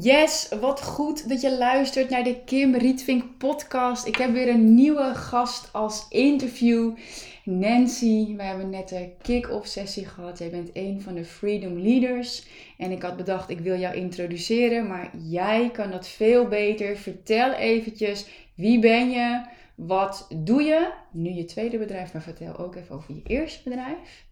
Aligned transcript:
Yes, 0.00 0.48
wat 0.60 0.82
goed 0.82 1.28
dat 1.28 1.40
je 1.40 1.58
luistert 1.58 2.10
naar 2.10 2.24
de 2.24 2.40
Kim 2.44 2.74
Rietvink 2.74 3.24
podcast. 3.38 4.06
Ik 4.06 4.16
heb 4.16 4.32
weer 4.32 4.48
een 4.48 4.74
nieuwe 4.74 5.14
gast 5.14 5.72
als 5.72 6.06
interview. 6.08 6.96
Nancy, 7.44 8.36
we 8.36 8.42
hebben 8.42 8.70
net 8.70 8.90
een 8.90 9.12
kick-off 9.22 9.66
sessie 9.66 10.06
gehad. 10.06 10.38
Jij 10.38 10.50
bent 10.50 10.70
een 10.72 11.02
van 11.02 11.14
de 11.14 11.24
Freedom 11.24 11.78
Leaders. 11.78 12.46
En 12.78 12.90
ik 12.90 13.02
had 13.02 13.16
bedacht, 13.16 13.50
ik 13.50 13.58
wil 13.58 13.78
jou 13.78 13.94
introduceren, 13.94 14.86
maar 14.86 15.10
jij 15.16 15.70
kan 15.70 15.90
dat 15.90 16.08
veel 16.08 16.48
beter. 16.48 16.96
Vertel 16.96 17.52
eventjes, 17.52 18.26
wie 18.54 18.78
ben 18.78 19.10
je? 19.10 19.44
Wat 19.74 20.28
doe 20.34 20.62
je? 20.62 20.92
Nu 21.10 21.30
je 21.30 21.44
tweede 21.44 21.78
bedrijf, 21.78 22.12
maar 22.12 22.22
vertel 22.22 22.56
ook 22.56 22.74
even 22.74 22.94
over 22.94 23.14
je 23.14 23.22
eerste 23.24 23.62
bedrijf. 23.62 24.24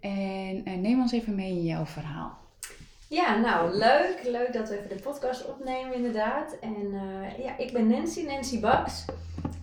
En, 0.00 0.62
en 0.64 0.80
neem 0.80 1.00
ons 1.00 1.12
even 1.12 1.34
mee 1.34 1.50
in 1.50 1.64
jouw 1.64 1.86
verhaal. 1.86 2.41
Ja, 3.12 3.38
nou 3.38 3.76
leuk. 3.76 4.20
Leuk 4.24 4.52
dat 4.52 4.68
we 4.68 4.78
even 4.78 4.96
de 4.96 5.02
podcast 5.02 5.46
opnemen 5.46 5.94
inderdaad. 5.94 6.58
En 6.58 6.92
uh, 6.92 7.38
ja, 7.38 7.58
ik 7.58 7.72
ben 7.72 7.86
Nancy, 7.86 8.22
Nancy 8.22 8.60
Baks. 8.60 9.04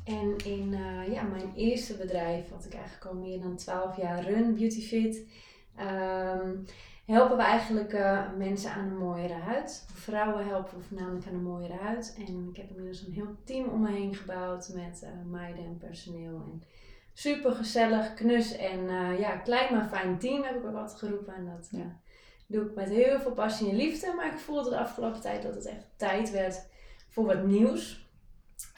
En 0.04 0.36
in 0.46 0.74
uh, 0.74 1.14
ja, 1.14 1.22
mijn 1.22 1.54
eerste 1.56 1.98
bedrijf, 1.98 2.50
wat 2.50 2.66
ik 2.66 2.74
eigenlijk 2.74 3.06
al 3.06 3.14
meer 3.14 3.40
dan 3.40 3.56
12 3.56 3.98
jaar 3.98 4.24
run, 4.24 4.56
Beautyfit, 4.56 5.28
um, 5.80 6.66
helpen 7.06 7.38
we 7.38 7.44
eigenlijk 7.44 7.94
uh, 7.94 8.22
mensen 8.38 8.72
aan 8.72 8.88
een 8.88 8.98
mooiere 8.98 9.34
huid. 9.34 9.86
Vrouwen 9.94 10.48
helpen 10.48 10.78
we 10.78 10.84
voornamelijk 10.84 11.28
aan 11.28 11.34
een 11.34 11.44
mooiere 11.44 11.78
huid. 11.82 12.16
En 12.18 12.48
ik 12.50 12.58
heb 12.58 12.70
inmiddels 12.70 13.08
een 13.08 13.14
heel 13.14 13.36
team 13.44 13.68
om 13.68 13.82
me 13.82 13.92
heen 13.92 14.16
gebouwd 14.16 14.72
met 14.76 15.06
meiden 15.26 15.66
en 15.66 15.78
personeel. 15.78 16.36
En 16.36 16.64
super 17.14 17.52
gezellig, 17.52 18.14
knus 18.14 18.58
en 18.58 18.90
ja, 19.20 19.38
klein 19.38 19.74
maar 19.74 19.88
fijn 19.88 20.20
team 20.20 20.44
heb 20.44 20.56
ik 20.56 20.66
ook 20.66 20.76
altijd 20.76 21.00
geroepen. 21.00 21.36
En 21.36 21.46
dat 21.46 21.68
ja 21.72 22.00
doe 22.50 22.66
ik 22.66 22.76
met 22.76 22.90
heel 22.90 23.20
veel 23.20 23.32
passie 23.32 23.70
en 23.70 23.76
liefde. 23.76 24.14
Maar 24.16 24.26
ik 24.26 24.40
voelde 24.40 24.70
de 24.70 24.80
afgelopen 24.80 25.22
tijd 25.22 25.44
dat 25.44 25.56
het 25.56 25.66
echt 25.66 25.86
tijd 25.96 26.32
werd 26.32 26.68
voor 27.08 27.26
wat 27.26 27.44
nieuws. 27.44 28.08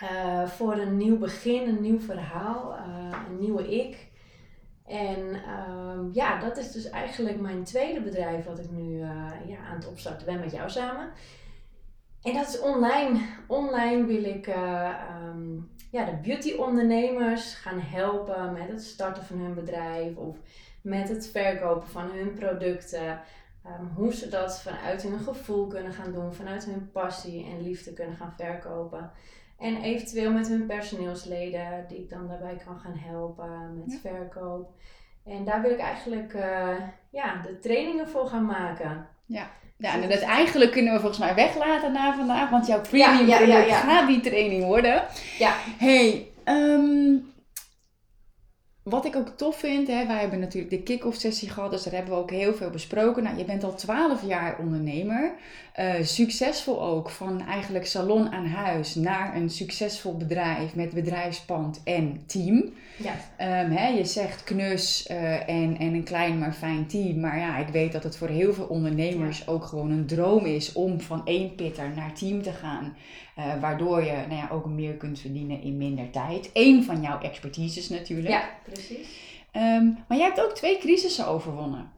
Uh, 0.04 0.48
voor 0.48 0.74
een 0.74 0.98
nieuw 0.98 1.18
begin, 1.18 1.68
een 1.68 1.82
nieuw 1.82 2.00
verhaal, 2.00 2.76
uh, 2.76 3.18
een 3.30 3.40
nieuwe 3.40 3.76
ik. 3.76 4.10
En 4.86 5.20
uh, 5.20 6.00
ja, 6.12 6.40
dat 6.40 6.58
is 6.58 6.72
dus 6.72 6.90
eigenlijk 6.90 7.40
mijn 7.40 7.64
tweede 7.64 8.02
bedrijf 8.02 8.46
wat 8.46 8.60
ik 8.60 8.72
nu 8.72 8.98
uh, 8.98 9.32
ja, 9.46 9.58
aan 9.58 9.76
het 9.76 9.88
opstarten 9.88 10.26
ben 10.26 10.40
met 10.40 10.52
jou 10.52 10.70
samen. 10.70 11.12
En 12.22 12.34
dat 12.34 12.48
is 12.48 12.60
online. 12.60 13.20
Online 13.48 14.06
wil 14.06 14.24
ik 14.24 14.48
um, 14.48 15.72
ja, 15.92 16.06
de 16.06 16.18
beauty 16.22 16.54
ondernemers 16.54 17.54
gaan 17.54 17.80
helpen 17.80 18.54
met 18.54 18.68
het 18.68 18.84
starten 18.84 19.24
van 19.24 19.40
hun 19.40 19.54
bedrijf 19.54 20.16
of 20.16 20.38
met 20.82 21.10
het 21.10 21.28
verkopen 21.28 21.88
van 21.88 22.12
hun 22.12 22.34
producten. 22.34 23.22
Um, 23.66 23.92
hoe 23.96 24.14
ze 24.14 24.30
dat 24.30 24.62
vanuit 24.62 25.02
hun 25.02 25.20
gevoel 25.20 25.68
kunnen 25.68 25.94
gaan 25.94 26.12
doen, 26.12 26.34
vanuit 26.34 26.66
hun 26.66 26.90
passie 26.92 27.46
en 27.46 27.62
liefde 27.62 27.94
kunnen 27.94 28.16
gaan 28.16 28.34
verkopen. 28.38 29.12
En 29.58 29.82
eventueel 29.82 30.32
met 30.32 30.48
hun 30.48 30.66
personeelsleden, 30.66 31.86
die 31.88 31.98
ik 31.98 32.10
dan 32.10 32.28
daarbij 32.28 32.62
kan 32.66 32.80
gaan 32.80 32.98
helpen 32.98 33.84
met 33.86 34.00
verkoop. 34.02 34.70
En 35.26 35.44
daar 35.44 35.62
wil 35.62 35.72
ik 35.72 35.80
eigenlijk 35.80 36.34
uh, 36.34 36.70
ja, 37.10 37.42
de 37.42 37.60
trainingen 37.60 38.08
voor 38.08 38.28
gaan 38.28 38.46
maken. 38.46 39.08
Ja. 39.26 39.50
Ja, 39.78 39.94
en 39.94 40.10
dat 40.10 40.20
eigenlijk 40.20 40.72
kunnen 40.72 40.94
we 40.94 41.00
volgens 41.00 41.20
mij 41.20 41.36
weglaten 41.36 41.92
na 41.92 42.16
vandaag, 42.16 42.50
want 42.50 42.68
jouw 42.68 42.82
premium 42.82 43.28
ja, 43.28 43.40
ja, 43.40 43.58
ja, 43.58 43.80
gaat 43.80 44.08
die 44.08 44.20
training 44.20 44.64
worden. 44.64 45.04
Ja. 45.40 45.54
Hey, 45.78 46.28
um, 46.46 47.31
wat 48.84 49.06
ik 49.06 49.16
ook 49.16 49.28
tof 49.36 49.58
vind, 49.58 49.88
hè, 49.88 50.08
wij 50.08 50.20
hebben 50.20 50.40
natuurlijk 50.40 50.72
de 50.72 50.84
kick-off 50.84 51.18
sessie 51.18 51.50
gehad, 51.50 51.72
dus 51.72 51.84
daar 51.84 51.94
hebben 51.94 52.14
we 52.14 52.20
ook 52.20 52.32
heel 52.32 52.54
veel 52.54 52.70
besproken. 52.70 53.24
Nou, 53.24 53.38
je 53.38 53.46
bent 53.46 53.64
al 53.64 53.76
12 53.76 54.26
jaar 54.28 54.58
ondernemer, 54.60 55.34
uh, 55.80 55.94
succesvol 56.02 56.82
ook, 56.82 57.10
van 57.10 57.42
eigenlijk 57.48 57.86
salon 57.86 58.32
aan 58.32 58.46
huis 58.46 58.96
naar 58.96 59.36
een 59.36 59.50
succesvol 59.50 60.18
bedrijf 60.18 60.76
met 60.76 60.94
bedrijfspand 60.94 61.82
en 61.84 62.24
team. 62.26 62.74
Ja. 62.98 63.64
Um, 63.64 63.72
hè, 63.72 63.88
je 63.88 64.06
zegt 64.06 64.44
knus 64.44 65.08
uh, 65.12 65.50
en, 65.50 65.78
en 65.78 65.94
een 65.94 66.04
klein 66.04 66.40
maar 66.40 66.54
fijn 66.54 66.88
team, 66.88 67.20
maar 67.20 67.40
ja, 67.40 67.58
ik 67.58 67.68
weet 67.68 67.92
dat 67.92 68.04
het 68.04 68.18
voor 68.18 68.28
heel 68.28 68.54
veel 68.54 68.66
ondernemers 68.66 69.48
ook 69.48 69.66
gewoon 69.66 69.92
een 69.92 70.06
droom 70.06 70.46
is 70.46 70.74
om 70.74 71.02
van 71.02 71.26
één 71.26 71.56
pitter 71.56 71.90
naar 71.96 72.14
team 72.14 72.42
te 72.42 72.52
gaan. 72.52 72.96
Uh, 73.38 73.62
waardoor 73.62 74.04
je 74.04 74.12
nou 74.12 74.34
ja, 74.34 74.50
ook 74.52 74.66
meer 74.66 74.94
kunt 74.94 75.20
verdienen 75.20 75.62
in 75.62 75.78
minder 75.78 76.10
tijd. 76.10 76.50
Eén 76.54 76.84
van 76.84 77.02
jouw 77.02 77.20
expertises 77.20 77.90
natuurlijk. 77.90 78.30
Ja, 78.30 78.50
precies. 78.74 79.30
Um, 79.56 79.98
maar 80.08 80.18
jij 80.18 80.28
hebt 80.28 80.42
ook 80.42 80.56
twee 80.56 80.78
crisissen 80.78 81.28
overwonnen. 81.28 81.92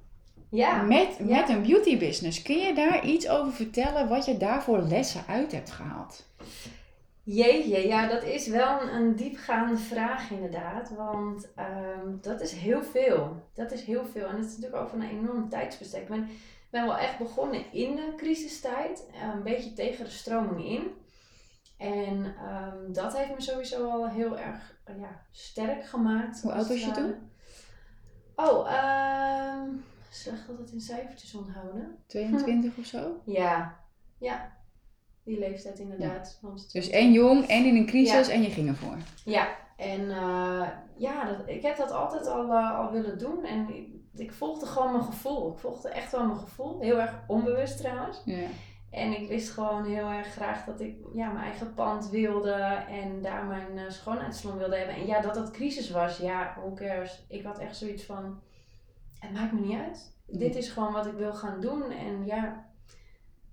Ja. 0.50 0.82
Met, 0.82 1.20
met 1.20 1.50
een 1.50 1.62
beauty 1.62 1.98
business. 1.98 2.42
Kun 2.42 2.58
je 2.58 2.74
daar 2.74 3.06
iets 3.06 3.30
over 3.30 3.54
vertellen 3.54 4.08
wat 4.08 4.26
je 4.26 4.38
daarvoor 4.38 4.82
lessen 4.82 5.24
uit 5.28 5.52
hebt 5.52 5.72
gehaald? 5.72 6.26
Jeetje, 7.24 7.88
ja, 7.88 8.08
dat 8.08 8.24
is 8.24 8.48
wel 8.48 8.82
een, 8.82 8.96
een 8.96 9.16
diepgaande 9.16 9.78
vraag 9.78 10.32
inderdaad. 10.32 10.92
Want 10.96 11.48
um, 11.60 12.20
dat 12.22 12.42
is 12.42 12.52
heel 12.52 12.84
veel. 12.84 13.50
Dat 13.54 13.72
is 13.72 13.84
heel 13.84 14.06
veel. 14.06 14.28
En 14.28 14.36
het 14.36 14.46
is 14.46 14.56
natuurlijk 14.56 14.84
over 14.84 14.98
een 14.98 15.10
enorm 15.10 15.50
tijdsbestek. 15.50 16.02
Ik 16.02 16.08
ben, 16.08 16.30
ben 16.70 16.86
wel 16.86 16.98
echt 16.98 17.18
begonnen 17.18 17.62
in 17.72 17.96
de 17.96 18.14
crisistijd. 18.18 19.08
Een 19.34 19.44
beetje 19.44 19.74
tegen 19.74 20.06
de 20.06 20.12
stroming 20.12 20.66
in. 20.66 20.92
En 21.78 22.26
um, 22.26 22.94
dat 22.94 23.18
heeft 23.18 23.36
me 23.36 23.42
sowieso 23.42 23.90
al 23.90 24.10
heel 24.10 24.40
erg 24.40 24.73
ja, 24.86 25.22
sterk 25.32 25.86
gemaakt. 25.86 26.42
Hoe 26.42 26.52
oud 26.52 26.68
was 26.68 26.86
je 26.86 26.92
toen? 26.92 27.16
Oh, 28.36 28.70
um, 29.64 29.84
slecht 30.10 30.48
dat 30.48 30.58
het 30.58 30.72
in 30.72 30.82
cijfertjes 30.82 31.36
onthouden. 31.36 31.98
22 32.08 32.78
of 32.80 32.86
zo? 32.86 33.22
Ja, 33.26 33.80
ja. 34.18 34.62
Die 35.24 35.40
leeftijd 35.40 35.80
inderdaad. 35.80 36.40
Ja. 36.42 36.50
Dus 36.72 36.90
en 36.90 37.12
jong 37.12 37.48
en 37.48 37.66
in 37.66 37.76
een 37.76 37.86
crisis 37.86 38.28
en 38.28 38.42
je 38.42 38.50
ging 38.50 38.68
ervoor. 38.68 38.98
Ja, 39.26 39.58
en 39.78 40.02
uh, 40.02 40.68
ja, 40.98 41.26
dat, 41.26 41.38
ik 41.46 41.62
heb 41.62 41.78
dat 41.78 41.92
altijd 41.92 42.28
al, 42.28 42.46
uh, 42.46 42.80
al 42.80 42.92
willen 42.92 43.18
doen. 43.18 43.46
En 43.46 43.76
ik, 43.76 43.88
ik, 44.14 44.32
volgde 44.32 44.66
gewoon 44.66 44.92
mijn 44.92 45.04
gevoel. 45.04 45.52
Ik 45.52 45.58
volgde 45.58 45.90
echt 45.90 46.12
wel 46.12 46.26
mijn 46.26 46.40
gevoel. 46.40 46.82
Heel 46.82 47.00
erg 47.00 47.24
onbewust 47.28 47.78
trouwens. 47.78 48.22
Ja. 48.26 48.48
En 48.94 49.22
ik 49.22 49.28
wist 49.28 49.50
gewoon 49.50 49.86
heel 49.86 50.08
erg 50.08 50.28
graag 50.28 50.66
dat 50.66 50.80
ik 50.80 50.96
ja, 51.14 51.32
mijn 51.32 51.46
eigen 51.46 51.74
pand 51.74 52.10
wilde 52.10 52.54
en 52.90 53.22
daar 53.22 53.46
mijn 53.46 53.78
uh, 53.78 53.90
schoonheidssalon 53.90 54.58
wilde 54.58 54.76
hebben. 54.76 54.96
En 54.96 55.06
ja, 55.06 55.22
dat 55.22 55.34
dat 55.34 55.52
crisis 55.52 55.90
was, 55.90 56.18
ja, 56.18 56.54
who 56.58 56.74
cares. 56.74 57.26
Ik 57.28 57.44
had 57.44 57.60
echt 57.60 57.78
zoiets 57.78 58.04
van, 58.04 58.42
het 59.20 59.32
maakt 59.32 59.52
me 59.52 59.60
niet 59.60 59.80
uit. 59.80 60.18
Dit 60.28 60.56
is 60.56 60.70
gewoon 60.70 60.94
wat 60.94 61.06
ik 61.06 61.14
wil 61.14 61.34
gaan 61.34 61.62
doen. 61.62 61.92
En 61.92 62.26
ja, 62.26 62.66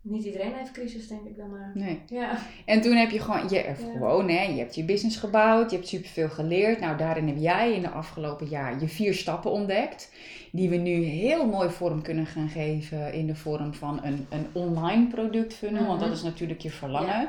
niet 0.03 0.25
iedereen 0.25 0.53
heeft 0.55 0.71
crisis, 0.71 1.09
denk 1.09 1.25
ik 1.25 1.37
dan 1.37 1.51
maar. 1.51 1.71
Nee. 1.75 2.01
Ja. 2.07 2.39
En 2.65 2.81
toen 2.81 2.97
heb 2.97 3.11
je 3.11 3.21
gewoon, 3.21 3.49
je, 3.49 3.57
ja. 3.57 3.75
gewoon 3.75 4.29
hè, 4.29 4.43
je 4.43 4.59
hebt 4.59 4.75
je 4.75 4.85
business 4.85 5.17
gebouwd, 5.17 5.71
je 5.71 5.77
hebt 5.77 5.89
superveel 5.89 6.29
geleerd. 6.29 6.81
Nou, 6.81 6.97
daarin 6.97 7.27
heb 7.27 7.37
jij 7.39 7.73
in 7.73 7.83
de 7.83 7.91
afgelopen 7.91 8.47
jaar 8.47 8.81
je 8.81 8.89
vier 8.89 9.15
stappen 9.15 9.51
ontdekt. 9.51 10.13
Die 10.53 10.69
we 10.69 10.77
nu 10.77 11.03
heel 11.03 11.47
mooi 11.47 11.71
vorm 11.71 12.03
kunnen 12.03 12.27
gaan 12.27 12.49
geven 12.49 13.13
in 13.13 13.27
de 13.27 13.35
vorm 13.35 13.75
van 13.75 14.01
een, 14.03 14.27
een 14.31 14.47
online 14.53 15.07
product 15.07 15.55
funnel. 15.55 15.87
Want 15.87 16.01
dat 16.01 16.09
mhm. 16.09 16.17
is 16.17 16.23
natuurlijk 16.23 16.61
je 16.61 16.71
verlangen. 16.71 17.29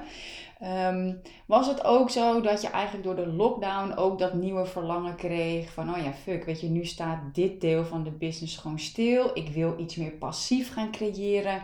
Um, 0.64 1.22
was 1.46 1.68
het 1.68 1.84
ook 1.84 2.10
zo 2.10 2.42
dat 2.42 2.62
je 2.62 2.68
eigenlijk 2.68 3.04
door 3.04 3.16
de 3.16 3.28
lockdown 3.28 3.94
ook 3.96 4.20
dat 4.20 4.34
nieuwe 4.34 4.66
verlangen 4.66 5.16
kreeg 5.16 5.74
van, 5.74 5.90
oh 5.90 6.04
ja, 6.04 6.14
fuck, 6.14 6.46
weet 6.46 6.62
je, 6.62 6.68
nu 6.68 6.86
staat 6.86 7.20
dit 7.34 7.62
deel 7.62 7.86
van 7.86 8.04
de 8.04 8.12
business 8.12 8.58
gewoon 8.58 8.80
stil. 8.80 9.32
Ik 9.34 9.50
wil 9.50 9.76
iets 9.80 9.96
meer 9.96 10.12
passief 10.12 10.74
gaan 10.74 10.92
creëren. 10.92 11.62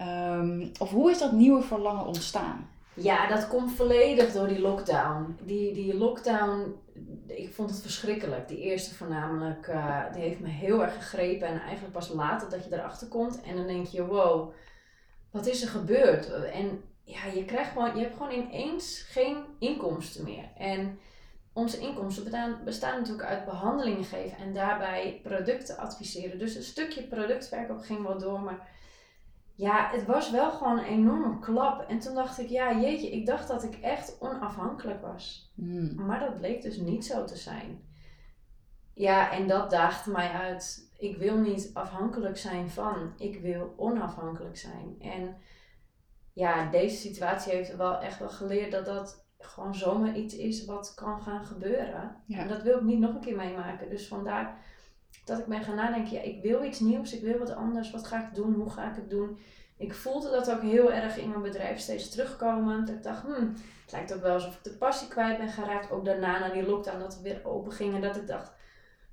Um, 0.00 0.70
of 0.78 0.90
hoe 0.90 1.10
is 1.10 1.18
dat 1.18 1.32
nieuwe 1.32 1.62
verlangen 1.62 2.06
ontstaan? 2.06 2.70
Ja, 2.94 3.28
dat 3.28 3.48
komt 3.48 3.72
volledig 3.72 4.32
door 4.32 4.48
die 4.48 4.60
lockdown. 4.60 5.36
Die, 5.42 5.72
die 5.72 5.96
lockdown, 5.96 6.74
ik 7.26 7.54
vond 7.54 7.70
het 7.70 7.80
verschrikkelijk. 7.80 8.48
Die 8.48 8.58
eerste 8.58 8.94
voornamelijk, 8.94 9.66
uh, 9.66 10.12
die 10.12 10.22
heeft 10.22 10.40
me 10.40 10.48
heel 10.48 10.82
erg 10.82 10.94
gegrepen. 10.94 11.48
En 11.48 11.60
eigenlijk 11.60 11.92
pas 11.92 12.08
later 12.08 12.50
dat 12.50 12.64
je 12.64 12.72
erachter 12.72 13.08
komt. 13.08 13.40
En 13.40 13.56
dan 13.56 13.66
denk 13.66 13.86
je, 13.86 14.06
wow, 14.06 14.52
wat 15.30 15.46
is 15.46 15.62
er 15.62 15.68
gebeurd? 15.68 16.30
En 16.32 16.82
ja, 17.04 17.26
je, 17.34 17.44
krijgt 17.44 17.72
gewoon, 17.72 17.96
je 17.96 18.02
hebt 18.02 18.16
gewoon 18.16 18.32
ineens 18.32 19.06
geen 19.08 19.36
inkomsten 19.58 20.24
meer. 20.24 20.44
En 20.56 20.98
onze 21.52 21.78
inkomsten 21.78 22.24
bestaan, 22.24 22.60
bestaan 22.64 22.98
natuurlijk 22.98 23.28
uit 23.28 23.44
behandelingen 23.44 24.04
geven 24.04 24.38
en 24.38 24.54
daarbij 24.54 25.20
producten 25.22 25.76
adviseren. 25.76 26.38
Dus 26.38 26.54
een 26.54 26.62
stukje 26.62 27.02
productverkoop 27.02 27.80
ging 27.80 28.06
wel 28.06 28.18
door, 28.18 28.40
maar 28.40 28.68
ja, 29.62 29.90
het 29.90 30.06
was 30.06 30.30
wel 30.30 30.50
gewoon 30.50 30.78
een 30.78 30.84
enorme 30.84 31.38
klap. 31.38 31.88
En 31.88 31.98
toen 31.98 32.14
dacht 32.14 32.38
ik, 32.38 32.48
ja, 32.48 32.80
jeetje, 32.80 33.10
ik 33.10 33.26
dacht 33.26 33.48
dat 33.48 33.62
ik 33.62 33.74
echt 33.74 34.16
onafhankelijk 34.20 35.02
was. 35.02 35.52
Hmm. 35.54 35.94
Maar 35.94 36.20
dat 36.20 36.36
bleek 36.36 36.62
dus 36.62 36.76
niet 36.76 37.06
zo 37.06 37.24
te 37.24 37.36
zijn. 37.36 37.84
Ja, 38.94 39.32
en 39.32 39.48
dat 39.48 39.70
daagde 39.70 40.10
mij 40.10 40.30
uit. 40.30 40.90
Ik 40.98 41.16
wil 41.16 41.36
niet 41.36 41.70
afhankelijk 41.74 42.36
zijn 42.36 42.70
van, 42.70 43.12
ik 43.16 43.40
wil 43.40 43.74
onafhankelijk 43.76 44.56
zijn. 44.56 44.96
En 45.00 45.36
ja, 46.32 46.70
deze 46.70 46.96
situatie 46.96 47.52
heeft 47.52 47.76
wel 47.76 48.00
echt 48.00 48.18
wel 48.18 48.30
geleerd 48.30 48.72
dat 48.72 48.84
dat 48.84 49.26
gewoon 49.38 49.74
zomaar 49.74 50.16
iets 50.16 50.36
is 50.36 50.64
wat 50.64 50.94
kan 50.94 51.22
gaan 51.22 51.44
gebeuren. 51.44 52.16
En 52.28 52.48
dat 52.48 52.62
wil 52.62 52.76
ik 52.76 52.84
niet 52.84 52.98
nog 52.98 53.14
een 53.14 53.20
keer 53.20 53.36
meemaken. 53.36 53.90
Dus 53.90 54.08
vandaar 54.08 54.58
dat 55.24 55.38
ik 55.38 55.46
ben 55.46 55.62
gaan 55.62 55.74
nadenken, 55.74 56.12
ja, 56.12 56.20
ik 56.20 56.42
wil 56.42 56.64
iets 56.64 56.80
nieuws, 56.80 57.12
ik 57.12 57.22
wil 57.22 57.38
wat 57.38 57.54
anders. 57.54 57.90
Wat 57.90 58.06
ga 58.06 58.26
ik 58.26 58.34
doen? 58.34 58.54
Hoe 58.54 58.70
ga 58.70 58.90
ik 58.90 58.96
het 58.96 59.10
doen? 59.10 59.38
ik 59.82 59.94
voelde 59.94 60.30
dat 60.30 60.50
ook 60.50 60.60
heel 60.60 60.92
erg 60.92 61.16
in 61.16 61.28
mijn 61.28 61.42
bedrijf 61.42 61.78
steeds 61.78 62.08
terugkomen. 62.08 62.84
Dat 62.84 62.94
ik 62.94 63.02
dacht, 63.02 63.22
hmm, 63.22 63.54
het 63.82 63.92
lijkt 63.92 64.14
ook 64.14 64.22
wel 64.22 64.34
alsof 64.34 64.56
ik 64.56 64.64
de 64.64 64.76
passie 64.76 65.08
kwijt 65.08 65.38
ben 65.38 65.48
geraakt. 65.48 65.90
Ook 65.90 66.04
daarna, 66.04 66.38
na 66.38 66.48
die 66.48 66.66
lockdown, 66.66 66.98
dat 66.98 67.16
we 67.16 67.22
weer 67.22 67.40
open 67.44 67.72
gingen. 67.72 68.00
Dat 68.00 68.16
ik 68.16 68.26
dacht, 68.26 68.52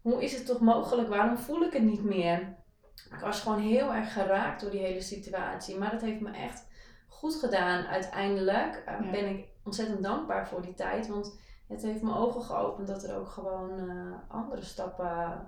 hoe 0.01 0.23
is 0.23 0.33
het 0.33 0.45
toch 0.45 0.59
mogelijk? 0.59 1.09
Waarom 1.09 1.37
voel 1.37 1.61
ik 1.61 1.73
het 1.73 1.83
niet 1.83 2.03
meer? 2.03 2.57
Ik 3.11 3.19
was 3.21 3.41
gewoon 3.41 3.59
heel 3.59 3.93
erg 3.93 4.13
geraakt 4.13 4.61
door 4.61 4.71
die 4.71 4.79
hele 4.79 5.01
situatie. 5.01 5.77
Maar 5.77 5.91
dat 5.91 6.01
heeft 6.01 6.21
me 6.21 6.31
echt 6.31 6.65
goed 7.07 7.35
gedaan. 7.35 7.85
Uiteindelijk 7.85 8.83
uh, 8.87 9.11
ben 9.11 9.29
ik 9.29 9.47
ontzettend 9.63 10.03
dankbaar 10.03 10.47
voor 10.47 10.61
die 10.61 10.73
tijd. 10.73 11.07
Want 11.07 11.39
het 11.67 11.81
heeft 11.81 12.01
mijn 12.01 12.15
ogen 12.15 12.41
geopend 12.41 12.87
dat 12.87 13.03
er 13.03 13.17
ook 13.17 13.29
gewoon 13.29 13.79
uh, 13.79 14.13
andere 14.27 14.63
stappen 14.63 15.47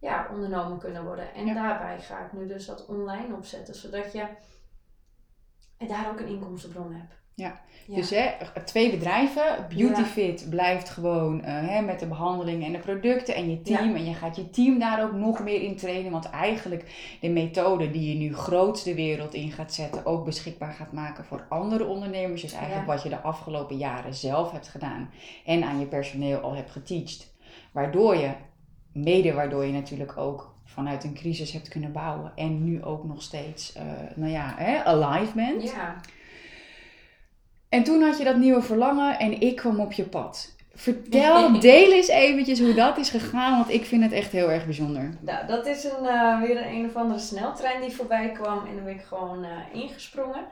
ja, 0.00 0.28
ondernomen 0.32 0.78
kunnen 0.78 1.04
worden. 1.04 1.34
En 1.34 1.54
daarbij 1.54 2.00
ga 2.00 2.24
ik 2.24 2.32
nu 2.32 2.46
dus 2.46 2.66
dat 2.66 2.86
online 2.86 3.34
opzetten. 3.34 3.74
Zodat 3.74 4.12
je 4.12 4.26
daar 5.86 6.10
ook 6.10 6.20
een 6.20 6.28
inkomstenbron 6.28 6.92
hebt. 6.92 7.18
Ja, 7.34 7.60
dus 7.86 8.10
hè, 8.10 8.30
twee 8.64 8.90
bedrijven. 8.90 9.66
Beautyfit 9.68 10.46
blijft 10.50 10.88
gewoon 10.88 11.38
uh, 11.38 11.44
hè, 11.44 11.80
met 11.80 12.00
de 12.00 12.06
behandelingen 12.06 12.66
en 12.66 12.72
de 12.72 12.78
producten 12.78 13.34
en 13.34 13.50
je 13.50 13.62
team. 13.62 13.94
En 13.94 14.04
je 14.04 14.14
gaat 14.14 14.36
je 14.36 14.50
team 14.50 14.78
daar 14.78 15.02
ook 15.02 15.12
nog 15.12 15.42
meer 15.42 15.62
in 15.62 15.76
trainen. 15.76 16.12
Want 16.12 16.30
eigenlijk 16.30 17.16
de 17.20 17.28
methode 17.28 17.90
die 17.90 18.12
je 18.12 18.18
nu 18.18 18.34
grootste 18.34 18.88
de 18.88 18.94
wereld 18.94 19.34
in 19.34 19.52
gaat 19.52 19.74
zetten, 19.74 20.06
ook 20.06 20.24
beschikbaar 20.24 20.72
gaat 20.72 20.92
maken 20.92 21.24
voor 21.24 21.46
andere 21.48 21.86
ondernemers. 21.86 22.42
Dus 22.42 22.52
eigenlijk 22.52 22.86
wat 22.86 23.02
je 23.02 23.08
de 23.08 23.20
afgelopen 23.20 23.76
jaren 23.76 24.14
zelf 24.14 24.50
hebt 24.52 24.68
gedaan 24.68 25.10
en 25.44 25.64
aan 25.64 25.78
je 25.78 25.86
personeel 25.86 26.38
al 26.38 26.54
hebt 26.54 26.70
geteacht. 26.70 27.34
Waardoor 27.72 28.16
je, 28.16 28.30
mede 28.92 29.32
waardoor 29.32 29.64
je 29.64 29.72
natuurlijk 29.72 30.16
ook 30.16 30.54
vanuit 30.64 31.04
een 31.04 31.14
crisis 31.14 31.52
hebt 31.52 31.68
kunnen 31.68 31.92
bouwen. 31.92 32.32
En 32.34 32.64
nu 32.64 32.82
ook 32.84 33.04
nog 33.04 33.22
steeds, 33.22 33.76
uh, 33.76 33.82
nou 34.14 34.32
ja, 34.32 34.54
hè, 34.56 34.84
alive 34.84 35.34
bent. 35.34 35.62
Ja. 35.62 36.00
En 37.68 37.82
toen 37.82 38.02
had 38.02 38.18
je 38.18 38.24
dat 38.24 38.36
nieuwe 38.36 38.62
verlangen 38.62 39.18
en 39.18 39.40
ik 39.40 39.56
kwam 39.56 39.80
op 39.80 39.92
je 39.92 40.04
pad. 40.04 40.54
Vertel, 40.74 41.52
deel 41.60 41.92
eens 41.92 42.08
eventjes 42.08 42.60
hoe 42.60 42.74
dat 42.74 42.98
is 42.98 43.10
gegaan, 43.10 43.58
want 43.58 43.70
ik 43.70 43.84
vind 43.84 44.02
het 44.02 44.12
echt 44.12 44.32
heel 44.32 44.50
erg 44.50 44.64
bijzonder. 44.64 45.10
Nou, 45.20 45.46
dat 45.46 45.66
is 45.66 45.84
een, 45.84 46.04
uh, 46.04 46.40
weer 46.40 46.56
een, 46.56 46.74
een 46.74 46.86
of 46.86 46.96
andere 46.96 47.20
sneltrein 47.20 47.80
die 47.80 47.90
voorbij 47.90 48.30
kwam 48.32 48.66
en 48.66 48.74
dan 48.74 48.84
ben 48.84 48.94
ik 48.94 49.02
gewoon 49.02 49.44
uh, 49.44 49.50
ingesprongen. 49.72 50.44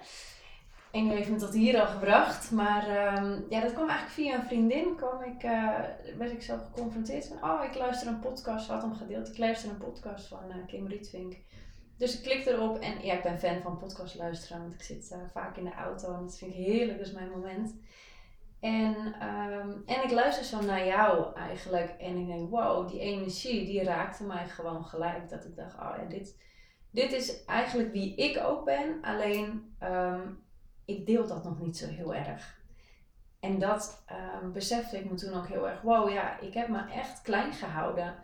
En 0.93 1.05
die 1.05 1.13
heeft 1.13 1.31
me 1.31 1.37
tot 1.37 1.53
hier 1.53 1.81
al 1.81 1.87
gebracht. 1.87 2.51
Maar 2.51 3.15
um, 3.17 3.47
ja, 3.49 3.61
dat 3.61 3.73
kwam 3.73 3.89
eigenlijk 3.89 4.11
via 4.11 4.35
een 4.35 4.47
vriendin. 4.47 4.97
Kwam 4.97 5.23
ik, 5.23 5.43
uh, 5.43 5.79
werd 6.19 6.33
ik 6.33 6.43
zelf 6.43 6.61
geconfronteerd 6.65 7.27
van, 7.27 7.51
oh, 7.51 7.65
ik 7.65 7.75
luister 7.75 8.09
een 8.09 8.21
podcast, 8.21 8.69
had 8.69 8.83
hem 8.83 8.95
gedeeld. 8.95 9.29
Ik 9.29 9.39
luister 9.39 9.71
een 9.71 9.79
podcast 9.79 10.27
van 10.27 10.67
Kim 10.67 10.87
Rietvink. 10.87 11.37
Dus 11.97 12.17
ik 12.17 12.23
klik 12.23 12.47
erop 12.47 12.79
en 12.79 13.05
ja, 13.05 13.15
ik 13.15 13.23
ben 13.23 13.39
fan 13.39 13.63
van 13.63 13.79
podcast 13.79 14.15
luisteren, 14.15 14.61
want 14.63 14.75
ik 14.75 14.83
zit 14.83 15.11
uh, 15.13 15.19
vaak 15.33 15.57
in 15.57 15.65
de 15.65 15.75
auto 15.75 16.15
en 16.15 16.23
dat 16.23 16.39
vind 16.39 16.51
ik 16.51 16.57
heerlijk, 16.57 16.99
dat 16.99 17.07
is 17.07 17.13
mijn 17.13 17.31
moment. 17.31 17.75
En, 18.61 18.95
um, 19.29 19.83
en 19.87 20.05
ik 20.05 20.11
luister 20.11 20.45
zo 20.45 20.61
naar 20.61 20.87
jou 20.87 21.35
eigenlijk 21.35 21.91
en 21.91 22.17
ik 22.17 22.27
denk, 22.27 22.51
wow, 22.51 22.89
die 22.89 23.01
energie 23.01 23.65
die 23.65 23.83
raakte 23.83 24.25
mij 24.25 24.49
gewoon 24.49 24.85
gelijk. 24.85 25.29
Dat 25.29 25.45
ik 25.45 25.57
dacht, 25.57 25.75
oh 25.75 26.09
dit, 26.09 26.37
dit 26.91 27.13
is 27.13 27.45
eigenlijk 27.45 27.93
wie 27.93 28.15
ik 28.15 28.45
ook 28.45 28.65
ben, 28.65 28.99
alleen 29.03 29.75
um, 29.83 30.47
ik 30.89 31.07
deel 31.07 31.27
dat 31.27 31.45
nog 31.45 31.61
niet 31.61 31.77
zo 31.77 31.87
heel 31.87 32.15
erg. 32.15 32.61
En 33.41 33.59
dat 33.59 34.05
um, 34.43 34.53
besefte 34.53 34.99
ik 34.99 35.11
me 35.11 35.17
toen 35.17 35.35
ook 35.35 35.49
heel 35.49 35.69
erg, 35.69 35.81
wow, 35.81 36.11
ja, 36.11 36.41
ik 36.41 36.55
heb 36.55 36.69
me 36.69 36.91
echt 36.93 37.23
klein 37.23 37.53
gehouden. 37.53 38.15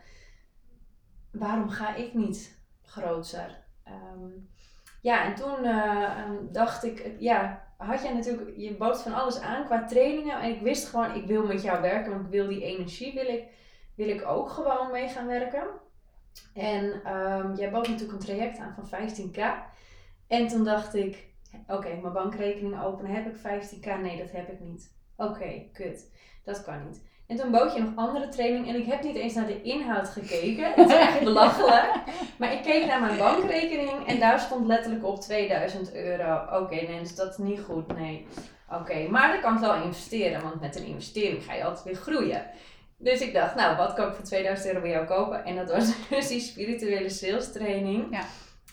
Waarom 1.30 1.68
ga 1.68 1.94
ik 1.94 2.14
niet 2.14 2.58
groter? 2.82 3.64
Um, 3.88 4.50
ja, 5.00 5.24
en 5.24 5.34
toen 5.34 5.64
uh, 5.64 6.28
dacht 6.50 6.84
ik, 6.84 7.14
ja, 7.18 7.66
had 7.76 8.02
jij 8.02 8.14
natuurlijk, 8.14 8.56
je 8.56 8.76
bood 8.76 9.02
van 9.02 9.14
alles 9.14 9.40
aan 9.40 9.64
qua 9.64 9.84
trainingen. 9.84 10.40
En 10.40 10.50
ik 10.50 10.60
wist 10.60 10.88
gewoon, 10.88 11.14
ik 11.14 11.26
wil 11.26 11.46
met 11.46 11.62
jou 11.62 11.80
werken, 11.80 12.12
want 12.12 12.24
ik 12.24 12.30
wil 12.30 12.48
die 12.48 12.64
energie, 12.64 13.14
wil 13.14 13.26
ik, 13.26 13.44
wil 13.94 14.08
ik 14.08 14.26
ook 14.26 14.48
gewoon 14.48 14.90
mee 14.90 15.08
gaan 15.08 15.26
werken. 15.26 15.66
En 16.54 17.00
jij 17.56 17.70
bood 17.70 17.88
natuurlijk 17.88 18.12
een 18.12 18.26
traject 18.26 18.58
aan 18.58 18.74
van 18.74 19.00
15k. 19.00 19.40
En 20.26 20.48
toen 20.48 20.64
dacht 20.64 20.94
ik, 20.94 21.33
oké, 21.66 21.98
mijn 22.00 22.12
bankrekening 22.12 22.82
openen, 22.82 23.14
heb 23.14 23.26
ik 23.26 23.38
15k? 23.38 24.00
Nee, 24.02 24.18
dat 24.18 24.30
heb 24.30 24.48
ik 24.48 24.60
niet. 24.60 24.92
Oké, 25.16 25.68
kut. 25.72 26.12
Dat 26.44 26.64
kan 26.64 26.86
niet. 26.86 27.02
En 27.26 27.36
toen 27.36 27.50
bood 27.50 27.74
je 27.74 27.80
nog 27.80 27.96
andere 27.96 28.28
training 28.28 28.68
en 28.68 28.74
ik 28.74 28.86
heb 28.86 29.02
niet 29.02 29.16
eens 29.16 29.34
naar 29.34 29.46
de 29.46 29.62
inhoud 29.62 30.08
gekeken. 30.08 30.72
Het 30.72 30.88
is 30.90 30.96
echt 31.08 31.24
belachelijk. 31.24 31.92
Maar 32.38 32.52
ik 32.52 32.62
keek 32.62 32.86
naar 32.86 33.00
mijn 33.00 33.18
bankrekening 33.18 34.06
en 34.06 34.18
daar 34.18 34.40
stond 34.40 34.66
letterlijk 34.66 35.04
op 35.04 35.20
2000 35.20 35.94
euro. 35.94 36.34
Oké, 36.34 36.56
okay, 36.56 36.86
Nens, 36.86 37.14
dat 37.14 37.30
is 37.30 37.36
niet 37.36 37.60
goed. 37.60 37.96
Nee. 37.96 38.26
Oké, 38.72 39.08
maar 39.08 39.28
dan 39.28 39.40
kan 39.40 39.54
ik 39.54 39.60
wel 39.60 39.82
investeren, 39.82 40.42
want 40.42 40.60
met 40.60 40.76
een 40.76 40.86
investering 40.86 41.44
ga 41.44 41.54
je 41.54 41.64
altijd 41.64 41.84
weer 41.84 41.94
groeien. 41.94 42.46
Dus 42.98 43.20
ik 43.20 43.32
dacht, 43.32 43.54
nou, 43.54 43.76
wat 43.76 43.94
kan 43.94 44.08
ik 44.08 44.14
voor 44.14 44.24
2000 44.24 44.68
euro 44.68 44.80
bij 44.80 44.90
jou 44.90 45.06
kopen? 45.06 45.44
En 45.44 45.56
dat 45.56 45.70
was 45.70 45.92
dus 46.08 46.28
die 46.28 46.40
spirituele 46.40 47.08
sales 47.08 47.52
training. 47.52 48.06
Ja. 48.10 48.24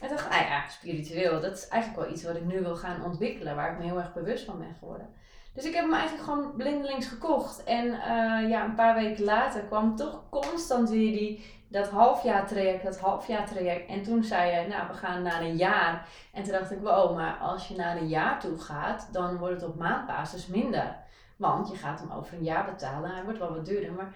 En 0.02 0.10
dacht, 0.10 0.30
ah 0.30 0.42
ja, 0.42 0.70
spiritueel, 0.70 1.42
dat 1.42 1.54
is 1.58 1.68
eigenlijk 1.68 2.04
wel 2.04 2.14
iets 2.14 2.24
wat 2.24 2.36
ik 2.36 2.46
nu 2.46 2.62
wil 2.62 2.76
gaan 2.76 3.04
ontwikkelen, 3.04 3.56
waar 3.56 3.72
ik 3.72 3.78
me 3.78 3.84
heel 3.84 3.98
erg 3.98 4.14
bewust 4.14 4.46
van 4.46 4.58
ben 4.58 4.76
geworden. 4.80 5.10
Dus 5.54 5.66
ik 5.66 5.74
heb 5.74 5.84
hem 5.84 5.94
eigenlijk 5.94 6.24
gewoon 6.24 6.56
blindelings 6.56 7.08
gekocht. 7.08 7.64
En 7.64 7.86
uh, 7.86 8.50
ja, 8.50 8.64
een 8.64 8.76
paar 8.76 8.96
weken 8.96 9.24
later 9.24 9.62
kwam 9.62 9.96
toch 9.96 10.24
constant 10.30 10.90
weer 10.90 11.12
die, 11.12 11.46
dat 11.68 11.90
halfjaar 11.90 12.48
traject, 12.48 12.84
dat 12.84 13.00
halfjaar 13.00 13.46
traject. 13.46 13.90
En 13.90 14.04
toen 14.04 14.24
zei 14.24 14.52
je, 14.52 14.68
nou, 14.68 14.88
we 14.88 14.94
gaan 14.94 15.22
naar 15.22 15.42
een 15.42 15.56
jaar. 15.56 16.08
En 16.34 16.44
toen 16.44 16.52
dacht 16.52 16.72
ik, 16.72 16.80
wow, 16.82 17.16
maar 17.16 17.38
als 17.38 17.68
je 17.68 17.76
naar 17.76 17.98
een 17.98 18.08
jaar 18.08 18.40
toe 18.40 18.60
gaat, 18.60 19.10
dan 19.12 19.38
wordt 19.38 19.62
het 19.62 19.70
op 19.70 19.78
maandbasis 19.78 20.48
minder. 20.48 20.96
Want 21.38 21.70
je 21.70 21.76
gaat 21.76 22.00
hem 22.00 22.12
over 22.12 22.34
een 22.34 22.44
jaar 22.44 22.66
betalen. 22.66 23.12
Hij 23.12 23.24
wordt 23.24 23.40
wel 23.40 23.54
wat 23.54 23.66
duurder, 23.66 23.92
maar 23.92 24.16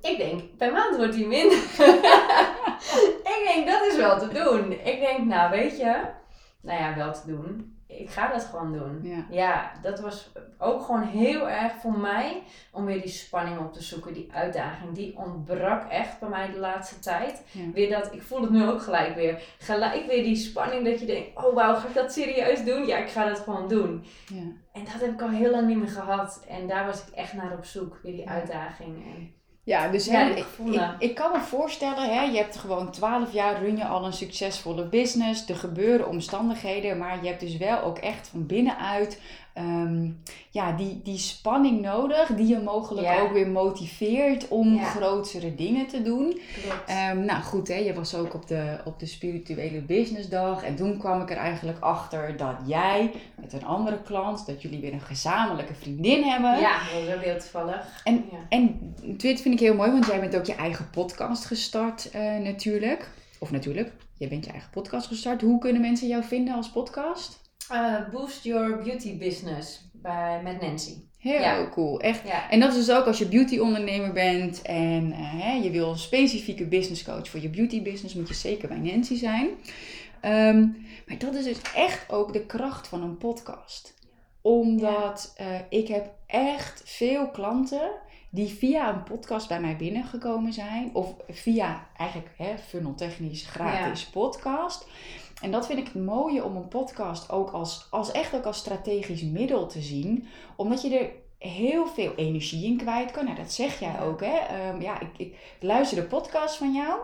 ik 0.00 0.16
denk, 0.16 0.56
per 0.56 0.72
maand 0.72 0.96
wordt 0.96 1.14
hij 1.14 1.26
minder. 1.26 1.58
ik 3.58 3.64
denk, 3.64 3.78
dat 3.78 3.86
is 3.92 3.96
wel 3.96 4.18
te 4.18 4.28
doen. 4.28 4.72
Ik 4.72 5.00
denk, 5.00 5.24
nou, 5.24 5.50
weet 5.50 5.78
je, 5.78 6.00
nou 6.60 6.80
ja, 6.80 6.94
wel 6.94 7.12
te 7.12 7.26
doen 7.26 7.74
ik 7.98 8.10
ga 8.10 8.28
dat 8.28 8.44
gewoon 8.44 8.72
doen. 8.72 9.00
Ja. 9.02 9.26
ja. 9.30 9.72
dat 9.82 10.00
was 10.00 10.32
ook 10.58 10.82
gewoon 10.82 11.02
heel 11.02 11.48
erg 11.48 11.72
voor 11.72 11.98
mij 11.98 12.42
om 12.72 12.84
weer 12.84 13.00
die 13.00 13.10
spanning 13.10 13.58
op 13.58 13.72
te 13.72 13.82
zoeken, 13.82 14.12
die 14.12 14.32
uitdaging. 14.32 14.94
Die 14.94 15.16
ontbrak 15.16 15.90
echt 15.90 16.20
bij 16.20 16.28
mij 16.28 16.50
de 16.50 16.58
laatste 16.58 16.98
tijd. 16.98 17.42
Weer 17.72 17.90
dat, 17.90 18.12
ik 18.12 18.22
voel 18.22 18.40
het 18.40 18.50
nu 18.50 18.66
ook 18.66 18.82
gelijk 18.82 19.14
weer. 19.14 19.42
Gelijk 19.58 20.06
weer 20.06 20.22
die 20.22 20.36
spanning 20.36 20.84
dat 20.84 21.00
je 21.00 21.06
denkt, 21.06 21.44
oh 21.44 21.54
wauw, 21.54 21.74
ga 21.74 21.88
ik 21.88 21.94
dat 21.94 22.12
serieus 22.12 22.64
doen? 22.64 22.86
Ja, 22.86 22.96
ik 22.96 23.08
ga 23.08 23.28
dat 23.28 23.38
gewoon 23.38 23.68
doen. 23.68 24.04
Ja. 24.26 24.42
En 24.72 24.84
dat 24.84 25.00
heb 25.00 25.12
ik 25.12 25.22
al 25.22 25.28
heel 25.28 25.50
lang 25.50 25.66
niet 25.66 25.78
meer 25.78 25.88
gehad. 25.88 26.44
En 26.48 26.66
daar 26.66 26.86
was 26.86 27.06
ik 27.06 27.14
echt 27.14 27.32
naar 27.32 27.52
op 27.52 27.64
zoek, 27.64 27.98
weer 28.02 28.12
die 28.12 28.28
uitdaging. 28.28 29.04
En, 29.04 29.34
ja, 29.64 29.88
dus 29.88 30.04
ja, 30.04 30.28
ik, 30.28 30.46
ik, 30.98 31.14
kan 31.14 31.32
me 31.32 31.40
voorstellen, 31.40 32.14
hè, 32.14 32.22
je 32.22 32.36
hebt 32.36 32.56
gewoon 32.56 32.90
12 32.90 33.32
jaar 33.32 33.62
run 33.62 33.76
je 33.76 33.84
al 33.84 34.04
een 34.04 34.12
succesvolle 34.12 34.84
business. 34.84 35.48
Er 35.48 35.56
gebeuren 35.56 36.08
omstandigheden, 36.08 36.98
maar 36.98 37.22
je 37.22 37.28
hebt 37.28 37.40
dus 37.40 37.56
wel 37.56 37.82
ook 37.82 37.98
echt 37.98 38.28
van 38.28 38.46
binnenuit 38.46 39.20
Ehm, 39.54 40.10
ja, 40.50 40.72
die, 40.72 41.00
die 41.02 41.18
spanning 41.18 41.80
nodig, 41.80 42.28
die 42.28 42.46
je 42.46 42.58
mogelijk 42.58 43.20
ook 43.20 43.32
weer 43.32 43.48
motiveert 43.48 44.48
om 44.48 44.74
ja. 44.74 44.84
grotere 44.84 45.54
dingen 45.54 45.86
te 45.86 46.02
doen. 46.02 46.40
Um, 47.10 47.24
nou 47.24 47.42
goed, 47.42 47.68
hè, 47.68 47.74
je 47.74 47.94
was 47.94 48.14
ook 48.14 48.34
op 48.34 48.46
de, 48.46 48.78
op 48.84 48.98
de 48.98 49.06
spirituele 49.06 49.80
businessdag 49.80 50.62
en 50.62 50.76
toen 50.76 50.98
kwam 50.98 51.20
ik 51.20 51.30
er 51.30 51.36
eigenlijk 51.36 51.80
achter 51.80 52.36
dat 52.36 52.56
jij 52.66 53.12
met 53.40 53.52
een 53.52 53.64
andere 53.64 54.02
klant, 54.02 54.46
dat 54.46 54.62
jullie 54.62 54.80
weer 54.80 54.92
een 54.92 55.00
gezamenlijke 55.00 55.74
vriendin 55.74 56.22
hebben. 56.22 56.58
Ja, 56.60 56.78
dat 56.78 57.08
is 57.08 57.14
ook 57.14 57.22
heel 57.22 57.38
toevallig. 57.38 58.00
En, 58.04 58.24
en 58.48 58.94
dit 59.02 59.40
vind 59.40 59.54
ik 59.54 59.60
heel 59.60 59.74
mooi, 59.74 59.90
want 59.90 60.06
jij 60.06 60.20
bent 60.20 60.36
ook 60.36 60.46
je 60.46 60.54
eigen 60.54 60.90
podcast 60.90 61.44
gestart 61.44 62.10
uh, 62.14 62.36
natuurlijk. 62.36 63.10
Of 63.38 63.50
natuurlijk, 63.50 63.92
jij 64.16 64.28
bent 64.28 64.44
je 64.44 64.50
eigen 64.50 64.70
podcast 64.70 65.06
gestart. 65.06 65.40
Hoe 65.40 65.58
kunnen 65.58 65.80
mensen 65.80 66.08
jou 66.08 66.24
vinden 66.24 66.54
als 66.54 66.70
podcast? 66.70 67.42
Uh, 67.72 68.08
boost 68.10 68.44
Your 68.44 68.82
Beauty 68.82 69.18
Business 69.18 69.90
bij, 69.92 70.40
met 70.42 70.60
Nancy. 70.60 70.94
Heel 71.18 71.68
cool, 71.68 72.00
echt. 72.00 72.22
En 72.50 72.60
dat 72.60 72.70
is 72.74 72.86
dus 72.86 72.96
ook 72.96 73.06
als 73.06 73.18
je 73.18 73.28
beauty 73.28 73.58
ondernemer 73.58 74.12
bent 74.12 74.62
en 74.62 75.08
uh, 75.08 75.16
hè, 75.18 75.52
je 75.52 75.70
wil 75.70 75.90
een 75.90 75.98
specifieke 75.98 76.66
business 76.66 77.04
coach 77.04 77.28
voor 77.28 77.40
je 77.40 77.50
beauty 77.50 77.82
business, 77.82 78.14
moet 78.14 78.28
je 78.28 78.34
zeker 78.34 78.68
bij 78.68 78.78
Nancy 78.78 79.16
zijn. 79.16 79.48
Um, 80.22 80.86
maar 81.06 81.18
dat 81.18 81.34
is 81.34 81.44
dus 81.44 81.60
echt 81.74 82.12
ook 82.12 82.32
de 82.32 82.46
kracht 82.46 82.88
van 82.88 83.02
een 83.02 83.16
podcast. 83.16 83.94
Omdat 84.40 85.34
uh, 85.40 85.46
ik 85.68 85.88
heb 85.88 86.10
echt 86.26 86.82
veel 86.84 87.30
klanten 87.30 87.90
die 88.30 88.48
via 88.48 88.94
een 88.94 89.02
podcast 89.02 89.48
bij 89.48 89.60
mij 89.60 89.76
binnengekomen 89.76 90.52
zijn. 90.52 90.90
Of 90.92 91.14
via 91.28 91.86
eigenlijk 91.96 92.30
hè, 92.36 92.58
funneltechnisch 92.58 93.46
gratis 93.46 94.04
podcast. 94.04 94.86
En 95.42 95.50
dat 95.50 95.66
vind 95.66 95.78
ik 95.78 95.84
het 95.84 96.04
mooie 96.04 96.44
om 96.44 96.56
een 96.56 96.68
podcast 96.68 97.30
ook 97.30 97.50
als, 97.50 97.86
als 97.90 98.12
echt 98.12 98.34
ook 98.34 98.44
als 98.44 98.58
strategisch 98.58 99.22
middel 99.22 99.66
te 99.66 99.80
zien. 99.80 100.26
Omdat 100.56 100.82
je 100.82 100.98
er 100.98 101.10
heel 101.38 101.86
veel 101.86 102.14
energie 102.14 102.64
in 102.64 102.76
kwijt 102.76 103.10
kan. 103.10 103.24
Nou, 103.24 103.36
dat 103.36 103.52
zeg 103.52 103.80
jij 103.80 104.00
ook, 104.00 104.20
hè? 104.20 104.68
Um, 104.68 104.80
ja, 104.80 105.00
ik, 105.00 105.18
ik 105.18 105.56
luister 105.60 106.00
de 106.02 106.06
podcast 106.06 106.56
van 106.56 106.72
jou. 106.72 107.00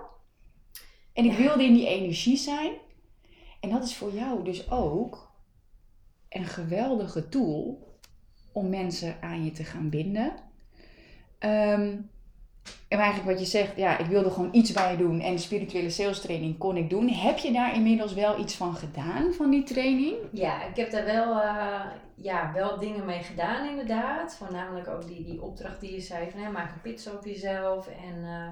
En 1.12 1.24
ik 1.24 1.36
wilde 1.36 1.64
in 1.64 1.74
die 1.74 1.86
energie 1.86 2.36
zijn. 2.36 2.72
En 3.60 3.70
dat 3.70 3.84
is 3.84 3.96
voor 3.96 4.12
jou 4.12 4.44
dus 4.44 4.70
ook 4.70 5.32
een 6.28 6.46
geweldige 6.46 7.28
tool 7.28 7.88
om 8.52 8.68
mensen 8.68 9.22
aan 9.22 9.44
je 9.44 9.50
te 9.50 9.64
gaan 9.64 9.88
binden. 9.88 10.34
Ehm, 11.38 11.96
en 12.88 12.98
eigenlijk 12.98 13.30
wat 13.30 13.40
je 13.40 13.50
zegt, 13.50 13.76
ja, 13.76 13.98
ik 13.98 14.06
wilde 14.06 14.30
gewoon 14.30 14.48
iets 14.52 14.72
bij 14.72 14.96
doen 14.96 15.20
en 15.20 15.34
de 15.34 15.40
spirituele 15.40 15.90
sales 15.90 16.20
training 16.20 16.58
kon 16.58 16.76
ik 16.76 16.90
doen. 16.90 17.08
Heb 17.08 17.38
je 17.38 17.52
daar 17.52 17.74
inmiddels 17.74 18.14
wel 18.14 18.40
iets 18.40 18.54
van 18.54 18.74
gedaan, 18.74 19.32
van 19.32 19.50
die 19.50 19.62
training? 19.62 20.16
Ja, 20.32 20.64
ik 20.64 20.76
heb 20.76 20.90
daar 20.90 21.04
wel, 21.04 21.36
uh, 21.36 21.80
ja, 22.14 22.52
wel 22.52 22.78
dingen 22.78 23.04
mee 23.04 23.22
gedaan 23.22 23.68
inderdaad. 23.68 24.36
Voornamelijk 24.36 24.88
ook 24.88 25.06
die, 25.06 25.24
die 25.24 25.42
opdracht 25.42 25.80
die 25.80 25.92
je 25.92 26.00
zei 26.00 26.30
van 26.30 26.40
hè, 26.40 26.50
maak 26.50 26.72
een 26.72 26.80
pizza 26.80 27.12
op 27.12 27.24
jezelf. 27.24 27.86
En 27.86 28.18
uh, 28.22 28.48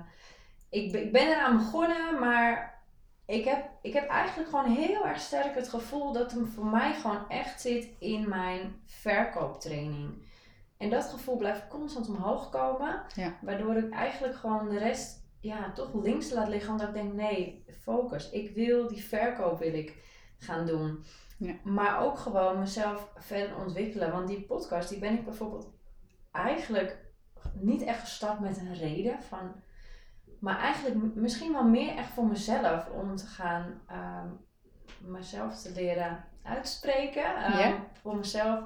ik, 0.69 0.93
ik 0.93 1.13
ben 1.13 1.29
eraan 1.29 1.57
begonnen, 1.57 2.19
maar 2.21 2.81
ik 3.27 3.45
heb, 3.45 3.71
ik 3.83 3.93
heb 3.93 4.09
eigenlijk 4.09 4.49
gewoon 4.49 4.71
heel 4.71 5.07
erg 5.07 5.21
sterk 5.21 5.55
het 5.55 5.69
gevoel 5.69 6.13
dat 6.13 6.33
hem 6.33 6.47
voor 6.47 6.67
mij 6.67 6.95
gewoon 6.95 7.29
echt 7.29 7.61
zit 7.61 7.89
in 7.99 8.29
mijn 8.29 8.81
verkooptraining. 8.87 10.27
En 10.79 10.91
dat 10.91 11.05
gevoel 11.05 11.37
blijft 11.37 11.69
constant 11.69 12.09
omhoog 12.09 12.51
komen. 12.51 13.03
Ja. 13.15 13.39
Waardoor 13.43 13.77
ik 13.77 13.91
eigenlijk 13.93 14.35
gewoon 14.35 14.69
de 14.69 14.79
rest 14.79 15.27
ja, 15.41 15.73
toch 15.73 15.95
links 15.95 16.31
laat 16.31 16.49
liggen. 16.49 16.71
Omdat 16.71 16.89
ik 16.89 16.95
denk, 16.95 17.13
nee, 17.13 17.65
focus. 17.81 18.31
Ik 18.31 18.55
wil 18.55 18.89
die 18.89 19.05
verkoop 19.05 19.59
wil 19.59 19.75
ik 19.75 19.97
gaan 20.39 20.67
doen. 20.67 21.05
Ja. 21.39 21.55
Maar 21.65 22.05
ook 22.05 22.19
gewoon 22.19 22.59
mezelf 22.59 23.13
verder 23.17 23.57
ontwikkelen. 23.57 24.13
Want 24.13 24.29
die 24.29 24.43
podcast, 24.43 24.89
die 24.89 24.99
ben 24.99 25.15
ik 25.15 25.25
bijvoorbeeld 25.25 25.69
eigenlijk 26.33 27.07
niet 27.53 27.83
echt 27.83 28.01
gestart 28.01 28.41
met 28.41 28.57
een 28.57 28.75
reden 28.75 29.23
van... 29.23 29.53
Maar 30.41 30.59
eigenlijk 30.59 31.15
misschien 31.15 31.53
wel 31.53 31.65
meer 31.65 31.97
echt 31.97 32.11
voor 32.11 32.27
mezelf. 32.27 32.89
Om 32.89 33.17
te 33.17 33.27
gaan 33.27 33.81
um, 33.93 34.47
mezelf 35.11 35.63
te 35.63 35.73
leren 35.73 36.25
uitspreken. 36.43 37.61
Um, 37.67 37.85
Voor 38.01 38.17
mezelf 38.17 38.65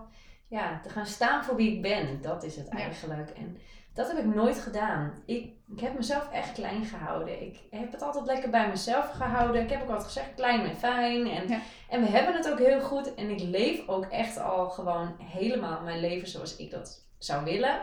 ja, 0.52 0.80
te 0.82 0.88
gaan 0.88 1.06
staan 1.06 1.44
voor 1.44 1.56
wie 1.56 1.72
ik 1.72 1.82
ben. 1.82 2.22
Dat 2.22 2.42
is 2.42 2.56
het 2.56 2.68
eigenlijk. 2.68 3.30
En 3.30 3.58
dat 3.94 4.12
heb 4.12 4.18
ik 4.18 4.34
nooit 4.34 4.58
gedaan. 4.58 5.12
Ik, 5.26 5.52
ik 5.74 5.80
heb 5.80 5.94
mezelf 5.94 6.30
echt 6.30 6.52
klein 6.52 6.84
gehouden. 6.84 7.42
Ik 7.42 7.60
heb 7.70 7.92
het 7.92 8.02
altijd 8.02 8.26
lekker 8.26 8.50
bij 8.50 8.68
mezelf 8.68 9.10
gehouden. 9.10 9.62
Ik 9.62 9.70
heb 9.70 9.82
ook 9.82 9.88
altijd 9.88 10.06
gezegd, 10.06 10.34
klein 10.34 10.60
en 10.60 10.76
fijn. 10.76 11.26
En, 11.26 11.60
en 11.88 12.00
we 12.00 12.08
hebben 12.08 12.34
het 12.34 12.50
ook 12.50 12.58
heel 12.58 12.80
goed. 12.80 13.14
En 13.14 13.30
ik 13.30 13.40
leef 13.40 13.88
ook 13.88 14.04
echt 14.04 14.38
al 14.38 14.70
gewoon 14.70 15.14
helemaal 15.18 15.82
mijn 15.82 16.00
leven 16.00 16.28
zoals 16.28 16.56
ik 16.56 16.70
dat 16.70 17.06
zou 17.18 17.44
willen. 17.44 17.82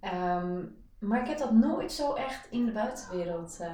Ehm, 0.00 0.62
maar 0.98 1.20
ik 1.20 1.28
heb 1.28 1.38
dat 1.38 1.52
nooit 1.52 1.92
zo 1.92 2.12
echt 2.12 2.46
in 2.50 2.64
de 2.64 2.72
buitenwereld 2.72 3.58
uh, 3.60 3.68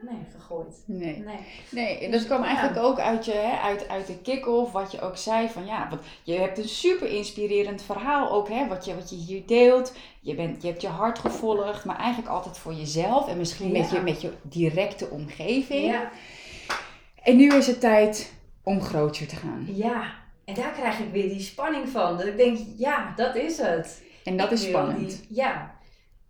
nee, 0.00 0.18
gegooid. 0.36 0.82
Nee. 0.86 1.18
Nee, 1.18 1.38
nee 1.70 2.10
dus 2.10 2.18
dat 2.18 2.24
kwam 2.26 2.42
eigenlijk 2.42 2.78
ook 2.78 2.98
uit, 2.98 3.24
je, 3.24 3.32
hè, 3.32 3.58
uit, 3.58 3.88
uit 3.88 4.06
de 4.06 4.18
kick-off, 4.18 4.72
wat 4.72 4.92
je 4.92 5.00
ook 5.00 5.16
zei 5.16 5.48
van 5.48 5.66
ja, 5.66 5.88
want 5.88 6.02
je 6.22 6.32
hebt 6.32 6.58
een 6.58 6.68
super 6.68 7.08
inspirerend 7.08 7.82
verhaal 7.82 8.30
ook, 8.30 8.48
hè, 8.48 8.68
wat 8.68 8.84
je, 8.84 8.94
wat 8.94 9.10
je 9.10 9.16
hier 9.16 9.46
deelt. 9.46 9.94
Je, 10.20 10.34
bent, 10.34 10.62
je 10.62 10.68
hebt 10.68 10.82
je 10.82 10.88
hart 10.88 11.18
gevolgd, 11.18 11.84
maar 11.84 11.98
eigenlijk 11.98 12.34
altijd 12.34 12.58
voor 12.58 12.74
jezelf 12.74 13.28
en 13.28 13.38
misschien 13.38 13.72
met, 13.72 13.90
je, 13.90 14.00
met 14.00 14.20
je 14.20 14.32
directe 14.42 15.10
omgeving. 15.10 15.86
Ja. 15.86 16.10
En 17.22 17.36
nu 17.36 17.54
is 17.54 17.66
het 17.66 17.80
tijd 17.80 18.34
om 18.62 18.80
groter 18.80 19.26
te 19.26 19.36
gaan. 19.36 19.66
Ja, 19.66 20.14
en 20.44 20.54
daar 20.54 20.72
krijg 20.72 20.98
ik 20.98 21.12
weer 21.12 21.28
die 21.28 21.40
spanning 21.40 21.88
van. 21.88 22.16
Dat 22.16 22.26
ik 22.26 22.36
denk, 22.36 22.58
ja, 22.76 23.12
dat 23.16 23.36
is 23.36 23.58
het. 23.58 24.02
En 24.24 24.36
dat 24.36 24.52
is 24.52 24.62
spannend. 24.62 25.24
ja, 25.28 25.74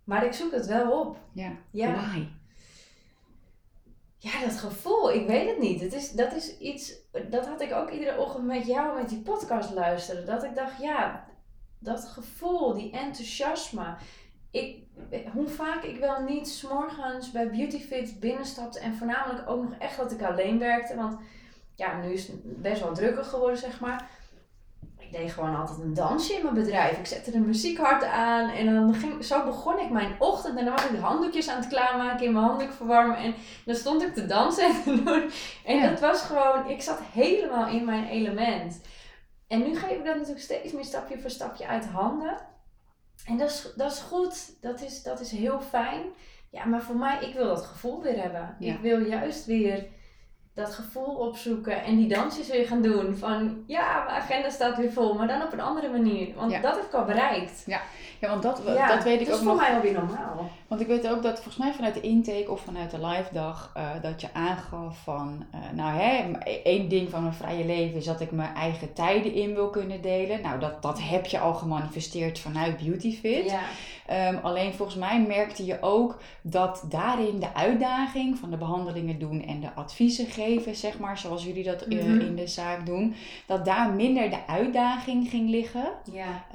maar 0.03 0.25
ik 0.25 0.33
zoek 0.33 0.51
het 0.51 0.65
wel 0.65 0.99
op. 0.99 1.17
Ja, 1.33 1.51
ja. 1.71 1.91
Why? 1.91 2.27
Ja, 4.19 4.41
dat 4.45 4.57
gevoel, 4.57 5.11
ik 5.11 5.27
weet 5.27 5.47
het 5.47 5.59
niet. 5.59 5.81
Het 5.81 5.93
is, 5.93 6.11
dat 6.11 6.33
is 6.33 6.57
iets, 6.57 6.93
dat 7.29 7.47
had 7.47 7.61
ik 7.61 7.73
ook 7.73 7.91
iedere 7.91 8.17
ochtend 8.17 8.45
met 8.45 8.65
jou 8.65 8.99
met 8.99 9.09
die 9.09 9.21
podcast 9.21 9.73
luisteren. 9.73 10.25
Dat 10.25 10.43
ik 10.43 10.55
dacht, 10.55 10.81
ja, 10.81 11.27
dat 11.79 12.05
gevoel, 12.05 12.73
die 12.73 12.91
enthousiasme. 12.91 13.95
Ik, 14.51 14.83
hoe 15.33 15.47
vaak 15.47 15.83
ik 15.83 15.99
wel 15.99 16.23
niet 16.23 16.47
s'morgens 16.47 17.31
bij 17.31 17.49
Beautyfit 17.49 18.19
binnenstapte 18.19 18.79
en 18.79 18.95
voornamelijk 18.95 19.49
ook 19.49 19.63
nog 19.63 19.73
echt 19.79 19.97
dat 19.97 20.11
ik 20.11 20.21
alleen 20.21 20.59
werkte. 20.59 20.95
Want 20.95 21.19
ja, 21.75 22.01
nu 22.01 22.11
is 22.11 22.27
het 22.27 22.61
best 22.61 22.81
wel 22.81 22.93
drukker 22.93 23.23
geworden, 23.23 23.57
zeg 23.57 23.79
maar 23.79 24.09
ik 25.07 25.13
deed 25.19 25.31
gewoon 25.31 25.55
altijd 25.55 25.79
een 25.79 25.93
dansje 25.93 26.33
in 26.33 26.43
mijn 26.43 26.55
bedrijf. 26.55 26.97
Ik 26.97 27.05
zette 27.05 27.31
de 27.31 27.39
muziek 27.39 27.77
hard 27.77 28.03
aan 28.03 28.49
en 28.49 28.73
dan 28.73 28.93
ging, 28.93 29.25
zo 29.25 29.45
begon 29.45 29.79
ik 29.79 29.89
mijn 29.89 30.15
ochtend. 30.19 30.57
En 30.57 30.65
dan 30.65 30.73
was 30.73 30.85
ik 30.85 30.91
de 30.91 30.97
handdoekjes 30.97 31.49
aan 31.49 31.59
het 31.59 31.67
klaarmaken, 31.67 32.25
in 32.25 32.33
mijn 32.33 32.45
handdoek 32.45 32.71
verwarmen. 32.71 33.17
En 33.17 33.35
dan 33.65 33.75
stond 33.75 34.01
ik 34.01 34.13
te 34.13 34.25
dansen 34.25 34.65
en 34.65 34.83
te 34.83 35.03
doen. 35.03 35.31
En 35.65 35.89
dat 35.89 35.99
was 35.99 36.21
gewoon, 36.21 36.69
ik 36.69 36.81
zat 36.81 36.99
helemaal 37.11 37.67
in 37.67 37.85
mijn 37.85 38.07
element. 38.07 38.81
En 39.47 39.59
nu 39.59 39.75
geef 39.75 39.97
ik 39.97 40.05
dat 40.05 40.15
natuurlijk 40.15 40.41
steeds 40.41 40.73
meer 40.73 40.85
stapje 40.85 41.19
voor 41.19 41.29
stapje 41.29 41.67
uit 41.67 41.85
handen. 41.85 42.37
En 43.25 43.37
dat 43.37 43.49
is, 43.49 43.73
dat 43.75 43.91
is 43.91 43.99
goed, 43.99 44.61
dat 44.61 44.81
is, 44.81 45.03
dat 45.03 45.19
is 45.19 45.31
heel 45.31 45.61
fijn. 45.61 46.01
Ja, 46.51 46.65
maar 46.65 46.81
voor 46.81 46.95
mij, 46.95 47.19
ik 47.21 47.33
wil 47.33 47.47
dat 47.47 47.65
gevoel 47.65 48.01
weer 48.01 48.21
hebben. 48.21 48.55
Ik 48.59 48.79
wil 48.79 48.99
juist 48.99 49.45
weer 49.45 49.87
dat 50.57 50.73
gevoel 50.73 51.15
opzoeken 51.15 51.83
en 51.83 51.95
die 51.95 52.07
dansjes 52.07 52.47
weer 52.49 52.67
gaan 52.67 52.81
doen. 52.81 53.15
Van 53.15 53.63
ja, 53.65 54.03
mijn 54.05 54.17
agenda 54.17 54.49
staat 54.49 54.77
weer 54.77 54.91
vol, 54.91 55.13
maar 55.13 55.27
dan 55.27 55.41
op 55.41 55.53
een 55.53 55.59
andere 55.59 55.89
manier. 55.89 56.35
Want 56.35 56.61
dat 56.61 56.75
heb 56.75 56.85
ik 56.85 56.93
al 56.93 57.05
bereikt. 57.05 57.63
Ja, 57.65 57.81
ja 58.19 58.29
want 58.29 58.43
dat, 58.43 58.61
dat 58.87 59.03
weet 59.03 59.21
ik 59.21 59.27
ook 59.27 59.27
nog. 59.27 59.27
Dat 59.27 59.39
is 59.39 59.43
voor 59.43 59.55
mij 59.55 59.75
alweer 59.75 59.93
normaal. 59.93 60.49
Want 60.67 60.81
ik 60.81 60.87
weet 60.87 61.09
ook 61.09 61.23
dat 61.23 61.35
volgens 61.35 61.57
mij 61.57 61.73
vanuit 61.73 61.93
de 61.93 62.01
intake 62.01 62.51
of 62.51 62.61
vanuit 62.61 62.91
de 62.91 63.05
live 63.05 63.33
dag, 63.33 63.73
uh, 63.77 63.89
dat 64.01 64.21
je 64.21 64.33
aangaf 64.33 65.03
van, 65.03 65.45
uh, 65.55 65.59
nou 65.75 65.99
hè, 65.99 66.31
één 66.63 66.89
ding 66.89 67.09
van 67.09 67.21
mijn 67.21 67.33
vrije 67.33 67.65
leven 67.65 67.97
is 67.97 68.05
dat 68.05 68.21
ik 68.21 68.31
mijn 68.31 68.55
eigen 68.55 68.93
tijden 68.93 69.33
in 69.33 69.53
wil 69.53 69.69
kunnen 69.69 70.01
delen. 70.01 70.41
Nou, 70.41 70.59
dat, 70.59 70.81
dat 70.81 71.01
heb 71.01 71.25
je 71.25 71.39
al 71.39 71.53
gemanifesteerd 71.53 72.39
vanuit 72.39 72.77
Beautyfit. 72.77 73.49
Ja. 74.07 74.29
Um, 74.29 74.39
alleen 74.43 74.73
volgens 74.73 74.97
mij 74.97 75.21
merkte 75.21 75.65
je 75.65 75.77
ook 75.81 76.19
dat 76.41 76.85
daarin 76.89 77.39
de 77.39 77.53
uitdaging 77.53 78.37
van 78.37 78.49
de 78.49 78.57
behandelingen 78.57 79.19
doen 79.19 79.45
en 79.45 79.59
de 79.59 79.73
adviezen 79.73 80.25
geven, 80.25 80.75
zeg 80.75 80.99
maar, 80.99 81.17
zoals 81.17 81.43
jullie 81.43 81.63
dat 81.63 81.87
uh, 81.87 82.19
in 82.19 82.35
de 82.35 82.47
zaak 82.47 82.85
doen, 82.85 83.15
dat 83.45 83.65
daar 83.65 83.89
minder 83.89 84.29
de 84.29 84.47
uitdaging 84.47 85.29
ging 85.29 85.49
liggen. 85.49 85.91
Ja. 86.11 86.45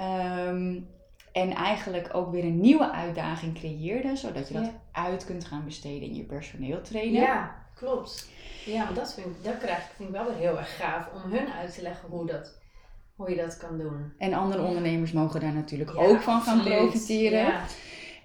Um, 0.49 0.87
en 1.33 1.55
eigenlijk 1.55 2.09
ook 2.12 2.31
weer 2.31 2.45
een 2.45 2.61
nieuwe 2.61 2.91
uitdaging 2.91 3.55
creëerde, 3.55 4.17
zodat 4.17 4.49
je 4.49 4.55
dat 4.55 4.71
uit 4.93 5.25
kunt 5.25 5.45
gaan 5.45 5.65
besteden 5.65 6.03
in 6.03 6.15
je 6.15 6.23
personeel 6.23 6.83
trainen. 6.83 7.21
Ja, 7.21 7.55
klopt. 7.75 8.29
Ja, 8.65 8.93
dat, 8.95 9.15
vind 9.15 9.27
ik, 9.27 9.45
dat 9.45 9.59
krijg 9.59 9.79
ik, 9.79 9.91
vind 9.97 10.09
ik 10.09 10.15
wel 10.15 10.25
weer 10.25 10.37
heel 10.37 10.59
erg 10.59 10.77
gaaf 10.77 11.09
om 11.15 11.33
hun 11.33 11.53
uit 11.53 11.75
te 11.75 11.83
leggen 11.83 12.09
hoe, 12.09 12.27
dat, 12.27 12.59
hoe 13.17 13.31
je 13.31 13.37
dat 13.37 13.57
kan 13.57 13.79
doen. 13.79 14.12
En 14.19 14.33
andere 14.33 14.62
ondernemers 14.62 15.12
mogen 15.12 15.41
daar 15.41 15.53
natuurlijk 15.53 15.97
ook 15.97 16.21
van 16.21 16.41
gaan 16.41 16.62
profiteren. 16.62 17.47
Ja. 17.47 17.65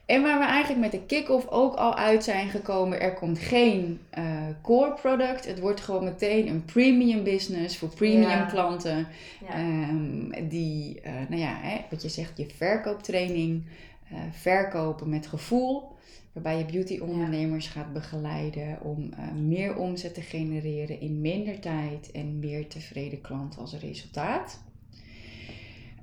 En 0.07 0.21
waar 0.21 0.39
we 0.39 0.45
eigenlijk 0.45 0.81
met 0.81 0.91
de 0.91 1.05
kick-off 1.05 1.47
ook 1.47 1.75
al 1.75 1.95
uit 1.95 2.23
zijn 2.23 2.49
gekomen, 2.49 3.01
er 3.01 3.13
komt 3.13 3.39
geen 3.39 3.99
uh, 4.17 4.23
core 4.61 4.93
product. 4.93 5.45
Het 5.45 5.59
wordt 5.59 5.81
gewoon 5.81 6.03
meteen 6.03 6.47
een 6.47 6.65
premium 6.65 7.23
business 7.23 7.77
voor 7.77 7.89
premium 7.89 8.47
klanten. 8.47 9.07
Um, 9.55 10.49
die, 10.49 11.01
uh, 11.05 11.11
nou 11.29 11.41
ja, 11.41 11.57
hè, 11.61 11.77
wat 11.89 12.01
je 12.01 12.09
zegt, 12.09 12.37
je 12.37 12.47
verkooptraining, 12.55 13.63
uh, 14.11 14.19
verkopen 14.31 15.09
met 15.09 15.27
gevoel. 15.27 15.95
Waarbij 16.33 16.57
je 16.57 16.65
beauty 16.65 16.99
ondernemers 16.99 17.67
gaat 17.67 17.93
begeleiden 17.93 18.77
om 18.81 19.09
meer 19.47 19.75
omzet 19.75 20.13
te 20.13 20.21
genereren 20.21 21.01
in 21.01 21.21
minder 21.21 21.59
tijd 21.59 22.11
en 22.11 22.39
meer 22.39 22.67
tevreden 22.67 23.21
klanten 23.21 23.61
als 23.61 23.79
resultaat. 23.79 24.63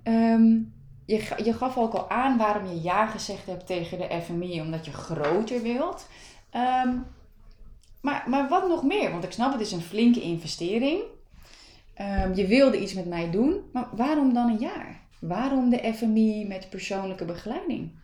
Um, 0.04 0.72
je, 1.06 1.34
je 1.44 1.52
gaf 1.52 1.76
ook 1.76 1.92
al 1.92 2.10
aan 2.10 2.36
waarom 2.36 2.66
je 2.66 2.82
ja 2.82 3.06
gezegd 3.06 3.46
hebt 3.46 3.66
tegen 3.66 3.98
de 3.98 4.20
FMI, 4.22 4.60
omdat 4.60 4.84
je 4.84 4.92
groter 4.92 5.62
wilt. 5.62 6.08
Ehm, 6.50 6.98
maar, 8.00 8.24
maar 8.26 8.48
wat 8.48 8.68
nog 8.68 8.82
meer? 8.82 9.10
Want 9.10 9.24
ik 9.24 9.32
snap, 9.32 9.52
het 9.52 9.60
is 9.60 9.72
een 9.72 9.80
flinke 9.80 10.20
investering. 10.20 11.02
Um, 12.00 12.34
je 12.34 12.46
wilde 12.46 12.80
iets 12.80 12.94
met 12.94 13.06
mij 13.06 13.30
doen, 13.30 13.70
maar 13.72 13.88
waarom 13.92 14.34
dan 14.34 14.48
een 14.48 14.58
jaar? 14.58 15.00
Waarom 15.20 15.70
de 15.70 15.92
FMI 15.94 16.46
met 16.46 16.70
persoonlijke 16.70 17.24
begeleiding? 17.24 17.98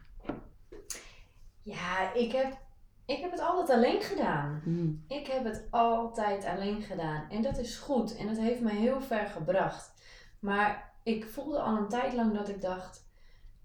Ja, 1.63 2.15
ik 2.15 2.33
heb, 2.33 2.59
ik 3.07 3.21
heb 3.21 3.31
het 3.31 3.41
altijd 3.41 3.79
alleen 3.79 4.01
gedaan. 4.03 4.61
Hmm. 4.65 5.05
Ik 5.09 5.27
heb 5.27 5.45
het 5.45 5.67
altijd 5.71 6.45
alleen 6.45 6.83
gedaan. 6.83 7.31
En 7.31 7.43
dat 7.43 7.59
is 7.59 7.77
goed. 7.77 8.17
En 8.17 8.27
dat 8.27 8.39
heeft 8.39 8.61
mij 8.61 8.77
heel 8.77 9.01
ver 9.01 9.27
gebracht. 9.27 9.93
Maar 10.39 10.90
ik 11.03 11.25
voelde 11.25 11.61
al 11.61 11.77
een 11.77 11.89
tijd 11.89 12.13
lang 12.13 12.35
dat 12.35 12.49
ik 12.49 12.61
dacht: 12.61 13.09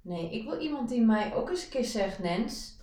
nee, 0.02 0.32
ik 0.32 0.44
wil 0.44 0.60
iemand 0.60 0.90
die 0.90 1.02
mij 1.02 1.36
ook 1.36 1.50
eens 1.50 1.64
een 1.64 1.70
keer 1.70 1.86
zegt: 1.86 2.20
Nens, 2.20 2.78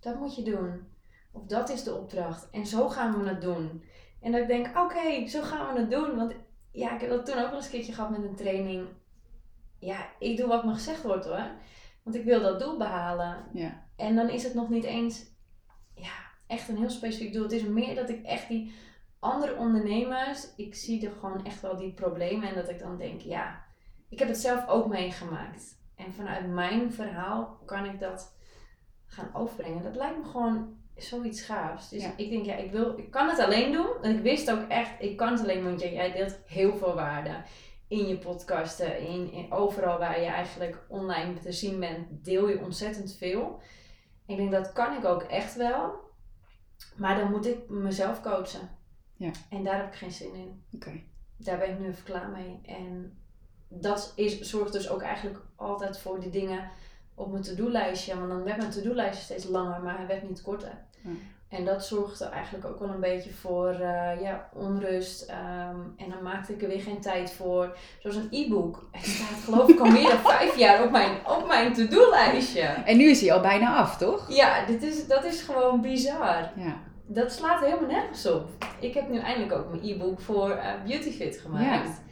dat 0.00 0.18
moet 0.18 0.36
je 0.36 0.42
doen. 0.42 0.92
Of 1.32 1.46
dat 1.46 1.68
is 1.68 1.82
de 1.82 1.94
opdracht. 1.94 2.50
En 2.50 2.66
zo 2.66 2.88
gaan 2.88 3.22
we 3.22 3.28
het 3.28 3.40
doen. 3.40 3.84
En 4.20 4.32
dat 4.32 4.40
ik 4.40 4.48
denk: 4.48 4.78
oké, 4.78 5.26
zo 5.26 5.42
gaan 5.42 5.74
we 5.74 5.80
het 5.80 5.90
doen. 5.90 6.16
Want 6.16 6.34
ja, 6.72 6.94
ik 6.94 7.00
heb 7.00 7.10
dat 7.10 7.26
toen 7.26 7.38
ook 7.38 7.46
wel 7.46 7.54
eens 7.54 7.64
een 7.64 7.70
keertje 7.70 7.92
gehad 7.92 8.10
met 8.10 8.22
een 8.22 8.36
training. 8.36 8.88
Ja, 9.78 10.08
ik 10.18 10.36
doe 10.36 10.46
wat 10.46 10.64
me 10.64 10.72
gezegd 10.72 11.02
wordt 11.02 11.26
hoor. 11.26 11.50
Want 12.02 12.16
ik 12.16 12.24
wil 12.24 12.40
dat 12.40 12.60
doel 12.60 12.76
behalen. 12.76 13.44
Ja. 13.52 13.86
En 13.96 14.16
dan 14.16 14.28
is 14.28 14.42
het 14.42 14.54
nog 14.54 14.68
niet 14.68 14.84
eens 14.84 15.24
ja, 15.94 16.12
echt 16.46 16.68
een 16.68 16.78
heel 16.78 16.90
specifiek 16.90 17.32
doel. 17.32 17.42
Het 17.42 17.52
is 17.52 17.64
meer 17.64 17.94
dat 17.94 18.08
ik 18.08 18.22
echt 18.22 18.48
die 18.48 18.72
andere 19.18 19.56
ondernemers, 19.56 20.54
ik 20.56 20.74
zie 20.74 21.06
er 21.06 21.12
gewoon 21.12 21.44
echt 21.44 21.60
wel 21.60 21.76
die 21.76 21.92
problemen. 21.92 22.48
En 22.48 22.54
dat 22.54 22.68
ik 22.68 22.78
dan 22.78 22.96
denk, 22.98 23.20
ja, 23.20 23.64
ik 24.08 24.18
heb 24.18 24.28
het 24.28 24.38
zelf 24.38 24.68
ook 24.68 24.86
meegemaakt. 24.86 25.82
En 25.96 26.12
vanuit 26.12 26.46
mijn 26.48 26.92
verhaal 26.92 27.58
kan 27.66 27.84
ik 27.84 28.00
dat 28.00 28.36
gaan 29.06 29.34
overbrengen. 29.34 29.82
Dat 29.82 29.96
lijkt 29.96 30.18
me 30.18 30.24
gewoon 30.24 30.76
zoiets 30.96 31.42
gaafs. 31.42 31.88
Dus 31.88 32.08
ik 32.16 32.30
denk, 32.30 32.44
ja, 32.44 32.54
ik, 32.54 32.70
wil, 32.70 32.98
ik 32.98 33.10
kan 33.10 33.28
het 33.28 33.38
alleen 33.38 33.72
doen. 33.72 34.02
En 34.02 34.16
ik 34.16 34.22
wist 34.22 34.50
ook 34.50 34.68
echt, 34.68 34.90
ik 34.98 35.16
kan 35.16 35.32
het 35.32 35.40
alleen 35.40 35.64
want 35.64 35.80
jij 35.80 36.12
deelt 36.12 36.38
heel 36.46 36.76
veel 36.76 36.94
waarde 36.94 37.42
in 37.88 38.06
je 38.06 38.18
podcasten, 38.18 38.98
in, 38.98 39.32
in, 39.32 39.52
overal 39.52 39.98
waar 39.98 40.20
je 40.20 40.26
eigenlijk 40.26 40.84
online 40.88 41.38
te 41.38 41.52
zien 41.52 41.80
bent, 41.80 42.24
deel 42.24 42.48
je 42.48 42.60
ontzettend 42.60 43.16
veel. 43.16 43.60
Ik 44.26 44.36
denk 44.36 44.50
dat 44.50 44.72
kan 44.72 44.96
ik 44.96 45.04
ook 45.04 45.22
echt 45.22 45.56
wel, 45.56 45.94
maar 46.96 47.18
dan 47.18 47.30
moet 47.30 47.46
ik 47.46 47.68
mezelf 47.68 48.20
coachen. 48.20 48.70
Ja. 49.16 49.30
En 49.50 49.64
daar 49.64 49.76
heb 49.76 49.86
ik 49.86 49.98
geen 49.98 50.12
zin 50.12 50.34
in. 50.34 50.64
Oké. 50.72 51.02
Daar 51.36 51.58
ben 51.58 51.70
ik 51.70 51.78
nu 51.78 51.88
even 51.88 52.04
klaar 52.04 52.28
mee. 52.28 52.60
En 52.62 53.18
dat 53.80 54.12
is, 54.16 54.40
zorgt 54.40 54.72
dus 54.72 54.88
ook 54.88 55.02
eigenlijk 55.02 55.38
altijd 55.56 55.98
voor 55.98 56.20
die 56.20 56.30
dingen 56.30 56.70
op 57.14 57.30
mijn 57.30 57.42
to-do-lijstje. 57.42 58.16
Want 58.16 58.28
dan 58.28 58.42
werd 58.42 58.56
mijn 58.56 58.70
to-do-lijstje 58.70 59.24
steeds 59.24 59.44
langer, 59.44 59.80
maar 59.80 59.96
hij 59.96 60.06
werd 60.06 60.28
niet 60.28 60.42
korter. 60.42 60.72
En 61.48 61.64
dat 61.64 61.84
zorgde 61.84 62.24
eigenlijk 62.24 62.64
ook 62.64 62.78
wel 62.78 62.88
een 62.88 63.00
beetje 63.00 63.32
voor 63.32 63.72
uh, 63.72 64.20
ja, 64.20 64.48
onrust. 64.52 65.22
Ehm, 65.22 65.76
en 65.96 66.10
dan 66.10 66.22
maakte 66.22 66.52
ik 66.52 66.62
er 66.62 66.68
weer 66.68 66.80
geen 66.80 67.00
tijd 67.00 67.32
voor. 67.32 67.76
Zoals 67.98 68.16
een 68.16 68.28
e-book. 68.30 68.88
Het 68.90 69.06
staat 69.06 69.42
geloof 69.44 69.68
ik 69.68 69.80
al 69.80 69.90
meer 69.90 70.08
dan 70.08 70.18
vijf 70.18 70.56
jaar 70.56 70.84
op 70.84 70.90
mijn, 70.90 71.16
op 71.26 71.46
mijn 71.46 71.72
to-do-lijstje. 71.72 72.60
En 72.60 72.96
nu 72.96 73.10
is 73.10 73.20
hij 73.20 73.32
al 73.32 73.40
bijna 73.40 73.76
af, 73.76 73.96
toch? 73.96 74.34
Ja, 74.34 74.66
dit 74.66 74.82
is, 74.82 75.06
dat 75.06 75.24
is 75.24 75.42
gewoon 75.42 75.80
bizar. 75.80 76.50
Ja. 76.56 76.76
Dat 77.06 77.32
slaat 77.32 77.60
helemaal 77.60 77.90
nergens 77.90 78.26
op. 78.26 78.48
Ik 78.80 78.94
heb 78.94 79.08
nu 79.08 79.18
eindelijk 79.18 79.52
ook 79.52 79.70
mijn 79.70 79.84
e-book 79.84 80.20
voor 80.20 80.50
uh, 80.50 80.66
BeautyFit 80.86 81.36
gemaakt. 81.36 81.88
Ja. 81.88 82.02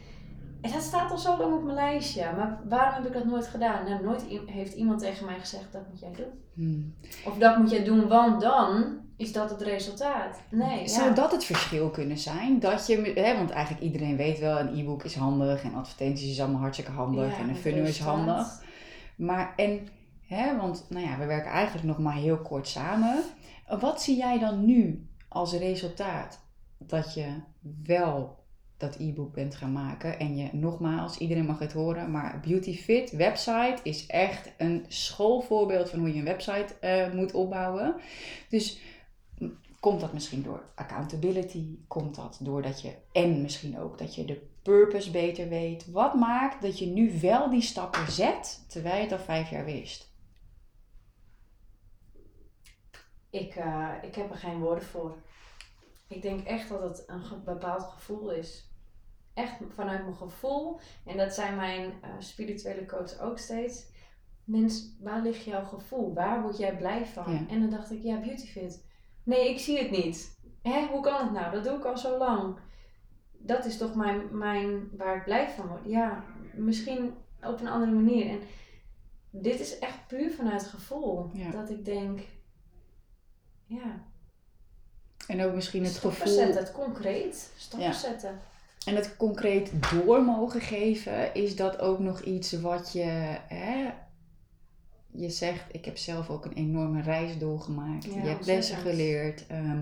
En 0.63 0.71
dat 0.71 0.81
staat 0.81 1.11
al 1.11 1.17
zo 1.17 1.37
lang 1.37 1.53
op 1.53 1.63
mijn 1.63 1.75
lijstje. 1.75 2.31
Maar 2.37 2.59
waarom 2.69 2.93
heb 2.93 3.05
ik 3.05 3.13
dat 3.13 3.25
nooit 3.25 3.47
gedaan? 3.47 3.89
Nou, 3.89 4.03
nooit 4.03 4.25
heeft 4.45 4.73
iemand 4.73 4.99
tegen 4.99 5.25
mij 5.25 5.39
gezegd, 5.39 5.71
dat 5.71 5.89
moet 5.89 5.99
jij 5.99 6.11
doen. 6.11 6.41
Hmm. 6.53 6.95
Of 7.25 7.37
dat 7.37 7.57
moet 7.57 7.71
jij 7.71 7.83
doen, 7.83 8.07
want 8.07 8.41
dan 8.41 8.99
is 9.17 9.33
dat 9.33 9.49
het 9.49 9.61
resultaat. 9.61 10.41
Nee. 10.49 10.87
Zou 10.87 11.15
dat 11.15 11.31
het 11.31 11.45
verschil 11.45 11.89
kunnen 11.89 12.17
zijn? 12.17 12.59
Dat 12.59 12.87
je, 12.87 13.11
hè, 13.15 13.37
want 13.37 13.49
eigenlijk 13.49 13.83
iedereen 13.83 14.15
weet 14.15 14.39
wel, 14.39 14.59
een 14.59 14.77
e-book 14.79 15.03
is 15.03 15.15
handig 15.15 15.63
en 15.63 15.73
advertenties 15.73 16.31
is 16.31 16.41
allemaal 16.41 16.61
hartstikke 16.61 16.91
handig 16.91 17.37
en 17.37 17.49
een 17.49 17.55
funnel 17.55 17.85
is 17.85 17.99
handig. 17.99 18.63
Maar 19.15 19.53
en, 19.55 19.87
hè, 20.27 20.57
want 20.57 20.85
nou 20.89 21.05
ja, 21.05 21.17
we 21.17 21.25
werken 21.25 21.51
eigenlijk 21.51 21.87
nog 21.87 21.99
maar 21.99 22.15
heel 22.15 22.37
kort 22.37 22.67
samen. 22.67 23.23
Wat 23.79 24.01
zie 24.01 24.17
jij 24.17 24.39
dan 24.39 24.65
nu 24.65 25.07
als 25.27 25.53
resultaat? 25.53 26.39
Dat 26.77 27.13
je 27.13 27.41
wel 27.83 28.42
dat 28.83 28.99
e-book 28.99 29.33
bent 29.33 29.55
gaan 29.55 29.71
maken. 29.71 30.19
En 30.19 30.37
je, 30.37 30.49
nogmaals, 30.51 31.17
iedereen 31.17 31.45
mag 31.45 31.59
het 31.59 31.73
horen, 31.73 32.11
maar 32.11 32.39
Beauty 32.39 32.77
Fit 32.77 33.11
website 33.11 33.77
is 33.83 34.05
echt 34.05 34.51
een 34.57 34.85
schoolvoorbeeld 34.87 35.89
van 35.89 35.99
hoe 35.99 36.13
je 36.13 36.19
een 36.19 36.25
website 36.25 36.75
uh, 36.81 37.13
moet 37.13 37.33
opbouwen. 37.33 37.95
Dus 38.49 38.79
komt 39.79 39.99
dat 39.99 40.13
misschien 40.13 40.43
door 40.43 40.63
accountability? 40.75 41.77
Komt 41.87 42.15
dat 42.15 42.39
doordat 42.41 42.81
je, 42.81 42.93
en 43.11 43.41
misschien 43.41 43.79
ook 43.79 43.97
dat 43.97 44.15
je 44.15 44.25
de 44.25 44.47
purpose 44.61 45.11
beter 45.11 45.49
weet? 45.49 45.91
Wat 45.91 46.13
maakt 46.13 46.61
dat 46.61 46.79
je 46.79 46.85
nu 46.85 47.19
wel 47.19 47.49
die 47.49 47.61
stappen 47.61 48.11
zet, 48.11 48.65
terwijl 48.67 48.95
je 48.95 49.01
het 49.01 49.11
al 49.11 49.19
vijf 49.19 49.49
jaar 49.49 49.65
wist? 49.65 50.11
Ik, 53.29 53.55
uh, 53.55 53.89
ik 54.01 54.15
heb 54.15 54.31
er 54.31 54.37
geen 54.37 54.59
woorden 54.59 54.83
voor. 54.83 55.15
Ik 56.07 56.21
denk 56.21 56.47
echt 56.47 56.69
dat 56.69 56.81
het 56.81 57.03
een 57.07 57.43
bepaald 57.45 57.83
gevoel 57.83 58.31
is 58.31 58.72
echt 59.33 59.57
vanuit 59.69 60.01
mijn 60.01 60.15
gevoel. 60.15 60.79
En 61.05 61.17
dat 61.17 61.33
zijn 61.33 61.55
mijn 61.55 61.85
uh, 61.85 62.09
spirituele 62.19 62.85
coach 62.85 63.19
ook 63.19 63.37
steeds. 63.37 63.85
Mens, 64.43 64.95
waar 64.99 65.21
ligt 65.21 65.43
jouw 65.43 65.63
gevoel? 65.63 66.13
Waar 66.13 66.41
word 66.41 66.57
jij 66.57 66.77
blij 66.77 67.05
van? 67.05 67.47
En 67.49 67.59
dan 67.59 67.69
dacht 67.69 67.91
ik, 67.91 68.01
ja, 68.01 68.19
beautyfit. 68.19 68.85
Nee, 69.23 69.49
ik 69.49 69.59
zie 69.59 69.77
het 69.77 69.91
niet. 69.91 70.39
Hè, 70.61 70.85
hoe 70.85 71.01
kan 71.01 71.23
het 71.23 71.31
nou? 71.31 71.51
Dat 71.51 71.63
doe 71.63 71.77
ik 71.77 71.85
al 71.85 71.97
zo 71.97 72.17
lang. 72.17 72.57
Dat 73.31 73.65
is 73.65 73.77
toch 73.77 73.95
mijn, 73.95 74.37
mijn, 74.37 74.89
waar 74.97 75.15
ik 75.15 75.23
blij 75.23 75.49
van 75.49 75.67
word. 75.67 75.85
Ja, 75.85 76.23
misschien 76.53 77.13
op 77.41 77.59
een 77.59 77.67
andere 77.67 77.91
manier. 77.91 78.29
En 78.29 78.39
dit 79.29 79.59
is 79.59 79.79
echt 79.79 80.07
puur 80.07 80.31
vanuit 80.31 80.63
gevoel. 80.63 81.31
Dat 81.51 81.69
ik 81.69 81.85
denk, 81.85 82.19
ja. 83.65 84.03
En 85.27 85.41
ook 85.41 85.53
misschien 85.53 85.83
het 85.83 85.93
Stappen 85.93 86.21
gevoel... 86.21 86.33
zetten, 86.33 86.63
het 86.63 86.71
concreet. 86.71 87.53
Stappen 87.55 87.93
zetten 87.93 88.39
en 88.85 88.95
het 88.95 89.17
concreet 89.17 89.71
door 89.91 90.23
mogen 90.23 90.61
geven, 90.61 91.33
is 91.33 91.55
dat 91.55 91.79
ook 91.79 91.99
nog 91.99 92.21
iets 92.21 92.51
wat 92.51 92.91
je. 92.93 93.37
Hè, 93.47 93.89
je 95.15 95.29
zegt, 95.29 95.63
ik 95.71 95.85
heb 95.85 95.97
zelf 95.97 96.29
ook 96.29 96.45
een 96.45 96.53
enorme 96.53 97.01
reis 97.01 97.37
doorgemaakt. 97.37 98.03
je 98.03 98.19
hebt 98.19 98.45
lessen 98.45 98.77
geleerd. 98.77 99.47
Ehm, 99.47 99.79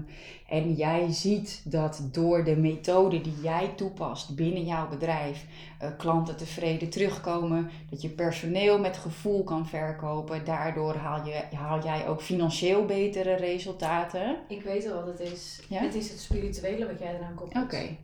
en 0.48 0.74
jij 0.74 1.12
ziet 1.12 1.62
dat 1.66 2.02
door 2.12 2.44
de 2.44 2.56
methode 2.56 3.22
die 3.22 3.42
jij 3.42 3.74
toepast 3.76 4.36
binnen 4.36 4.66
jouw 4.66 4.90
bedrijf, 4.90 5.46
uh, 5.82 5.90
klanten 5.98 6.38
tevreden 6.38 6.90
terugkomen. 6.90 7.70
Dat 7.90 8.02
je 8.02 8.10
personeel 8.10 8.80
met 8.80 8.98
gevoel 8.98 9.44
kan 9.44 9.68
verkopen. 9.68 10.46
Daardoor 10.46 10.96
haal, 10.96 11.26
je, 11.26 11.56
haal 11.56 11.84
jij 11.84 12.08
ook 12.08 12.22
financieel 12.22 12.86
betere 12.86 13.36
resultaten. 13.36 14.38
Ik 14.48 14.62
weet 14.62 14.92
al 14.92 14.94
wat 14.94 15.08
het 15.08 15.20
is. 15.20 15.62
Het 15.70 15.96
is 15.96 16.10
het 16.10 16.20
spirituele 16.20 16.88
wat 16.88 17.00
jij 17.00 17.16
eraan 17.16 17.36
koppelt. 17.36 17.64
Oké. 17.64 17.98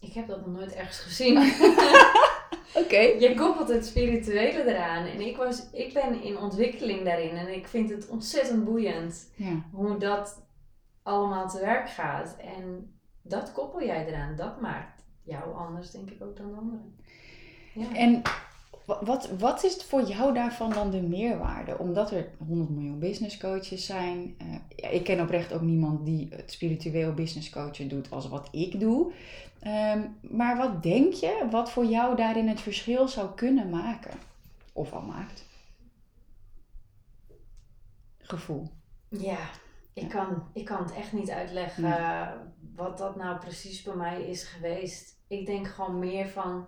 Ik 0.00 0.12
heb 0.12 0.26
dat 0.26 0.46
nog 0.46 0.54
nooit 0.54 0.74
ergens 0.74 0.98
gezien. 0.98 1.36
Oké. 2.84 2.98
Je 2.98 3.34
koppelt 3.36 3.68
het 3.68 3.86
spirituele 3.86 4.64
eraan. 4.64 5.06
En 5.06 5.20
ik, 5.20 5.36
was, 5.36 5.70
ik 5.72 5.92
ben 5.92 6.22
in 6.22 6.38
ontwikkeling 6.38 7.04
daarin. 7.04 7.36
En 7.36 7.54
ik 7.54 7.66
vind 7.66 7.90
het 7.90 8.08
ontzettend 8.08 8.64
boeiend. 8.64 9.30
Ja. 9.34 9.64
Hoe 9.72 9.96
dat 9.96 10.46
allemaal 11.02 11.48
te 11.48 11.60
werk 11.60 11.88
gaat. 11.90 12.36
En 12.36 12.94
dat 13.22 13.52
koppel 13.52 13.82
jij 13.82 14.06
eraan. 14.06 14.36
Dat 14.36 14.60
maakt 14.60 15.04
jou 15.22 15.54
anders, 15.54 15.90
denk 15.90 16.10
ik, 16.10 16.22
ook 16.22 16.36
dan 16.36 16.50
de 16.50 16.56
anderen. 16.56 16.98
Ja. 17.74 17.94
En 17.94 18.22
wat, 19.00 19.30
wat 19.38 19.64
is 19.64 19.76
voor 19.76 20.02
jou 20.02 20.34
daarvan 20.34 20.72
dan 20.72 20.90
de 20.90 21.02
meerwaarde? 21.02 21.78
Omdat 21.78 22.10
er 22.10 22.28
100 22.46 22.70
miljoen 22.70 22.98
business 22.98 23.38
coaches 23.38 23.86
zijn. 23.86 24.36
Uh, 24.42 24.92
ik 24.92 25.04
ken 25.04 25.20
oprecht 25.20 25.52
ook 25.52 25.60
niemand 25.60 26.04
die 26.04 26.28
het 26.30 26.52
spiritueel 26.52 27.14
business 27.14 27.50
coachen 27.50 27.88
doet 27.88 28.10
als 28.10 28.28
wat 28.28 28.48
ik 28.50 28.80
doe. 28.80 29.12
Ehm, 29.60 30.00
maar 30.20 30.56
wat 30.56 30.82
denk 30.82 31.12
je 31.12 31.46
wat 31.50 31.70
voor 31.70 31.84
jou 31.84 32.16
daarin 32.16 32.48
het 32.48 32.60
verschil 32.60 33.08
zou 33.08 33.34
kunnen 33.34 33.70
maken? 33.70 34.18
Of 34.72 34.92
al 34.92 35.02
maakt? 35.02 35.44
Gevoel. 38.18 38.70
Ja, 39.08 39.38
ik, 39.92 40.08
Kan, 40.08 40.42
ik 40.52 40.64
kan 40.64 40.82
het 40.82 40.94
echt 40.94 41.12
niet 41.12 41.30
uitleggen 41.30 41.84
uh, 41.84 42.28
wat 42.74 42.98
dat 42.98 43.16
nou 43.16 43.38
precies 43.38 43.82
bij 43.82 43.94
mij 43.94 44.22
is 44.22 44.44
geweest. 44.44 45.18
Ik 45.28 45.46
denk 45.46 45.66
gewoon 45.66 45.98
meer 45.98 46.28
van 46.28 46.66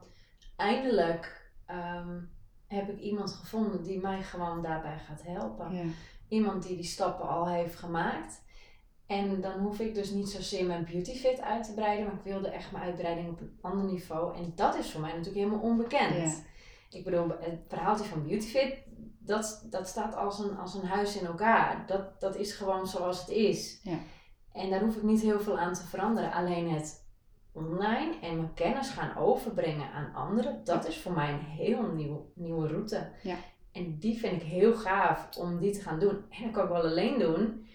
eindelijk 0.57 1.42
ehm, 1.73 2.21
heb 2.67 2.89
ik 2.89 2.99
iemand 2.99 3.33
gevonden 3.33 3.83
die 3.83 4.01
mij 4.01 4.23
gewoon 4.23 4.63
daarbij 4.63 4.99
gaat 4.99 5.23
helpen. 5.23 5.95
Iemand 6.29 6.63
die 6.63 6.77
die 6.77 6.85
stappen 6.85 7.29
al 7.29 7.49
heeft 7.49 7.75
gemaakt. 7.75 8.43
En 9.07 9.41
dan 9.41 9.61
hoef 9.61 9.79
ik 9.79 9.95
dus 9.95 10.11
niet 10.11 10.29
zozeer 10.29 10.67
mijn 10.67 10.85
beautyfit 10.85 11.41
uit 11.41 11.65
te 11.65 11.75
breiden, 11.75 12.07
maar 12.07 12.15
ik 12.15 12.25
wilde 12.25 12.49
echt 12.49 12.73
mijn 12.73 12.85
uitbreiding 12.85 13.29
op 13.29 13.41
een 13.41 13.59
ander 13.61 13.85
niveau. 13.85 14.37
En 14.37 14.53
dat 14.55 14.75
is 14.75 14.91
voor 14.91 15.01
mij 15.01 15.11
natuurlijk 15.11 15.37
helemaal 15.37 15.61
onbekend. 15.71 16.45
Ik 16.91 17.05
bedoel, 17.05 17.29
het 17.29 17.61
verhaaltje 17.69 18.05
van 18.05 18.23
beautyfit, 18.23 18.83
dat, 19.19 19.67
dat 19.71 19.89
staat 19.89 20.15
als 20.15 20.39
een, 20.39 20.57
als 20.57 20.75
een 20.75 20.87
huis 20.87 21.17
in 21.17 21.27
elkaar. 21.27 21.87
Dat, 21.87 22.21
dat 22.21 22.37
is 22.37 22.53
gewoon 22.53 22.87
zoals 22.87 23.21
het 23.21 23.29
is. 23.29 23.81
Ja. 23.83 23.99
En 24.53 24.71
daar 24.71 24.81
hoef 24.81 24.97
ik 24.97 25.03
niet 25.03 25.21
heel 25.21 25.41
veel 25.41 25.59
aan 25.59 25.75
te 25.75 25.87
veranderen. 25.87 26.33
Alleen 26.33 26.71
het 26.71 27.02
online 27.53 28.15
en 28.21 28.37
mijn 28.37 28.55
kennis 28.55 28.91
gaan 28.91 29.17
overbrengen 29.17 29.93
aan 29.93 30.15
anderen, 30.15 30.61
dat 30.65 30.89
is 30.89 30.99
voor 30.99 31.13
mij 31.13 31.33
een 31.33 31.39
heel 31.39 31.83
nieuw, 31.83 32.31
nieuwe 32.35 32.69
route. 32.69 33.09
Ja. 33.23 33.37
En 33.73 33.99
die 33.99 34.19
vind 34.19 34.43
ik 34.43 34.49
heel 34.49 34.75
gaaf 34.75 35.37
om 35.39 35.61
die 35.61 35.73
te 35.73 35.81
gaan 35.81 35.99
doen. 35.99 36.25
En 36.31 36.43
dat 36.43 36.53
kan 36.53 36.63
ik 36.65 36.71
wel 36.71 36.83
alleen 36.83 37.19
doen. 37.19 37.67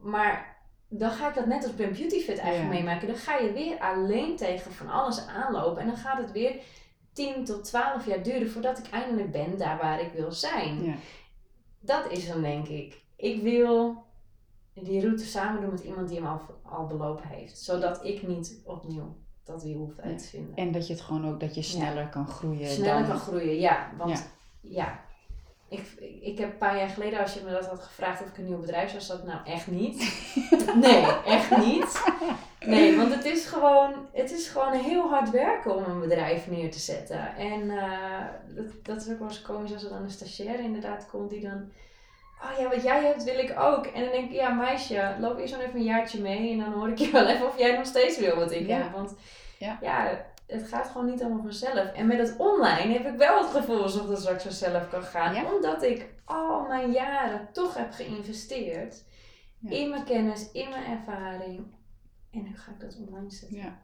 Maar 0.00 0.56
dan 0.88 1.10
ga 1.10 1.28
ik 1.28 1.34
dat 1.34 1.46
net 1.46 1.64
als 1.64 1.74
bij 1.74 1.90
Beautyfit 1.90 2.38
eigenlijk 2.38 2.74
meemaken. 2.74 3.08
Dan 3.08 3.16
ga 3.16 3.36
je 3.36 3.52
weer 3.52 3.78
alleen 3.78 4.36
tegen 4.36 4.72
van 4.72 4.88
alles 4.88 5.26
aanlopen. 5.26 5.82
En 5.82 5.86
dan 5.86 5.96
gaat 5.96 6.18
het 6.18 6.32
weer 6.32 6.60
10 7.12 7.44
tot 7.44 7.64
12 7.64 8.06
jaar 8.06 8.22
duren 8.22 8.50
voordat 8.50 8.78
ik 8.78 8.90
eindelijk 8.90 9.30
ben 9.30 9.58
daar 9.58 9.78
waar 9.78 10.00
ik 10.00 10.12
wil 10.12 10.32
zijn. 10.32 10.84
Ja. 10.84 10.94
Dat 11.80 12.10
is 12.10 12.28
dan 12.28 12.42
denk 12.42 12.68
ik. 12.68 13.02
Ik 13.16 13.42
wil 13.42 14.04
die 14.82 15.00
route 15.00 15.24
samen 15.24 15.60
doen 15.60 15.70
met 15.70 15.84
iemand 15.84 16.08
die 16.08 16.16
hem 16.16 16.26
al, 16.26 16.40
al 16.62 16.86
belopen 16.86 17.28
heeft. 17.28 17.58
Zodat 17.58 18.04
ik 18.04 18.26
niet 18.26 18.60
opnieuw 18.64 19.16
dat 19.44 19.62
weer 19.62 19.76
hoef 19.76 19.98
uit 19.98 20.18
te 20.18 20.28
vinden. 20.28 20.56
En 20.56 20.72
dat 20.72 20.86
je 20.86 20.92
het 20.92 21.02
gewoon 21.02 21.28
ook, 21.28 21.40
dat 21.40 21.54
je 21.54 21.62
sneller 21.62 22.08
kan 22.08 22.26
groeien. 22.26 22.68
Sneller 22.68 23.06
kan 23.06 23.18
groeien, 23.18 23.60
ja. 23.60 23.90
Want 23.96 24.30
ja, 24.60 25.00
ik, 25.68 25.80
ik 26.20 26.38
heb 26.38 26.50
een 26.50 26.58
paar 26.58 26.78
jaar 26.78 26.88
geleden, 26.88 27.20
als 27.20 27.34
je 27.34 27.40
me 27.44 27.50
dat 27.50 27.66
had 27.66 27.80
gevraagd 27.80 28.22
of 28.22 28.28
ik 28.28 28.38
een 28.38 28.44
nieuw 28.44 28.60
bedrijf 28.60 28.90
zou 28.90 29.02
starten, 29.02 29.26
nou 29.26 29.46
echt 29.46 29.66
niet. 29.66 29.96
nee, 30.84 31.06
echt 31.24 31.56
niet. 31.56 32.02
Nee, 32.60 32.96
want 32.96 33.14
het 33.14 33.24
is 33.24 33.46
gewoon, 33.46 33.94
het 34.12 34.32
is 34.32 34.48
gewoon 34.48 34.72
heel 34.72 35.08
hard 35.08 35.30
werken 35.30 35.76
om 35.76 35.84
een 35.84 36.00
bedrijf 36.00 36.50
neer 36.50 36.70
te 36.70 36.78
zetten. 36.78 37.36
En 37.36 37.60
uh, 37.62 38.24
dat, 38.54 38.66
dat 38.82 38.96
is 38.96 39.12
ook 39.12 39.18
wel 39.18 39.28
eens 39.28 39.42
komisch 39.42 39.72
als 39.72 39.84
er 39.84 39.90
dan 39.90 40.02
een 40.02 40.10
stagiair 40.10 40.60
inderdaad 40.60 41.06
komt 41.10 41.30
die 41.30 41.40
dan 41.40 41.70
oh 42.42 42.58
ja, 42.58 42.68
wat 42.68 42.82
jij 42.82 43.04
hebt 43.04 43.24
wil 43.24 43.38
ik 43.38 43.54
ook. 43.58 43.86
En 43.86 44.02
dan 44.02 44.12
denk 44.12 44.30
ik, 44.30 44.36
ja 44.36 44.50
meisje, 44.50 45.16
loop 45.20 45.38
eerst 45.38 45.54
nog 45.54 45.62
even 45.62 45.78
een 45.78 45.84
jaartje 45.84 46.20
mee 46.20 46.52
en 46.52 46.58
dan 46.58 46.72
hoor 46.72 46.88
ik 46.88 46.98
je 47.04 47.10
wel 47.10 47.26
even 47.26 47.46
of 47.46 47.58
jij 47.58 47.76
nog 47.76 47.86
steeds 47.86 48.18
wil 48.18 48.36
wat 48.36 48.52
ik 48.52 48.66
ja. 48.66 48.76
heb. 48.76 48.92
Want 48.92 49.14
ja. 49.58 49.78
ja. 49.80 50.24
het 50.46 50.68
gaat 50.68 50.88
gewoon 50.88 51.10
niet 51.10 51.22
allemaal 51.22 51.42
vanzelf. 51.42 51.92
En 51.92 52.06
met 52.06 52.18
het 52.18 52.34
online 52.38 52.92
heb 52.92 53.06
ik 53.06 53.16
wel 53.16 53.42
het 53.42 53.50
gevoel 53.50 53.82
alsof 53.82 54.08
het 54.08 54.18
straks 54.18 54.42
vanzelf 54.42 54.88
kan 54.88 55.02
gaan. 55.02 55.46
Omdat 55.54 55.82
ik 55.82 56.06
al 56.24 56.66
mijn 56.66 56.92
jaren 56.92 57.48
toch 57.52 57.74
heb 57.74 57.92
geïnvesteerd 57.92 59.04
in 59.68 59.90
mijn 59.90 60.04
kennis, 60.04 60.52
in 60.52 60.68
mijn 60.68 60.84
ervaring. 60.84 61.66
En 62.30 62.42
nu 62.42 62.56
ga 62.56 62.70
ik 62.70 62.80
dat 62.80 62.98
online 63.06 63.30
zetten. 63.30 63.58
Ja. 63.58 63.78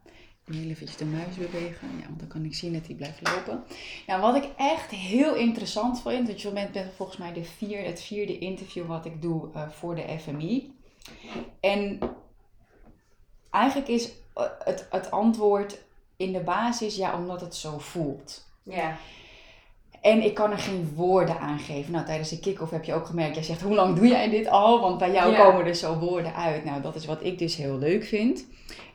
Heel 0.44 0.70
eventjes 0.70 0.96
de 0.96 1.04
muis 1.04 1.36
bewegen, 1.36 1.88
ja, 1.98 2.06
want 2.06 2.18
dan 2.18 2.28
kan 2.28 2.44
ik 2.44 2.54
zien 2.54 2.72
dat 2.72 2.86
hij 2.86 2.94
blijft 2.94 3.28
lopen. 3.28 3.64
Ja, 4.06 4.20
wat 4.20 4.36
ik 4.36 4.48
echt 4.56 4.90
heel 4.90 5.34
interessant 5.34 6.02
vind, 6.02 6.26
want 6.26 6.42
je 6.42 6.50
bent 6.50 6.78
volgens 6.96 7.18
mij 7.18 7.32
de 7.32 7.76
het 7.76 8.02
vierde 8.02 8.38
interview 8.38 8.86
wat 8.86 9.04
ik 9.04 9.22
doe 9.22 9.48
uh, 9.54 9.68
voor 9.68 9.94
de 9.94 10.18
FMI. 10.18 10.72
En 11.60 11.98
eigenlijk 13.50 13.88
is 13.88 14.10
eh, 14.34 14.44
het, 14.58 14.86
het 14.90 15.10
antwoord 15.10 15.82
in 16.16 16.32
de 16.32 16.40
basis 16.40 16.96
ja, 16.96 17.18
omdat 17.18 17.40
het 17.40 17.54
zo 17.54 17.78
voelt. 17.78 18.46
Ja. 18.62 18.96
En 20.04 20.22
ik 20.22 20.34
kan 20.34 20.50
er 20.50 20.58
geen 20.58 20.92
woorden 20.94 21.38
aan 21.38 21.58
geven. 21.58 21.92
Nou, 21.92 22.04
tijdens 22.06 22.28
de 22.28 22.40
kick-off 22.40 22.70
heb 22.70 22.84
je 22.84 22.94
ook 22.94 23.06
gemerkt, 23.06 23.34
jij 23.34 23.44
zegt, 23.44 23.62
hoe 23.62 23.74
lang 23.74 23.96
doe 23.96 24.06
jij 24.06 24.30
dit 24.30 24.48
al? 24.48 24.80
Want 24.80 24.98
bij 24.98 25.12
jou 25.12 25.36
komen 25.36 25.66
er 25.66 25.74
zo 25.74 25.98
woorden 25.98 26.34
uit. 26.34 26.64
Nou, 26.64 26.82
dat 26.82 26.94
is 26.94 27.06
wat 27.06 27.24
ik 27.24 27.38
dus 27.38 27.56
heel 27.56 27.78
leuk 27.78 28.04
vind. 28.04 28.46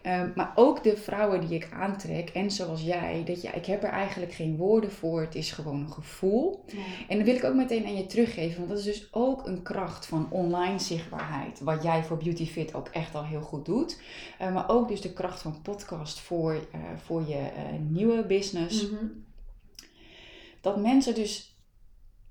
Ehm, 0.02 0.30
maar 0.36 0.52
ook 0.56 0.84
de 0.84 0.98
vrouwen 0.98 1.48
die 1.48 1.56
ik 1.56 1.70
aantrek, 1.74 2.30
en 2.30 2.52
zoals 2.52 2.82
jij, 2.82 3.24
dat 3.26 3.42
ja, 3.42 3.54
ik 3.54 3.66
heb 3.66 3.84
er 3.84 3.90
eigenlijk 3.90 4.34
geen 4.34 4.58
woorden 4.58 4.92
voor. 4.92 5.22
Het 5.22 5.36
is 5.36 5.52
gewoon 5.52 5.80
een 5.80 5.92
gevoel. 5.92 6.66
En 7.08 7.18
dat 7.18 7.26
wil 7.26 7.36
ik 7.36 7.44
ook 7.44 7.56
meteen 7.56 7.86
aan 7.86 7.98
je 7.98 8.06
teruggeven, 8.06 8.58
want 8.58 8.70
dat 8.70 8.78
is 8.78 8.84
dus 8.84 9.08
ook 9.12 9.48
een 9.48 9.62
kracht 9.62 10.06
van 10.06 10.28
online 10.30 10.80
zichtbaarheid. 10.80 11.60
Wat 11.60 11.84
jij 11.84 12.04
voor 12.04 12.18
Beauty 12.18 12.46
Fit 12.46 12.74
ook 12.74 12.88
echt 12.88 13.16
al 13.16 13.26
heel 13.26 13.42
goed 13.42 13.66
doet. 13.66 14.02
Uh, 14.42 14.54
maar 14.54 14.70
ook 14.70 14.88
dus 14.88 15.02
de 15.02 15.14
kracht 15.14 15.42
van 15.42 15.62
podcast 15.62 16.20
voor, 16.20 16.54
uh, 16.54 16.80
voor 17.04 17.28
je 17.28 17.38
uh, 17.38 17.80
nieuwe 17.90 18.26
business. 18.26 18.90
Mm 18.90 18.98
-hmm. 18.98 19.28
Dat 20.62 20.78
mensen 20.78 21.16
dus 21.16 21.58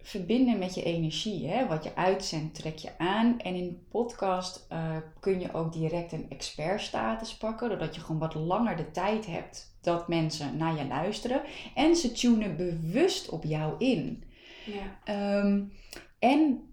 verbinden 0.09 0.59
met 0.59 0.75
je 0.75 0.83
energie. 0.83 1.49
Hè? 1.49 1.67
Wat 1.67 1.85
je 1.85 1.97
uitzendt, 1.97 2.55
trek 2.55 2.77
je 2.77 2.99
aan. 2.99 3.41
En 3.41 3.55
in 3.55 3.87
podcast 3.91 4.67
uh, 4.73 4.97
kun 5.21 5.41
je 5.41 5.53
ook 5.53 5.73
direct 5.73 6.13
een 6.13 6.27
expertstatus 6.29 7.37
pakken, 7.37 7.69
doordat 7.69 7.95
je 7.95 8.01
gewoon 8.01 8.21
wat 8.21 8.35
langer 8.35 8.77
de 8.77 8.91
tijd 8.91 9.27
hebt 9.27 9.77
dat 9.81 10.09
mensen 10.09 10.57
naar 10.57 10.77
je 10.77 10.87
luisteren. 10.87 11.43
En 11.75 11.97
ze 11.97 12.13
tunen 12.13 12.57
bewust 12.57 13.29
op 13.29 13.45
jou 13.45 13.75
in. 13.79 14.25
Ja. 15.05 15.39
Um, 15.45 15.73
en 16.19 16.69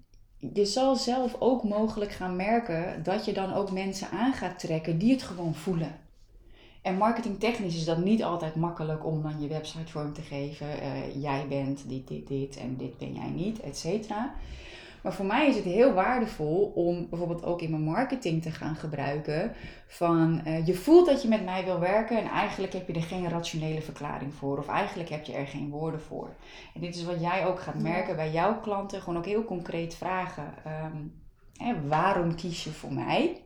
je 0.54 0.66
zal 0.66 0.96
zelf 0.96 1.36
ook 1.40 1.64
mogelijk 1.64 2.12
gaan 2.12 2.36
merken 2.36 3.04
dat 3.04 3.26
je 3.26 3.34
dan 3.34 3.54
ook 3.54 3.72
mensen 3.72 4.10
aan 4.10 4.34
gaat 4.34 4.60
trekken 4.60 4.98
die 4.98 5.12
het 5.12 5.24
gewoon 5.24 5.56
voelen. 5.56 6.00
En 6.86 6.98
marketingtechnisch 6.98 7.76
is 7.76 7.86
dat 7.86 7.98
niet 7.98 8.24
altijd 8.24 8.56
makkelijk 8.56 9.06
om 9.06 9.22
dan 9.22 9.42
je 9.42 9.48
website 9.48 9.92
vorm 9.92 10.14
te 10.14 10.22
geven. 10.22 10.68
Uh, 10.68 11.22
jij 11.22 11.46
bent 11.48 11.90
dit, 11.90 12.08
dit, 12.08 12.28
dit 12.28 12.58
en 12.58 12.76
dit 12.78 12.98
ben 12.98 13.14
jij 13.14 13.30
niet, 13.30 13.60
et 13.60 13.78
cetera. 13.78 14.34
Maar 15.04 15.14
voor 15.14 15.26
mij 15.26 15.48
is 15.48 15.56
het 15.56 15.64
heel 15.64 15.94
waardevol 15.94 16.72
om 16.76 17.10
bijvoorbeeld 17.10 17.44
ook 17.44 17.62
in 17.62 17.70
mijn 17.70 17.84
marketing 17.84 18.42
te 18.42 18.52
gaan 18.52 18.76
gebruiken 18.76 19.54
van 19.88 20.42
uh, 20.48 20.68
je 20.68 20.74
voelt 20.74 21.06
dat 21.06 21.22
je 21.22 21.28
met 21.28 21.46
mij 21.46 21.64
wil 21.66 21.80
werken 21.80 22.18
en 22.18 22.30
eigenlijk 22.30 22.74
heb 22.74 22.88
je 22.88 22.94
er 22.94 23.02
geen 23.02 23.30
rationele 23.30 23.82
verklaring 23.82 24.34
voor 24.34 24.58
of 24.58 24.68
eigenlijk 24.68 25.10
heb 25.10 25.24
je 25.24 25.34
er 25.34 25.48
geen 25.48 25.70
woorden 25.70 26.02
voor. 26.02 26.30
En 26.74 26.82
dit 26.82 26.96
is 26.96 27.04
wat 27.04 27.22
jij 27.22 27.46
ook 27.46 27.60
gaat 27.60 27.80
merken 27.80 28.16
bij 28.16 28.32
jouw 28.32 28.60
klanten, 28.60 29.02
gewoon 29.02 29.18
ook 29.18 29.26
heel 29.26 29.46
concreet 29.46 29.96
vragen. 29.96 30.54
Um, 30.86 31.14
hè, 31.58 31.88
waarom 31.88 32.36
kies 32.36 32.64
je 32.64 32.72
voor 32.72 32.94
mij? 32.94 33.45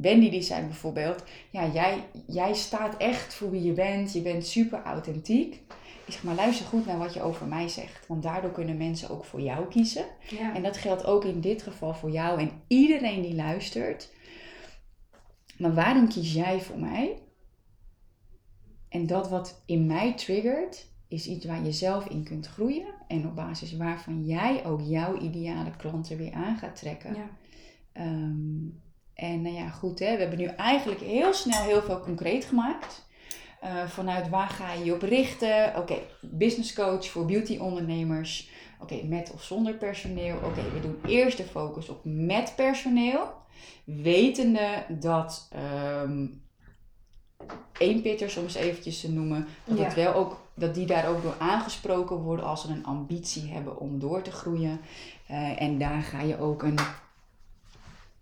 Wendy 0.00 0.30
die 0.30 0.42
zei 0.42 0.66
bijvoorbeeld, 0.66 1.24
ja, 1.50 1.66
jij, 1.66 2.04
jij 2.26 2.54
staat 2.54 2.96
echt 2.96 3.34
voor 3.34 3.50
wie 3.50 3.62
je 3.62 3.72
bent, 3.72 4.12
je 4.12 4.20
bent 4.20 4.46
super 4.46 4.82
authentiek. 4.82 5.54
Ik 6.06 6.12
zeg 6.16 6.22
maar, 6.22 6.34
luister 6.34 6.66
goed 6.66 6.86
naar 6.86 6.98
wat 6.98 7.14
je 7.14 7.22
over 7.22 7.46
mij 7.46 7.68
zegt, 7.68 8.06
want 8.06 8.22
daardoor 8.22 8.52
kunnen 8.52 8.76
mensen 8.76 9.10
ook 9.10 9.24
voor 9.24 9.40
jou 9.40 9.68
kiezen. 9.68 10.04
Ja. 10.28 10.54
En 10.54 10.62
dat 10.62 10.76
geldt 10.76 11.04
ook 11.04 11.24
in 11.24 11.40
dit 11.40 11.62
geval 11.62 11.94
voor 11.94 12.10
jou 12.10 12.40
en 12.40 12.50
iedereen 12.66 13.22
die 13.22 13.34
luistert. 13.34 14.12
Maar 15.58 15.74
waarom 15.74 16.08
kies 16.08 16.32
jij 16.32 16.60
voor 16.60 16.78
mij? 16.78 17.18
En 18.88 19.06
dat 19.06 19.28
wat 19.28 19.62
in 19.66 19.86
mij 19.86 20.14
triggert, 20.14 20.86
is 21.08 21.26
iets 21.26 21.44
waar 21.44 21.64
je 21.64 21.72
zelf 21.72 22.06
in 22.06 22.24
kunt 22.24 22.46
groeien. 22.46 22.94
En 23.08 23.26
op 23.26 23.34
basis 23.34 23.76
waarvan 23.76 24.26
jij 24.26 24.64
ook 24.64 24.80
jouw 24.80 25.18
ideale 25.18 25.70
klanten 25.76 26.16
weer 26.16 26.32
aan 26.32 26.56
gaat 26.56 26.76
trekken. 26.76 27.14
Ja. 27.14 27.30
Ehm, 27.92 28.66
en 29.20 29.42
nou 29.42 29.54
ja, 29.54 29.68
goed, 29.68 29.98
hè, 29.98 30.14
we 30.14 30.20
hebben 30.20 30.38
nu 30.38 30.44
eigenlijk 30.44 31.00
heel 31.00 31.32
snel 31.32 31.62
heel 31.62 31.82
veel 31.82 32.00
concreet 32.00 32.44
gemaakt. 32.44 33.08
Uh, 33.64 33.86
vanuit 33.86 34.28
waar 34.28 34.48
ga 34.48 34.72
je 34.72 34.84
je 34.84 34.94
op 34.94 35.02
richten? 35.02 35.76
Oké, 35.76 35.98
business 36.20 36.72
coach 36.72 37.06
voor 37.06 37.26
beauty 37.26 37.58
ondernemers. 37.58 38.50
Oké, 38.78 39.02
met 39.04 39.30
of 39.32 39.42
zonder 39.42 39.74
personeel. 39.74 40.36
Oké, 40.36 40.62
we 40.72 40.80
doen 40.80 41.00
eerst 41.06 41.36
de 41.36 41.44
focus 41.44 41.88
op 41.88 42.00
met 42.04 42.52
personeel. 42.56 43.32
Wetende 43.84 44.84
dat 44.88 45.48
um, 46.02 46.42
één 47.78 48.02
pitter 48.02 48.30
soms 48.30 48.54
eventjes 48.54 49.00
te 49.00 49.12
noemen. 49.12 49.46
Dat, 49.64 49.78
het 49.78 49.94
wel 49.94 50.14
ook, 50.14 50.40
dat 50.54 50.74
die 50.74 50.86
daar 50.86 51.08
ook 51.08 51.22
door 51.22 51.36
aangesproken 51.38 52.16
worden 52.16 52.44
als 52.44 52.60
ze 52.60 52.68
een 52.68 52.86
ambitie 52.86 53.52
hebben 53.52 53.78
om 53.78 53.98
door 53.98 54.22
te 54.22 54.32
groeien. 54.32 54.80
Uh, 55.30 55.62
en 55.62 55.78
daar 55.78 56.02
ga 56.02 56.20
je 56.20 56.38
ook 56.38 56.62
een 56.62 56.78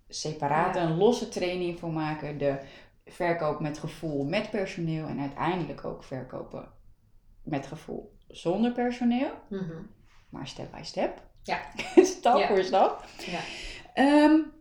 separaat 0.09 0.77
een 0.77 0.97
losse 0.97 1.29
training 1.29 1.79
voor 1.79 1.93
maken. 1.93 2.39
De 2.39 2.59
verkoop 3.07 3.61
met 3.61 3.79
gevoel 3.79 4.25
met 4.25 4.51
personeel 4.51 5.07
en 5.07 5.21
uiteindelijk 5.21 5.85
ook 5.85 6.05
verkopen 6.05 6.69
met 7.43 7.67
gevoel 7.67 8.17
zonder 8.29 8.73
personeel. 8.73 9.31
Mhm. 9.49 9.83
Maar 10.31 10.47
step 10.47 10.71
by 10.71 10.83
step. 10.83 11.23
Ja. 11.43 11.61
stap 12.17 12.43
voor 12.43 12.63
stap. 12.63 13.05
Ja. 13.27 13.41
Um, 14.25 14.53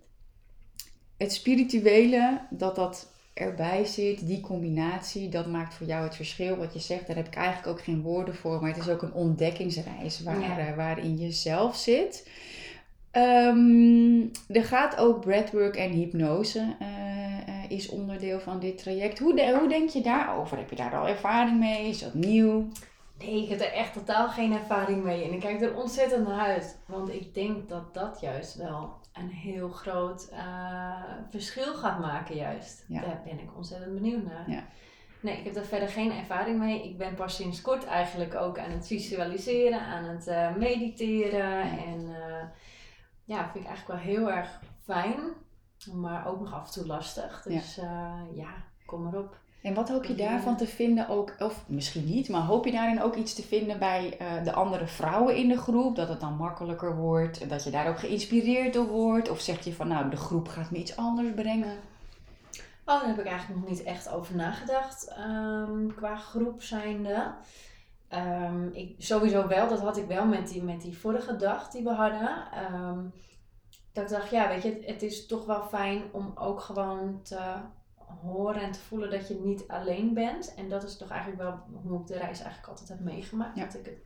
het 1.18 1.34
spirituele, 1.34 2.42
dat 2.50 2.76
dat 2.76 3.12
erbij 3.34 3.86
zit, 3.86 4.28
die 4.28 4.42
combinatie, 4.42 5.30
dat 5.30 5.48
maakt 5.48 5.74
voor 5.74 5.88
jou 5.88 6.04
het 6.04 6.16
verschil. 6.16 6.56
Wat 6.56 6.74
je 6.74 6.80
zegt, 6.80 7.08
daar 7.08 7.16
heb 7.16 7.28
ik 7.28 7.36
eigenlijk 7.36 7.68
ook 7.68 7.84
geen 7.84 8.02
woorden 8.02 8.36
voor, 8.36 8.62
maar 8.62 8.70
het 8.70 8.80
is 8.82 8.90
ook 8.90 9.02
een 9.02 9.14
ontdekkingsreis 9.14 10.24
waar, 10.24 10.58
eh, 10.58 10.76
waarin 10.76 11.18
je 11.18 11.32
zelf 11.32 11.76
zit. 11.76 12.30
Um, 13.18 14.32
er 14.48 14.64
gaat 14.64 14.98
ook 14.98 15.22
breathwork 15.22 15.76
en 15.76 15.92
hypnose 15.92 16.76
uh, 16.82 17.72
is 17.72 17.90
onderdeel 17.90 18.40
van 18.40 18.60
dit 18.60 18.78
traject. 18.78 19.20
Hoe, 19.20 19.56
hoe 19.60 19.70
denk 19.70 19.90
je 19.90 20.02
daarover? 20.02 20.58
Heb 20.58 20.70
je 20.70 20.76
daar 20.76 20.96
al 20.96 21.08
ervaring 21.08 21.60
mee? 21.60 21.90
Is 21.90 22.00
dat 22.00 22.14
nieuw? 22.14 22.68
Nee, 23.20 23.44
ik 23.44 23.50
heb 23.50 23.60
er 23.60 23.74
echt 23.74 23.94
totaal 23.94 24.30
geen 24.30 24.52
ervaring 24.52 25.04
mee. 25.04 25.24
En 25.24 25.34
ik 25.34 25.40
kijk 25.40 25.62
er 25.62 25.76
ontzettend 25.76 26.28
naar 26.28 26.40
uit. 26.40 26.80
Want 26.86 27.14
ik 27.14 27.34
denk 27.34 27.70
dat 27.70 27.94
dat 27.94 28.18
juist 28.22 28.56
wel 28.56 28.94
een 29.14 29.30
heel 29.30 29.70
groot 29.70 30.30
uh, 30.32 30.40
verschil 31.30 31.74
gaat 31.74 32.00
maken 32.00 32.36
juist. 32.36 32.86
Daar 32.88 33.22
ben 33.26 33.40
ik 33.40 33.56
ontzettend 33.56 33.94
benieuwd 33.94 34.24
naar. 34.24 34.44
Ja. 34.48 34.64
Nee, 35.20 35.38
ik 35.38 35.44
heb 35.44 35.54
daar 35.54 35.64
verder 35.64 35.90
geen 35.90 36.12
ervaring 36.12 36.60
mee. 36.60 36.84
Ik 36.84 36.98
ben 36.98 37.14
pas 37.14 37.36
sinds 37.36 37.62
kort 37.62 37.86
eigenlijk 37.86 38.36
ook 38.36 38.60
aan 38.60 38.72
het 38.72 38.88
visualiseren, 38.88 39.80
aan 39.80 40.04
het 40.04 40.28
uh, 40.28 40.56
mediteren. 40.56 41.62
En 41.62 42.10
ja, 43.28 43.50
vind 43.52 43.64
ik 43.64 43.70
eigenlijk 43.70 44.04
wel 44.04 44.14
heel 44.14 44.32
erg 44.32 44.60
fijn. 44.84 45.20
Maar 45.94 46.28
ook 46.28 46.40
nog 46.40 46.54
af 46.54 46.66
en 46.66 46.72
toe 46.72 46.86
lastig. 46.86 47.42
Dus 47.44 47.76
ja, 47.76 47.84
uh, 47.84 48.38
ja 48.38 48.50
kom 48.86 49.08
erop. 49.08 49.38
En 49.62 49.74
wat 49.74 49.90
hoop 49.90 50.04
je 50.04 50.16
daarvan 50.16 50.58
te 50.58 50.68
vinden 50.68 51.10
ook, 51.10 51.36
of 51.40 51.64
misschien 51.68 52.06
niet, 52.06 52.30
maar 52.30 52.42
hoop 52.42 52.66
je 52.66 52.72
daarin 52.72 53.02
ook 53.02 53.16
iets 53.16 53.34
te 53.34 53.44
vinden 53.44 53.80
bij 53.80 54.18
uh, 54.22 54.44
de 54.44 54.54
andere 54.54 54.88
vrouwen 54.88 55.36
in 55.36 55.48
de 55.48 55.58
groep? 55.58 55.96
Dat 55.96 56.10
het 56.10 56.20
dan 56.20 56.36
makkelijker 56.36 56.96
wordt, 56.96 57.50
dat 57.50 57.64
je 57.64 57.70
daar 57.70 57.88
ook 57.88 58.00
geïnspireerd 58.00 58.74
door 58.74 58.88
wordt? 58.88 59.30
Of 59.30 59.40
zeg 59.40 59.64
je 59.64 59.74
van 59.74 59.88
nou, 59.88 60.10
de 60.10 60.18
groep 60.18 60.48
gaat 60.48 60.72
me 60.72 60.78
iets 60.78 60.96
anders 60.96 61.34
brengen? 61.34 61.78
Oh, 62.86 63.00
daar 63.00 63.08
heb 63.08 63.20
ik 63.20 63.26
eigenlijk 63.26 63.60
nog 63.60 63.70
niet 63.70 63.84
echt 63.84 64.10
over 64.10 64.36
nagedacht 64.36 65.16
um, 65.20 65.96
qua 65.96 66.16
groep 66.16 66.62
zijnde. 66.62 67.34
Um, 68.14 68.70
ik, 68.74 68.96
sowieso 68.98 69.48
wel, 69.48 69.68
dat 69.68 69.80
had 69.80 69.98
ik 69.98 70.08
wel 70.08 70.26
met 70.26 70.48
die, 70.48 70.64
met 70.64 70.82
die 70.82 70.98
vorige 70.98 71.36
dag 71.36 71.70
die 71.70 71.84
we 71.84 71.92
hadden. 71.92 72.48
Um, 72.74 73.14
dat 73.94 74.04
ik 74.04 74.18
dacht, 74.18 74.30
ja, 74.30 74.48
weet 74.48 74.64
je, 74.64 74.70
het, 74.70 74.86
het, 74.86 75.02
is 75.02 75.26
toch 75.26 75.46
wel 75.46 75.64
fijn 75.64 76.04
om 76.12 76.32
ook 76.36 76.62
gewoon 76.62 77.22
te 77.22 77.56
horen 78.22 78.62
en 78.62 78.72
te 78.72 78.80
voelen 78.80 79.10
dat 79.10 79.28
je 79.28 79.40
niet 79.44 79.68
alleen 79.68 80.14
bent. 80.14 80.54
En 80.56 80.70
dat 80.70 80.84
is 80.84 80.98
toch 80.98 81.10
eigenlijk 81.10 81.42
wel 81.42 81.60
hoe 81.84 82.00
ik 82.00 82.08
de 82.08 82.18
reis 82.18 82.40
eigenlijk 82.40 82.68
altijd 82.68 82.90
heb 82.90 83.00
meegemaakt. 83.00 83.60
Dat 83.60 83.74
ik 83.74 83.86
het 83.86 84.06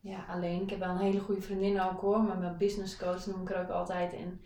Ja, 0.00 0.24
alleen 0.28 0.62
ik 0.62 0.70
heb 0.70 0.78
wel 0.78 0.88
een 0.88 0.96
hele 0.96 1.20
goede 1.20 1.40
vriendin 1.40 1.80
ook 1.80 2.00
hoor, 2.00 2.22
maar 2.22 2.38
mijn 2.38 2.56
business 2.56 2.96
coach 2.96 3.26
noem 3.26 3.42
ik 3.42 3.50
er 3.50 3.60
ook 3.60 3.70
altijd. 3.70 4.12
En 4.12 4.40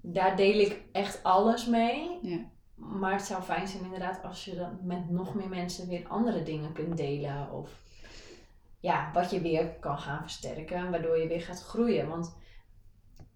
daar 0.00 0.36
deel 0.36 0.60
ik 0.60 0.82
echt 0.92 1.22
alles 1.22 1.66
mee. 1.66 2.18
Ja. 2.22 2.38
Maar 2.74 3.12
het 3.12 3.26
zou 3.26 3.42
fijn 3.42 3.68
zijn 3.68 3.84
inderdaad 3.84 4.22
als 4.22 4.44
je 4.44 4.54
dan 4.54 4.78
met 4.82 5.10
nog 5.10 5.34
meer 5.34 5.48
mensen 5.48 5.88
weer 5.88 6.08
andere 6.08 6.42
dingen 6.42 6.72
kunt 6.72 6.96
delen. 6.96 7.52
Of 7.52 7.86
ja, 8.80 9.10
wat 9.12 9.30
je 9.30 9.40
weer 9.40 9.68
kan 9.80 9.98
gaan 9.98 10.20
versterken, 10.20 10.90
waardoor 10.90 11.18
je 11.18 11.28
weer 11.28 11.40
gaat 11.40 11.62
groeien. 11.62 12.08
Want 12.08 12.36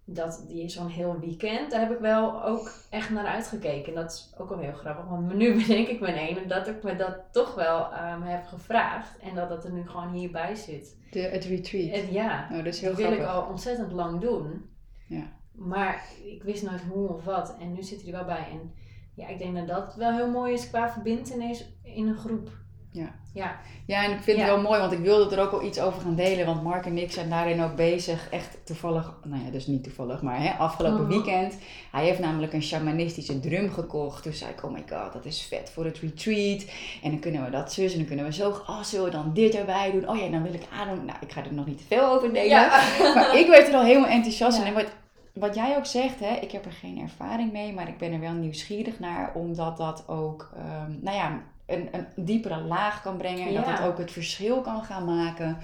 dat 0.05 0.45
die 0.49 0.69
zo'n 0.69 0.89
heel 0.89 1.19
weekend, 1.19 1.71
daar 1.71 1.81
heb 1.81 1.91
ik 1.91 1.99
wel 1.99 2.45
ook 2.45 2.73
echt 2.91 3.11
naar 3.11 3.27
uitgekeken. 3.27 3.95
Dat 3.95 4.13
is 4.13 4.35
ook 4.39 4.49
wel 4.49 4.59
heel 4.59 4.73
grappig, 4.73 5.05
want 5.05 5.35
nu 5.35 5.55
bedenk 5.61 5.89
ik 5.89 6.01
me 6.01 6.31
een 6.31 6.49
dat 6.49 6.69
ik 6.69 6.83
me 6.83 6.97
dat 6.97 7.17
toch 7.33 7.55
wel 7.55 7.85
um, 7.85 8.23
heb 8.23 8.47
gevraagd. 8.47 9.19
En 9.19 9.35
dat 9.35 9.49
dat 9.49 9.65
er 9.65 9.73
nu 9.73 9.89
gewoon 9.89 10.13
hierbij 10.13 10.55
zit. 10.55 10.97
De, 11.11 11.21
het 11.21 11.45
retreat? 11.45 12.13
ja, 12.13 12.49
oh, 12.51 12.57
dat, 12.57 12.67
is 12.67 12.81
heel 12.81 12.91
dat 12.91 13.01
wil 13.01 13.13
ik 13.13 13.25
al 13.25 13.43
ontzettend 13.43 13.93
lang 13.93 14.21
doen. 14.21 14.71
Ja. 15.09 15.33
Maar 15.53 16.05
ik 16.25 16.43
wist 16.43 16.63
nooit 16.63 16.83
hoe 16.83 17.09
of 17.09 17.25
wat. 17.25 17.57
En 17.59 17.73
nu 17.73 17.83
zit 17.83 18.03
hij 18.03 18.13
er 18.13 18.17
wel 18.17 18.37
bij. 18.37 18.49
En 18.51 18.73
ja, 19.15 19.29
ik 19.29 19.39
denk 19.39 19.57
dat 19.57 19.67
dat 19.67 19.95
wel 19.95 20.13
heel 20.13 20.31
mooi 20.31 20.53
is 20.53 20.69
qua 20.69 20.91
verbindenis 20.93 21.79
in 21.83 22.09
een 22.09 22.17
groep. 22.17 22.51
Ja. 22.93 23.11
Ja. 23.35 23.57
ja, 23.87 24.05
en 24.05 24.11
ik 24.11 24.21
vind 24.21 24.39
het 24.39 24.47
wel 24.47 24.61
mooi, 24.61 24.81
want 24.81 24.93
ik 24.93 24.99
wilde 24.99 25.37
er 25.37 25.43
ook 25.43 25.51
wel 25.51 25.63
iets 25.63 25.81
over 25.81 26.01
gaan 26.01 26.15
delen. 26.15 26.47
Want 26.47 26.63
Mark 26.63 26.87
en 26.87 26.99
ik 26.99 27.13
zijn 27.13 27.31
daarin 27.31 27.63
ook 27.63 27.77
bezig. 27.77 28.29
Echt 28.31 28.59
toevallig, 28.65 29.15
nou 29.25 29.45
ja, 29.45 29.51
dus 29.51 29.67
niet 29.67 29.85
toevallig, 29.85 30.23
maar 30.23 30.43
hè, 30.43 30.51
afgelopen 30.51 31.03
mhm. 31.03 31.09
weekend. 31.09 31.55
Hij 31.91 32.05
heeft 32.05 32.19
namelijk 32.19 32.53
een 32.53 32.63
shamanistische 32.63 33.41
drum 33.41 33.71
gekocht. 33.71 34.23
Toen 34.23 34.33
zei 34.33 34.51
ik, 34.51 34.65
oh 34.65 34.73
my 34.73 34.85
god, 34.89 35.13
dat 35.13 35.25
is 35.25 35.43
vet 35.43 35.71
voor 35.71 35.85
het 35.85 35.99
retreat. 35.99 36.65
En 37.03 37.11
dan 37.11 37.19
kunnen 37.19 37.45
we 37.45 37.51
dat 37.51 37.73
zus 37.73 37.93
en 37.93 37.99
dan 37.99 38.07
kunnen 38.07 38.25
we 38.25 38.33
zo. 38.33 38.49
Oh, 38.49 38.83
zullen 38.83 39.05
we 39.05 39.11
dan 39.11 39.31
dit 39.35 39.55
erbij 39.55 39.91
doen? 39.91 40.09
Oh 40.09 40.17
ja, 40.17 40.29
dan 40.29 40.43
wil 40.43 40.55
ik 40.55 40.67
adem. 40.73 41.05
Nou, 41.05 41.19
ik 41.21 41.33
ga 41.33 41.45
er 41.45 41.55
nog 41.55 41.67
niet 41.67 41.79
te 41.79 41.85
veel 41.89 42.05
over 42.05 42.33
delen. 42.33 42.69
Maar 43.15 43.37
ik 43.39 43.47
werd 43.47 43.69
er 43.69 43.75
al 43.75 43.85
helemaal 43.85 44.09
enthousiast 44.09 44.59
in. 44.59 44.65
En 44.65 44.75
wat, 44.75 44.87
wat 45.33 45.55
jij 45.55 45.77
ook 45.77 45.87
zegt, 45.87 46.21
hè, 46.21 46.35
ik 46.35 46.53
heb 46.53 46.65
er 46.65 46.73
geen 46.73 47.01
ervaring 47.01 47.53
mee, 47.53 47.73
maar 47.73 47.89
ik 47.89 47.99
ben 47.99 48.13
er 48.13 48.21
wel 48.21 48.33
nieuwsgierig 48.33 48.99
naar, 48.99 49.33
omdat 49.35 49.77
dat 49.77 50.05
ook, 50.07 50.51
um, 50.57 50.99
nou 51.03 51.17
ja, 51.17 51.43
een, 51.67 51.89
een 51.93 52.07
diepere 52.17 52.61
laag 52.61 53.03
kan 53.03 53.17
brengen. 53.17 53.47
En 53.47 53.55
dat 53.55 53.67
het 53.67 53.81
ook 53.81 53.99
het 53.99 54.11
verschil 54.11 54.61
kan 54.61 54.85
gaan 54.85 55.05
maken. 55.05 55.59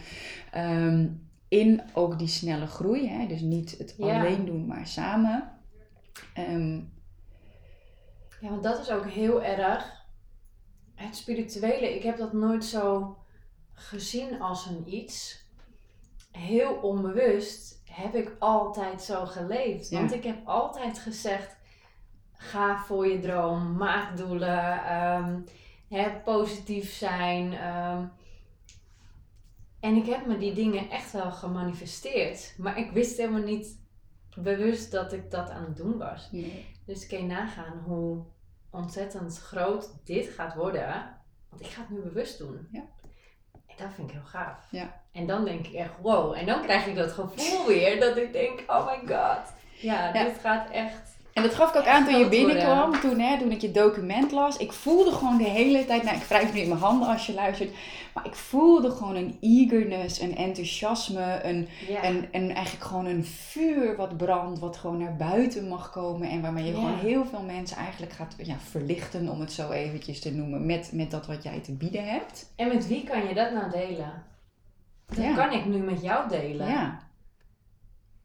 Ehm, 0.51 1.07
in 1.49 1.83
ook 1.93 2.19
die 2.19 2.29
snelle 2.29 2.67
groei. 2.67 3.09
Hè? 3.09 3.27
Dus 3.27 3.41
niet 3.41 3.79
het 3.79 3.95
alleen 3.99 4.45
doen, 4.45 4.67
maar 4.67 4.87
samen. 4.87 5.53
Ehm, 6.35 6.77
ja, 8.41 8.49
want 8.49 8.63
dat 8.63 8.81
is 8.81 8.91
ook 8.91 9.07
heel 9.07 9.43
erg. 9.43 9.97
Het 10.95 11.17
spirituele, 11.17 11.95
ik 11.95 12.03
heb 12.03 12.17
dat 12.17 12.33
nooit 12.33 12.65
zo 12.65 13.17
gezien 13.73 14.41
als 14.41 14.67
een 14.67 14.95
iets. 14.95 15.47
Heel 16.31 16.73
onbewust 16.73 17.83
heb 17.85 18.15
ik 18.15 18.37
altijd 18.39 19.03
zo 19.03 19.27
geleefd. 19.27 19.91
Want 19.91 20.13
ik 20.13 20.25
heb 20.25 20.47
altijd 20.47 20.99
gezegd: 20.99 21.57
ga 22.33 22.79
voor 22.79 23.07
je 23.07 23.21
droom, 23.21 23.77
maak 23.77 24.17
doelen. 24.17 24.95
Um, 24.95 25.45
hè, 25.89 26.21
positief 26.21 26.93
zijn. 26.93 27.53
Ehm, 27.53 28.05
en 29.81 29.97
ik 29.97 30.07
heb 30.07 30.27
me 30.27 30.39
die 30.39 30.53
dingen 30.55 30.91
echt 30.91 31.13
wel 31.13 31.31
gemanifesteerd. 31.31 32.55
Maar 32.59 32.79
ik 32.79 32.91
wist 32.91 33.17
helemaal 33.17 33.43
niet 33.43 33.81
bewust 34.35 34.91
dat 34.91 35.13
ik 35.13 35.31
dat 35.31 35.51
aan 35.51 35.65
het 35.65 35.77
doen 35.77 35.99
was. 35.99 36.31
Dus 36.87 37.03
ik 37.03 37.09
kan 37.09 37.19
je 37.19 37.25
nagaan 37.25 37.79
hoe 37.85 38.25
ontzettend 38.71 39.39
groot 39.39 39.91
dit 40.05 40.29
gaat 40.29 40.55
worden. 40.55 41.17
Want 41.49 41.63
ik 41.63 41.67
ga 41.67 41.81
het 41.81 41.91
nu 41.91 42.01
bewust 42.01 42.39
doen. 42.39 42.69
Ja. 42.73 42.85
En 43.67 43.75
dat 43.77 43.93
vind 43.95 44.09
ik 44.09 44.15
heel 44.15 44.25
gaaf. 44.25 44.67
Ja. 44.71 45.03
En 45.13 45.27
dan 45.27 45.45
denk 45.45 45.67
ik 45.67 45.75
echt, 45.75 45.93
wow. 46.01 46.35
En 46.35 46.47
dan 46.47 46.63
krijg 46.63 46.87
ik 46.87 46.95
dat 46.95 47.13
gevoel 47.13 47.67
weer 47.67 48.01
dat 48.01 48.17
ik 48.17 48.33
denk, 48.33 48.65
oh 48.67 48.87
my 48.87 48.99
god. 48.99 49.53
Ja, 49.81 50.15
ja. 50.15 50.25
dit 50.25 50.39
gaat 50.39 50.71
echt 50.71 51.18
en 51.39 51.45
dat 51.45 51.55
gaf 51.55 51.69
ik 51.69 51.77
ook 51.77 51.87
aan 51.87 52.05
toen 52.05 52.19
je 52.19 52.29
binnenkwam, 52.29 53.01
toen, 53.01 53.19
hè, 53.19 53.39
toen 53.39 53.51
ik 53.51 53.61
je 53.61 53.71
document 53.71 54.33
las. 54.33 54.57
Ik 54.57 54.73
voelde 54.73 55.13
gewoon 55.13 55.37
de 55.37 55.45
hele 55.45 55.85
tijd, 55.85 56.03
nou 56.03 56.17
ik 56.17 56.23
wrijf 56.23 56.53
nu 56.53 56.61
in 56.61 56.69
mijn 56.69 56.81
handen 56.81 57.09
als 57.09 57.27
je 57.27 57.35
luistert. 57.35 57.71
Maar 58.15 58.27
ik 58.27 58.35
voelde 58.35 58.91
gewoon 58.91 59.17
een 59.17 59.37
eagerness, 59.41 60.21
een 60.21 60.37
enthousiasme, 60.37 61.41
een, 61.43 61.69
en, 62.03 62.33
en 62.33 62.51
eigenlijk 62.51 62.85
gewoon 62.85 63.07
een 63.07 63.25
vuur 63.25 63.97
wat 63.97 64.17
brandt, 64.17 64.59
wat 64.59 64.77
gewoon 64.77 64.99
naar 64.99 65.17
buiten 65.17 65.69
mag 65.69 65.91
komen. 65.91 66.29
En 66.29 66.41
waarmee 66.41 66.65
je 66.65 66.75
gewoon 66.75 66.99
heel 66.99 67.25
veel 67.25 67.43
mensen 67.43 67.77
eigenlijk 67.77 68.13
gaat 68.13 68.35
ja, 68.43 68.57
verlichten, 68.59 69.29
om 69.29 69.41
het 69.41 69.53
zo 69.53 69.71
eventjes 69.71 70.21
te 70.21 70.33
noemen, 70.33 70.67
met, 70.67 70.91
met 70.93 71.11
dat 71.11 71.27
wat 71.27 71.43
jij 71.43 71.61
te 71.61 71.73
bieden 71.73 72.09
hebt. 72.09 72.53
En 72.57 72.69
met 72.69 72.89
wie 72.89 73.05
kan 73.05 73.27
je 73.29 73.35
dat 73.35 73.53
nou 73.53 73.71
delen? 73.71 74.23
Dat 75.07 75.35
kan 75.35 75.53
ik 75.53 75.67
nu 75.67 75.79
met 75.79 76.03
jou 76.03 76.29
delen. 76.29 76.69
Ja. 76.69 76.99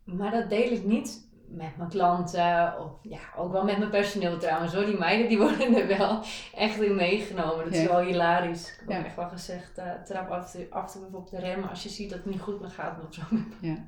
Maar 0.04 0.32
dat 0.32 0.49
deel 0.49 0.71
ik 0.71 0.86
niet 0.86 1.32
met 1.47 1.77
mijn 1.77 1.89
klanten, 1.89 2.79
of 2.79 2.91
ja, 3.01 3.19
ook 3.38 3.51
wel 3.51 3.63
met 3.63 3.77
mijn 3.77 3.89
personeel 3.89 4.38
trouwens 4.38 4.73
hoor. 4.73 4.86
Die 4.86 4.97
meiden 4.97 5.27
die 5.27 5.38
worden 5.47 5.75
er 5.75 5.97
wel 5.97 6.21
echt 6.56 6.82
in 6.82 6.95
meegenomen. 6.95 7.65
Dat 7.65 7.73
is 7.73 7.88
wel 7.88 7.99
hilarisch. 7.99 8.71
Ik 8.71 8.79
heb 8.79 8.89
ja. 8.89 9.06
echt 9.06 9.15
wel 9.15 9.29
gezegd, 9.29 9.77
uh, 9.77 9.91
trap 10.03 10.29
af, 10.29 10.95
en 10.95 11.01
toe 11.10 11.17
op 11.17 11.29
de 11.29 11.39
rem 11.39 11.63
als 11.63 11.84
je 11.84 11.89
ziet 11.89 12.10
dat 12.10 12.17
het 12.17 12.27
niet 12.27 12.41
goed 12.41 12.62
meer 12.62 12.69
gaat 12.69 12.99
of 13.08 13.13
zo. 13.13 13.21
Ja. 13.62 13.88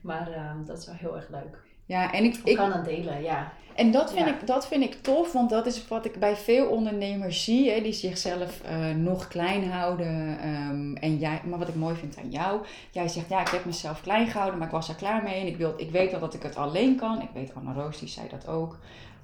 Maar 0.00 0.30
uh, 0.30 0.52
dat 0.66 0.78
is 0.78 0.86
wel 0.86 0.94
heel 0.94 1.16
erg 1.16 1.28
leuk. 1.28 1.58
Ja, 1.90 2.12
en 2.12 2.24
ik, 2.24 2.40
ik 2.44 2.56
kan 2.56 2.72
het 2.72 2.84
delen, 2.84 3.22
ja. 3.22 3.52
En 3.74 3.90
dat 3.90 4.12
vind, 4.12 4.26
ik, 4.26 4.46
dat 4.46 4.66
vind 4.66 4.82
ik 4.82 5.02
tof, 5.02 5.32
want 5.32 5.50
dat 5.50 5.66
is 5.66 5.88
wat 5.88 6.04
ik 6.04 6.18
bij 6.18 6.36
veel 6.36 6.66
ondernemers 6.66 7.44
zie, 7.44 7.70
hè, 7.70 7.80
die 7.80 7.92
zichzelf 7.92 8.60
uh, 8.70 8.94
nog 8.94 9.28
klein 9.28 9.70
houden. 9.70 10.38
Um, 10.48 10.96
en 10.96 11.18
jij, 11.18 11.40
maar 11.44 11.58
wat 11.58 11.68
ik 11.68 11.74
mooi 11.74 11.94
vind 11.94 12.18
aan 12.18 12.30
jou, 12.30 12.60
jij 12.90 13.08
zegt 13.08 13.28
ja, 13.28 13.40
ik 13.40 13.48
heb 13.48 13.64
mezelf 13.64 14.00
klein 14.00 14.26
gehouden, 14.26 14.58
maar 14.58 14.66
ik 14.66 14.72
was 14.72 14.88
er 14.88 14.94
klaar 14.94 15.22
mee 15.22 15.40
en 15.40 15.46
ik, 15.46 15.56
wil, 15.56 15.74
ik 15.76 15.90
weet 15.90 16.10
wel 16.10 16.20
dat 16.20 16.34
ik 16.34 16.42
het 16.42 16.56
alleen 16.56 16.96
kan. 16.96 17.22
Ik 17.22 17.30
weet, 17.34 17.54
Anna 17.54 17.72
Roos 17.72 17.98
die 17.98 18.08
zei 18.08 18.28
dat 18.28 18.48
ook. 18.48 18.78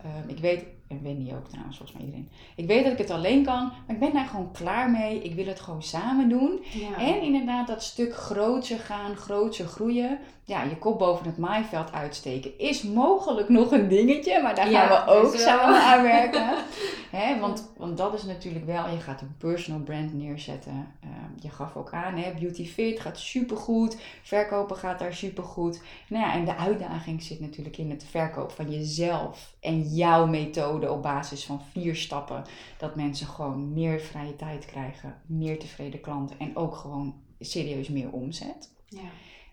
Um, 0.04 0.28
ik 0.28 0.38
weet, 0.38 0.64
en 0.88 1.02
Wendy 1.02 1.32
ook 1.32 1.48
trouwens, 1.48 1.76
volgens 1.76 1.98
mij 1.98 2.06
iedereen. 2.06 2.28
Ik 2.56 2.66
weet 2.66 2.82
dat 2.82 2.92
ik 2.92 2.98
het 2.98 3.10
alleen 3.10 3.44
kan, 3.44 3.64
maar 3.64 3.94
ik 3.94 3.98
ben 3.98 4.12
daar 4.12 4.26
gewoon 4.26 4.52
klaar 4.52 4.90
mee. 4.90 5.22
Ik 5.22 5.34
wil 5.34 5.46
het 5.46 5.60
gewoon 5.60 5.82
samen 5.82 6.28
doen. 6.28 6.64
En 6.98 7.22
inderdaad 7.22 7.66
dat 7.66 7.82
stuk 7.82 8.14
groter 8.14 8.78
gaan, 8.78 9.16
groter 9.16 9.66
groeien. 9.66 10.18
Ja, 10.44 10.62
je 10.62 10.76
kop 10.76 10.98
boven 10.98 11.26
het 11.26 11.38
maaiveld 11.38 11.92
uitsteken 11.92 12.58
is 12.58 12.82
mogelijk 12.82 13.48
nog 13.48 13.72
een 13.72 13.88
dingetje, 13.88 14.42
maar 14.42 14.54
daar 14.54 14.66
gaan 14.66 14.88
we 14.88 15.12
ook 15.12 15.34
samen 15.34 15.82
aan 15.82 16.02
werken. 16.02 16.54
hè, 17.18 17.40
want, 17.40 17.70
want 17.76 17.96
dat 17.96 18.14
is 18.14 18.22
natuurlijk 18.22 18.66
wel, 18.66 18.88
je 18.88 19.00
gaat 19.00 19.20
een 19.20 19.34
personal 19.38 19.80
brand 19.80 20.14
neerzetten. 20.14 20.94
Uh, 21.04 21.10
je 21.42 21.50
gaf 21.50 21.76
ook 21.76 21.92
aan, 21.92 22.16
hè, 22.16 22.32
Beauty 22.38 22.66
Fit 22.66 23.00
gaat 23.00 23.18
supergoed. 23.18 23.96
Verkopen 24.22 24.76
gaat 24.76 24.98
daar 24.98 25.14
supergoed. 25.14 25.82
Nou 26.08 26.24
ja, 26.24 26.32
en 26.32 26.44
de 26.44 26.56
uitdaging 26.56 27.22
zit 27.22 27.40
natuurlijk 27.40 27.78
in 27.78 27.90
het 27.90 28.04
verkoop 28.10 28.50
van 28.50 28.70
jezelf 28.70 29.54
en 29.60 29.82
jouw 29.82 30.26
methode 30.26 30.75
op 30.84 31.02
basis 31.02 31.44
van 31.44 31.60
vier 31.60 31.96
stappen. 31.96 32.44
Dat 32.78 32.96
mensen 32.96 33.26
gewoon 33.26 33.72
meer 33.72 34.00
vrije 34.00 34.36
tijd 34.36 34.64
krijgen, 34.64 35.14
meer 35.26 35.58
tevreden 35.58 36.00
klanten 36.00 36.38
en 36.38 36.56
ook 36.56 36.76
gewoon 36.76 37.14
serieus 37.38 37.88
meer 37.88 38.10
omzet. 38.10 38.74
Ja. 38.88 39.08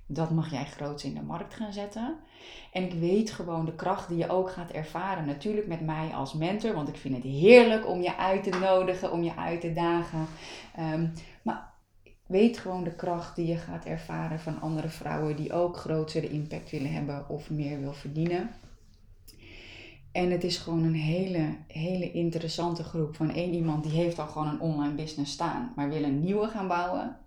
Dat 0.08 0.32
mag 0.32 0.52
jij 0.52 0.66
groots 0.66 1.04
in 1.04 1.14
de 1.14 1.22
markt 1.22 1.54
gaan 1.54 1.74
zetten. 1.74 2.16
En 2.72 2.84
ik 2.84 2.94
weet 2.94 3.32
gewoon 3.32 3.66
de 3.66 3.76
kracht 3.76 4.08
die 4.08 4.18
je 4.18 4.30
ook 4.30 4.52
gaat 4.52 4.72
ervaren. 4.72 5.26
Natuurlijk 5.26 5.68
met 5.68 5.82
mij 5.82 6.10
als 6.14 6.34
mentor, 6.34 6.74
want 6.74 6.88
ik 6.88 6.98
vind 6.98 7.16
het 7.16 7.24
heerlijk 7.24 7.88
om 7.88 8.02
je 8.02 8.18
uit 8.18 8.44
te 8.44 8.60
nodigen, 8.60 9.12
om 9.12 9.24
je 9.24 9.36
uit 9.36 9.62
te 9.62 9.74
dagen. 9.74 10.28
Um, 10.80 11.14
maar 11.42 11.72
weet 12.26 12.58
gewoon 12.58 12.84
de 12.84 12.96
kracht 12.96 13.36
die 13.36 13.48
je 13.48 13.58
gaat 13.58 13.86
ervaren 13.86 14.40
van 14.40 14.62
andere 14.62 14.90
vrouwen 14.90 15.36
die 15.36 15.54
ook 15.54 15.78
grotere 15.78 16.30
impact 16.30 16.72
willen 16.72 16.94
hebben 16.94 17.30
of 17.30 17.50
meer 17.50 17.80
wil 17.80 17.94
verdienen. 17.94 18.50
En 20.14 20.32
het 20.32 20.44
is 20.44 20.58
gewoon 20.58 20.84
een 20.84 20.96
hele, 20.96 21.56
hele 21.68 22.12
interessante 22.12 22.84
groep 22.84 23.16
van 23.16 23.32
één 23.32 23.54
iemand 23.54 23.84
die 23.84 23.92
heeft 23.92 24.20
al 24.20 24.28
gewoon 24.28 24.48
een 24.48 24.60
online 24.60 24.94
business 24.94 25.32
staan, 25.32 25.74
maar 25.76 25.90
wil 25.90 26.04
een 26.04 26.24
nieuwe 26.24 26.48
gaan 26.48 26.68
bouwen. 26.68 27.18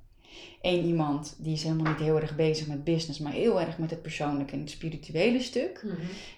Eén 0.61 0.85
iemand 0.85 1.37
die 1.39 1.53
is 1.53 1.63
helemaal 1.63 1.93
niet 1.93 2.01
heel 2.01 2.21
erg 2.21 2.37
bezig 2.37 2.67
met 2.67 2.85
business, 2.85 3.19
maar 3.19 3.33
heel 3.33 3.61
erg 3.61 3.79
met 3.79 3.91
het 3.91 4.03
persoonlijke 4.03 4.53
en 4.53 4.61
het 4.61 4.71
spirituele 4.71 5.41
stuk. 5.41 5.83
Mm 5.85 5.91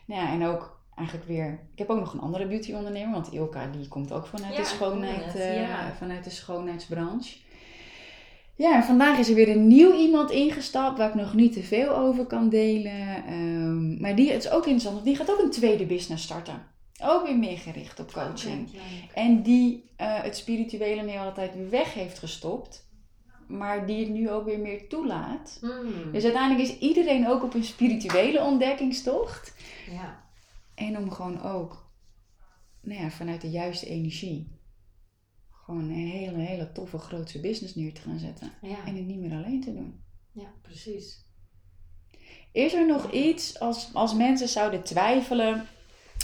nou 0.05 0.23
ja, 0.23 0.33
en 0.33 0.47
ook 0.47 0.81
eigenlijk 0.95 1.29
weer. 1.29 1.61
Ik 1.73 1.79
heb 1.79 1.91
ook 1.91 1.99
nog 1.99 2.13
een 2.13 2.21
andere 2.21 2.47
beauty 2.47 2.73
ondernemer, 2.73 3.13
want 3.13 3.33
Ilka 3.33 3.67
die 3.67 3.89
komt 3.89 4.13
ook 4.13 4.27
vanuit 4.27 4.57
de 4.57 4.65
schoonheid, 4.65 5.37
uh, 5.37 5.89
vanuit 5.99 6.25
de 6.25 6.31
schoonheidsbranche. 6.31 7.37
Ja, 8.59 8.75
en 8.75 8.85
vandaag 8.85 9.19
is 9.19 9.29
er 9.29 9.35
weer 9.35 9.49
een 9.49 9.67
nieuw 9.67 9.93
iemand 9.93 10.31
ingestapt 10.31 10.99
waar 10.99 11.09
ik 11.09 11.15
nog 11.15 11.35
niet 11.35 11.53
te 11.53 11.63
veel 11.63 11.97
over 11.97 12.27
kan 12.27 12.49
delen. 12.49 13.25
Ehm, 13.25 14.01
maar 14.01 14.17
die 14.17 14.33
het 14.33 14.45
is 14.45 14.51
ook 14.51 14.63
interessant, 14.63 14.95
want 14.95 15.07
die 15.07 15.17
gaat 15.17 15.31
ook 15.31 15.41
een 15.41 15.51
tweede 15.51 15.87
business 15.87 16.25
starten. 16.25 16.67
Ook 17.03 17.27
weer 17.27 17.37
meer 17.37 17.59
gericht 17.59 18.01
op 18.01 18.13
coaching. 18.13 18.69
En 19.15 19.43
die 19.43 19.91
uh, 20.01 20.23
het 20.23 20.37
spirituele 20.37 21.03
meer 21.03 21.19
altijd 21.21 21.71
weg 21.71 21.95
heeft 21.95 22.19
gestopt. 22.19 22.87
Maar 23.47 23.87
die 23.87 24.01
het 24.01 24.09
nu 24.09 24.31
ook 24.31 24.45
weer 24.45 24.59
meer 24.59 24.89
toelaat. 24.89 25.59
Hmm. 25.61 26.13
Dus 26.13 26.25
uiteindelijk 26.25 26.69
is 26.69 26.79
iedereen 26.79 27.29
ook 27.29 27.43
op 27.43 27.55
een 27.55 27.65
spirituele 27.65 28.41
ontdekkingstocht. 28.43 29.55
Ja. 29.91 30.23
En 30.75 30.97
om 30.97 31.11
gewoon 31.11 31.43
ook 31.43 31.91
nou 32.81 33.03
ja, 33.03 33.11
vanuit 33.11 33.41
de 33.41 33.51
juiste 33.51 33.87
energie 33.87 34.58
gewoon 35.69 35.91
een 35.91 36.09
hele, 36.09 36.39
hele 36.39 36.73
toffe 36.73 36.99
grootse 36.99 37.41
business 37.41 37.75
neer 37.75 37.93
te 37.93 38.01
gaan 38.01 38.19
zetten. 38.19 38.51
En 38.63 38.97
het 38.97 39.07
niet 39.07 39.19
meer 39.19 39.33
alleen 39.33 39.61
te 39.61 39.75
doen. 39.75 40.01
Ja, 40.33 40.53
precies. 40.63 41.27
Is 42.53 42.75
er 42.75 42.87
nog 42.87 43.13
iets 43.13 43.61
als, 43.61 43.91
als 43.93 44.15
mensen 44.15 44.49
zouden 44.49 44.83
twijfelen 44.83 45.67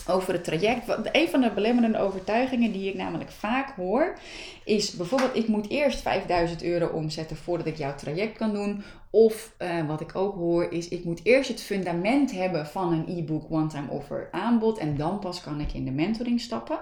over 0.08 0.32
het 0.32 0.44
traject? 0.44 0.88
Een 1.12 1.28
van 1.28 1.40
de 1.40 1.50
belemmerende 1.50 1.98
overtuigingen 1.98 2.72
die 2.72 2.88
ik 2.88 2.94
namelijk 2.94 3.30
vaak 3.30 3.76
hoor, 3.76 4.18
is 4.64 4.90
bijvoorbeeld: 4.96 5.36
ik 5.36 5.48
moet 5.48 5.68
eerst 5.68 6.00
5000 6.00 6.62
euro 6.62 6.86
omzetten 6.86 7.36
voordat 7.36 7.66
ik 7.66 7.76
jouw 7.76 7.94
traject 7.94 8.36
kan 8.36 8.52
doen. 8.52 8.82
Of 9.10 9.54
eh, 9.58 9.86
wat 9.86 10.00
ik 10.00 10.16
ook 10.16 10.34
hoor, 10.34 10.72
is: 10.72 10.88
ik 10.88 11.04
moet 11.04 11.24
eerst 11.24 11.48
het 11.48 11.62
fundament 11.62 12.32
hebben 12.32 12.66
van 12.66 12.92
een 12.92 13.18
e-book 13.18 13.50
one-time 13.50 13.90
offer 13.90 14.28
aanbod 14.30 14.78
en 14.78 14.96
dan 14.96 15.18
pas 15.18 15.40
kan 15.40 15.60
ik 15.60 15.72
in 15.72 15.84
de 15.84 15.90
mentoring 15.90 16.40
stappen. 16.40 16.78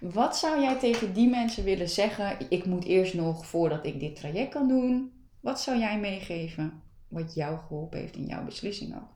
Wat 0.00 0.36
zou 0.36 0.60
jij 0.60 0.78
tegen 0.78 1.12
die 1.12 1.28
mensen 1.28 1.64
willen 1.64 1.88
zeggen? 1.88 2.50
Ik 2.50 2.64
moet 2.64 2.84
eerst 2.84 3.14
nog 3.14 3.46
voordat 3.46 3.86
ik 3.86 4.00
dit 4.00 4.16
traject 4.16 4.52
kan 4.52 4.68
doen. 4.68 5.12
Wat 5.40 5.60
zou 5.60 5.78
jij 5.78 6.00
meegeven 6.00 6.82
wat 7.08 7.34
jou 7.34 7.58
geholpen 7.58 7.98
heeft 7.98 8.16
in 8.16 8.26
jouw 8.26 8.44
beslissing 8.44 8.96
ook? 8.96 9.10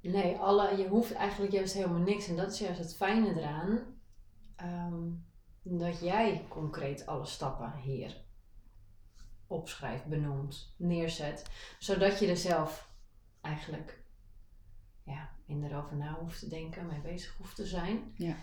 Nee, 0.00 0.36
alle, 0.36 0.76
je 0.76 0.88
hoeft 0.88 1.12
eigenlijk 1.12 1.52
juist 1.52 1.74
helemaal 1.74 2.00
niks. 2.00 2.28
En 2.28 2.36
dat 2.36 2.52
is 2.52 2.58
juist 2.58 2.78
het 2.78 2.96
fijne 2.96 3.40
eraan. 3.40 3.80
Ehm, 4.56 5.10
dat 5.62 6.00
jij 6.00 6.44
concreet 6.48 7.06
alle 7.06 7.26
stappen 7.26 7.72
hier 7.82 8.16
opschrijft, 9.46 10.04
benoemt, 10.04 10.74
neerzet. 10.76 11.50
Zodat 11.78 12.18
je 12.18 12.26
er 12.26 12.36
zelf 12.36 12.90
eigenlijk 13.40 14.02
ja, 15.04 15.30
in 15.46 15.64
erover 15.64 15.96
na 15.96 16.14
hoeft 16.14 16.38
te 16.38 16.48
denken, 16.48 16.86
mee 16.86 17.00
bezig 17.00 17.36
hoeft 17.36 17.56
te 17.56 17.66
zijn. 17.66 18.12
Ja. 18.14 18.36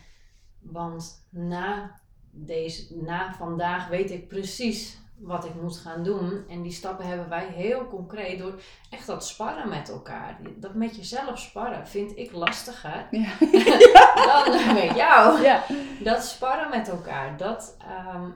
Want 0.61 1.27
na, 1.29 1.99
deze, 2.31 2.95
na 2.95 3.33
vandaag 3.33 3.87
weet 3.87 4.11
ik 4.11 4.27
precies 4.27 4.97
wat 5.19 5.45
ik 5.45 5.61
moet 5.61 5.77
gaan 5.77 6.03
doen. 6.03 6.43
En 6.49 6.61
die 6.61 6.71
stappen 6.71 7.07
hebben 7.07 7.29
wij 7.29 7.47
heel 7.47 7.87
concreet 7.87 8.39
door 8.39 8.61
echt 8.89 9.07
dat 9.07 9.27
sparren 9.27 9.69
met 9.69 9.89
elkaar. 9.89 10.39
Dat 10.55 10.73
met 10.73 10.95
jezelf 10.95 11.39
sparren 11.39 11.87
vind 11.87 12.17
ik 12.17 12.31
lastiger 12.31 13.07
ja. 13.11 13.31
dan 14.45 14.73
met 14.73 14.95
jou. 14.95 15.41
Ja. 15.41 15.63
Dat 16.03 16.23
sparren 16.23 16.69
met 16.69 16.87
elkaar, 16.87 17.37
dat, 17.37 17.77
um, 18.15 18.33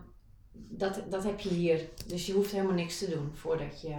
dat, 0.51 1.01
dat 1.09 1.23
heb 1.23 1.39
je 1.39 1.49
hier. 1.49 1.81
Dus 2.07 2.25
je 2.25 2.33
hoeft 2.33 2.51
helemaal 2.51 2.73
niks 2.73 2.97
te 2.97 3.09
doen 3.09 3.31
voordat 3.33 3.81
je... 3.81 3.95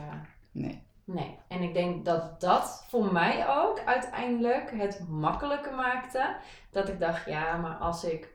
Nee. 0.50 0.82
Nee. 1.04 1.38
En 1.48 1.62
ik 1.62 1.74
denk 1.74 2.04
dat 2.04 2.40
dat 2.40 2.84
voor 2.88 3.12
mij 3.12 3.48
ook 3.48 3.80
uiteindelijk 3.84 4.70
het 4.70 5.08
makkelijker 5.08 5.74
maakte. 5.74 6.36
Dat 6.70 6.88
ik 6.88 7.00
dacht, 7.00 7.26
ja, 7.26 7.56
maar 7.56 7.76
als 7.76 8.04
ik 8.04 8.34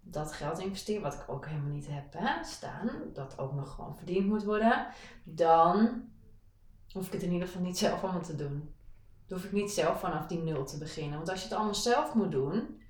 dat 0.00 0.32
geld 0.32 0.58
investeer, 0.58 1.00
wat 1.00 1.14
ik 1.14 1.24
ook 1.26 1.46
helemaal 1.46 1.70
niet 1.70 1.88
heb 1.88 2.12
hè, 2.12 2.44
staan, 2.44 2.90
dat 3.12 3.38
ook 3.38 3.52
nog 3.52 3.74
gewoon 3.74 3.96
verdiend 3.96 4.26
moet 4.26 4.44
worden, 4.44 4.86
dan 5.24 6.04
hoef 6.92 7.06
ik 7.06 7.12
het 7.12 7.22
in 7.22 7.32
ieder 7.32 7.46
geval 7.46 7.62
niet 7.62 7.78
zelf 7.78 8.02
allemaal 8.02 8.22
te 8.22 8.36
doen. 8.36 8.74
Dan 9.26 9.38
hoef 9.38 9.46
ik 9.46 9.52
niet 9.52 9.70
zelf 9.70 10.00
vanaf 10.00 10.26
die 10.26 10.42
nul 10.42 10.64
te 10.64 10.78
beginnen. 10.78 11.16
Want 11.16 11.30
als 11.30 11.38
je 11.38 11.48
het 11.48 11.54
allemaal 11.56 11.74
zelf 11.74 12.14
moet 12.14 12.32
doen, 12.32 12.82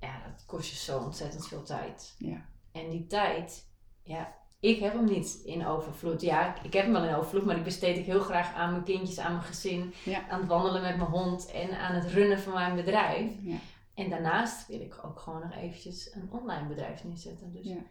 ja, 0.00 0.22
dat 0.28 0.44
kost 0.46 0.70
je 0.70 0.76
zo 0.76 0.98
ontzettend 0.98 1.48
veel 1.48 1.62
tijd. 1.62 2.14
Ja. 2.18 2.44
En 2.72 2.90
die 2.90 3.06
tijd, 3.06 3.70
ja, 4.02 4.34
ik 4.60 4.80
heb 4.80 4.92
hem 4.92 5.04
niet 5.04 5.40
in 5.44 5.66
overvloed. 5.66 6.20
Ja, 6.20 6.62
ik 6.62 6.72
heb 6.72 6.82
hem 6.84 6.92
wel 6.92 7.04
in 7.04 7.14
overvloed, 7.14 7.44
maar 7.44 7.54
die 7.54 7.64
besteed 7.64 7.96
ik 7.96 8.04
heel 8.04 8.20
graag 8.20 8.54
aan 8.54 8.70
mijn 8.70 8.84
kindjes, 8.84 9.18
aan 9.18 9.32
mijn 9.32 9.44
gezin, 9.44 9.94
aan 10.28 10.40
het 10.40 10.48
wandelen 10.48 10.82
met 10.82 10.96
mijn 10.96 11.10
hond 11.10 11.50
en 11.50 11.78
aan 11.78 11.94
het 11.94 12.12
runnen 12.12 12.40
van 12.40 12.52
mijn 12.52 12.76
bedrijf. 12.76 13.32
Ja. 13.42 13.56
En 13.94 14.10
daarnaast 14.10 14.66
wil 14.66 14.80
ik 14.80 15.04
ook 15.04 15.20
gewoon 15.20 15.40
nog 15.40 15.54
eventjes 15.54 16.14
een 16.14 16.28
online 16.30 16.66
bedrijf 16.66 17.04
neerzetten. 17.04 17.52
Dus 17.52 17.66
ja, 17.66 17.82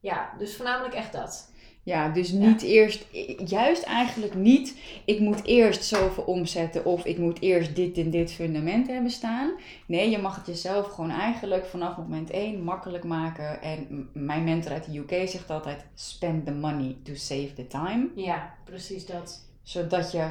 ja 0.00 0.34
dus 0.38 0.56
voornamelijk 0.56 0.94
echt 0.94 1.12
dat. 1.12 1.52
Ja, 1.82 2.08
dus 2.08 2.30
niet 2.30 2.62
eerst, 2.62 3.06
juist 3.44 3.82
eigenlijk 3.82 4.34
niet, 4.34 4.78
ik 5.04 5.20
moet 5.20 5.44
eerst 5.44 5.84
zoveel 5.84 6.24
omzetten 6.24 6.84
of 6.84 7.04
ik 7.04 7.18
moet 7.18 7.40
eerst 7.40 7.76
dit 7.76 7.98
en 7.98 8.10
dit 8.10 8.32
fundament 8.32 8.86
hebben 8.86 9.10
staan. 9.10 9.52
Nee, 9.86 10.10
je 10.10 10.18
mag 10.18 10.36
het 10.36 10.46
jezelf 10.46 10.86
gewoon 10.86 11.10
eigenlijk 11.10 11.66
vanaf 11.66 11.96
moment 11.96 12.30
1 12.30 12.62
makkelijk 12.62 13.04
maken. 13.04 13.62
En 13.62 14.08
mijn 14.12 14.44
mentor 14.44 14.72
uit 14.72 14.84
de 14.84 14.98
UK 14.98 15.28
zegt 15.28 15.50
altijd, 15.50 15.86
spend 15.94 16.46
the 16.46 16.52
money 16.52 16.96
to 17.02 17.14
save 17.14 17.52
the 17.54 17.66
time. 17.66 18.08
Ja, 18.14 18.54
precies 18.64 19.06
dat. 19.06 19.48
Zodat 19.62 20.12
je 20.12 20.30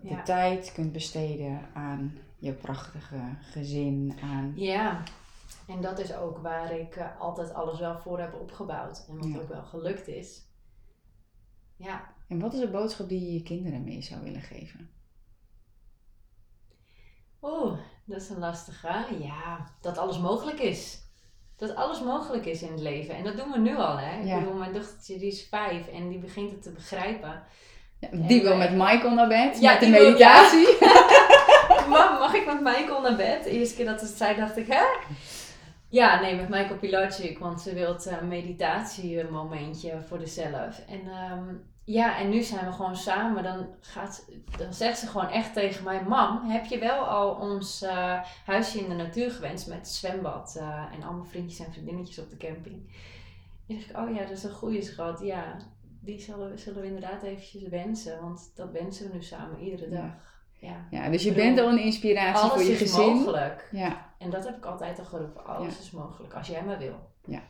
de 0.00 0.22
tijd 0.24 0.72
kunt 0.72 0.92
besteden 0.92 1.60
aan 1.74 2.18
je 2.38 2.52
prachtige 2.52 3.20
gezin 3.40 4.18
aan. 4.22 4.52
Ja, 4.56 5.02
en 5.68 5.80
dat 5.80 5.98
is 5.98 6.14
ook 6.14 6.38
waar 6.38 6.72
ik 6.72 6.96
uh, 6.96 7.20
altijd 7.20 7.54
alles 7.54 7.78
wel 7.78 7.98
voor 7.98 8.18
heb 8.18 8.34
opgebouwd. 8.40 9.06
En 9.08 9.16
wat 9.16 9.42
ook 9.42 9.48
wel 9.48 9.62
gelukt 9.62 10.08
is. 10.08 10.42
Ja. 11.84 12.12
En 12.28 12.40
wat 12.40 12.52
is 12.52 12.60
de 12.60 12.68
boodschap 12.68 13.08
die 13.08 13.20
je 13.20 13.32
je 13.32 13.42
kinderen 13.42 13.84
mee 13.84 14.02
zou 14.02 14.20
willen 14.22 14.40
geven? 14.40 14.90
Oeh, 17.42 17.78
dat 18.04 18.20
is 18.20 18.28
een 18.28 18.38
lastige. 18.38 19.06
Ja, 19.18 19.70
dat 19.80 19.98
alles 19.98 20.18
mogelijk 20.18 20.58
is. 20.58 21.02
Dat 21.56 21.74
alles 21.74 22.00
mogelijk 22.00 22.46
is 22.46 22.62
in 22.62 22.70
het 22.70 22.80
leven. 22.80 23.14
En 23.14 23.24
dat 23.24 23.36
doen 23.36 23.50
we 23.50 23.58
nu 23.58 23.76
al, 23.76 23.98
hè. 23.98 24.20
Ja. 24.20 24.34
Ik 24.34 24.44
bedoel, 24.44 24.58
mijn 24.58 24.72
dochtertje 24.72 25.18
die 25.18 25.28
is 25.28 25.46
vijf 25.48 25.88
en 25.88 26.08
die 26.08 26.18
begint 26.18 26.50
het 26.50 26.62
te 26.62 26.70
begrijpen. 26.70 27.42
die 28.12 28.42
wil 28.42 28.56
met 28.56 28.72
Michael 28.72 29.14
naar 29.14 29.28
bed, 29.28 29.60
ja, 29.60 29.72
met 29.72 29.80
de 29.80 29.88
meditatie. 29.88 30.68
Mam, 31.90 32.18
mag 32.18 32.34
ik 32.34 32.46
met 32.46 32.60
Michael 32.60 33.00
naar 33.00 33.16
bed? 33.16 33.44
De 33.44 33.50
eerste 33.50 33.76
keer 33.76 33.86
dat 33.86 34.00
ze 34.00 34.06
zei, 34.06 34.36
dacht 34.36 34.56
ik, 34.56 34.66
hè? 34.66 34.84
Ja, 35.88 36.20
nee, 36.20 36.36
met 36.36 36.48
Michael 36.48 36.78
Pilacic, 36.78 37.38
want 37.38 37.60
ze 37.60 37.74
wil 37.74 37.96
een 38.04 38.28
meditatiemomentje 38.28 40.00
voor 40.08 40.18
zichzelf. 40.18 40.82
En 40.88 41.00
um, 41.32 41.73
ja, 41.84 42.18
en 42.18 42.28
nu 42.28 42.42
zijn 42.42 42.66
we 42.66 42.72
gewoon 42.72 42.96
samen. 42.96 43.42
Dan, 43.42 43.66
gaat, 43.80 44.26
dan 44.56 44.74
zegt 44.74 44.98
ze 44.98 45.06
gewoon 45.06 45.28
echt 45.28 45.52
tegen 45.52 45.84
mij: 45.84 46.02
Mam, 46.02 46.50
heb 46.50 46.64
je 46.64 46.78
wel 46.78 47.04
al 47.04 47.34
ons 47.34 47.82
uh, 47.82 48.20
huisje 48.44 48.78
in 48.78 48.88
de 48.88 48.94
natuur 48.94 49.30
gewenst 49.30 49.66
met 49.66 49.88
zwembad 49.88 50.54
uh, 50.58 50.84
en 50.92 51.02
allemaal 51.02 51.24
vriendjes 51.24 51.66
en 51.66 51.72
vriendinnetjes 51.72 52.18
op 52.18 52.30
de 52.30 52.36
camping? 52.36 52.94
En 53.68 53.74
dacht 53.74 53.90
ik: 53.90 53.96
Oh 53.96 54.14
ja, 54.14 54.20
dat 54.20 54.30
is 54.30 54.44
een 54.44 54.50
goede 54.50 54.82
schat. 54.82 55.20
Ja, 55.20 55.56
die 56.00 56.20
zullen, 56.20 56.58
zullen 56.58 56.80
we 56.80 56.86
inderdaad 56.86 57.22
eventjes 57.22 57.68
wensen, 57.68 58.20
want 58.20 58.52
dat 58.54 58.70
wensen 58.70 59.08
we 59.08 59.14
nu 59.14 59.22
samen 59.22 59.60
iedere 59.60 59.88
dag. 59.88 60.32
Ja, 60.58 60.86
ja 60.90 61.10
dus 61.10 61.22
je 61.22 61.32
bent 61.32 61.58
al 61.58 61.68
een 61.68 61.78
inspiratie 61.78 62.50
voor 62.50 62.62
je 62.62 62.74
gezin. 62.76 63.00
Alles 63.00 63.12
is 63.12 63.24
mogelijk. 63.24 63.68
Ja. 63.72 64.14
En 64.18 64.30
dat 64.30 64.44
heb 64.44 64.56
ik 64.56 64.64
altijd 64.64 64.98
al 64.98 65.04
geroepen. 65.04 65.46
Alles 65.46 65.78
is 65.78 65.90
mogelijk, 65.90 66.34
als 66.34 66.46
jij 66.46 66.64
maar 66.64 66.78
wil. 66.78 67.10
Ja. 67.24 67.42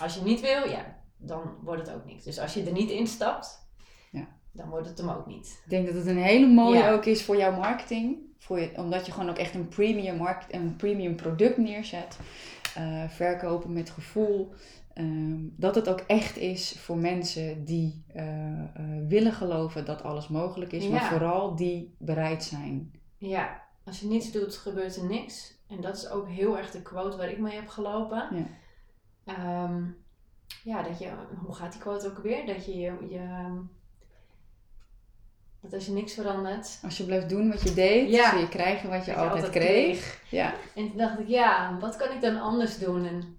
Als 0.00 0.14
je 0.14 0.22
niet 0.22 0.40
wil, 0.40 0.68
ja, 0.68 0.96
dan 1.16 1.42
wordt 1.62 1.86
het 1.86 1.96
ook 1.96 2.04
niks. 2.04 2.24
Dus 2.24 2.38
als 2.38 2.54
je 2.54 2.64
er 2.64 2.72
niet 2.72 2.90
instapt, 2.90 3.69
ja. 4.10 4.28
dan 4.52 4.68
wordt 4.68 4.88
het 4.88 4.98
hem 4.98 5.08
ook 5.08 5.26
niet. 5.26 5.60
Ik 5.64 5.70
denk 5.70 5.86
dat 5.86 5.94
het 5.94 6.06
een 6.06 6.22
hele 6.22 6.46
mooie 6.46 6.88
ook 6.88 7.04
is 7.04 7.24
voor 7.24 7.36
jouw 7.36 7.56
marketing. 7.56 8.18
Voor 8.38 8.60
je, 8.60 8.72
omdat 8.76 9.06
je 9.06 9.12
gewoon 9.12 9.30
ook 9.30 9.38
echt 9.38 9.54
een 9.54 9.68
premium, 9.68 10.16
market, 10.16 10.54
een 10.54 10.76
premium 10.76 11.16
product 11.16 11.56
neerzet. 11.56 12.18
Uh, 12.78 13.08
verkopen 13.08 13.72
met 13.72 13.90
gevoel. 13.90 14.52
Ehm, 14.94 15.38
dat 15.56 15.74
het 15.74 15.88
ook 15.88 16.00
echt 16.00 16.36
is 16.36 16.72
voor 16.78 16.96
mensen 16.96 17.64
die 17.64 18.04
uh, 18.16 18.64
willen 19.08 19.32
geloven 19.32 19.84
dat 19.84 20.02
alles 20.02 20.28
mogelijk 20.28 20.72
is, 20.72 20.88
maar 20.88 21.04
vooral 21.04 21.56
die 21.56 21.94
bereid 21.98 22.44
zijn. 22.44 22.92
Ja, 23.16 23.62
als 23.84 24.00
je 24.00 24.06
niets 24.06 24.32
doet, 24.32 24.56
gebeurt 24.56 24.96
er 24.96 25.06
niks. 25.06 25.58
En 25.68 25.80
dat 25.80 25.96
is 25.96 26.08
ook 26.08 26.28
heel 26.28 26.58
erg 26.58 26.70
de 26.70 26.82
quote 26.82 27.16
waar 27.16 27.30
ik 27.30 27.38
mee 27.38 27.54
heb 27.54 27.68
gelopen. 27.68 28.48
Ja, 29.24 29.64
um, 29.64 29.96
ja 30.64 30.82
dat 30.82 30.98
je, 30.98 31.12
hoe 31.44 31.54
gaat 31.54 31.72
die 31.72 31.80
quote 31.80 32.08
ook 32.08 32.18
weer? 32.18 32.46
Dat 32.46 32.64
je 32.64 32.76
je, 32.76 32.92
je 33.08 33.48
dat 35.60 35.72
als 35.72 35.86
je 35.86 35.92
niks 35.92 36.14
verandert. 36.14 36.78
Als 36.82 36.96
je 36.96 37.04
blijft 37.04 37.28
doen 37.28 37.50
wat 37.50 37.62
je 37.62 37.74
deed, 37.74 38.10
ja. 38.10 38.30
zul 38.30 38.40
je 38.40 38.48
krijgen 38.48 38.90
wat 38.90 39.04
je, 39.04 39.14
altijd, 39.14 39.50
kreeg. 39.50 40.20
Ja. 40.30 40.54
En 40.74 40.88
toen 40.88 40.96
dacht 40.96 41.18
ik, 41.18 41.28
ja, 41.28 41.78
wat 41.80 41.96
kan 41.96 42.12
ik 42.12 42.20
dan 42.20 42.40
anders 42.40 42.78
doen? 42.78 43.06
En 43.06 43.38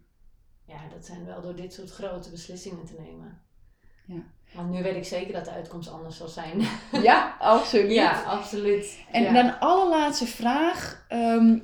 ja, 0.66 0.80
dat 0.94 1.06
zijn 1.06 1.26
wel 1.26 1.42
door 1.42 1.56
dit 1.56 1.74
soort 1.74 1.92
grote 1.92 2.30
beslissingen 2.30 2.86
te 2.86 2.96
nemen. 3.00 3.42
Ja. 4.06 4.24
Want 4.54 4.70
nu 4.70 4.84
weet 4.84 4.96
ik 4.96 5.06
zeker 5.06 5.34
dat 5.34 5.46
de 5.46 5.52
uitkomst 5.52 5.90
anders 5.90 6.18
zal 6.18 6.28
zijn. 6.28 6.62
Ja, 7.02 7.36
absoluut. 7.40 7.92
ja, 7.92 8.24
absoluut. 8.24 9.00
En 9.12 9.24
ja. 9.24 9.34
dan 9.34 9.60
allerlaatste 9.60 10.28
vraag. 10.28 11.06
Ehm, 11.08 11.60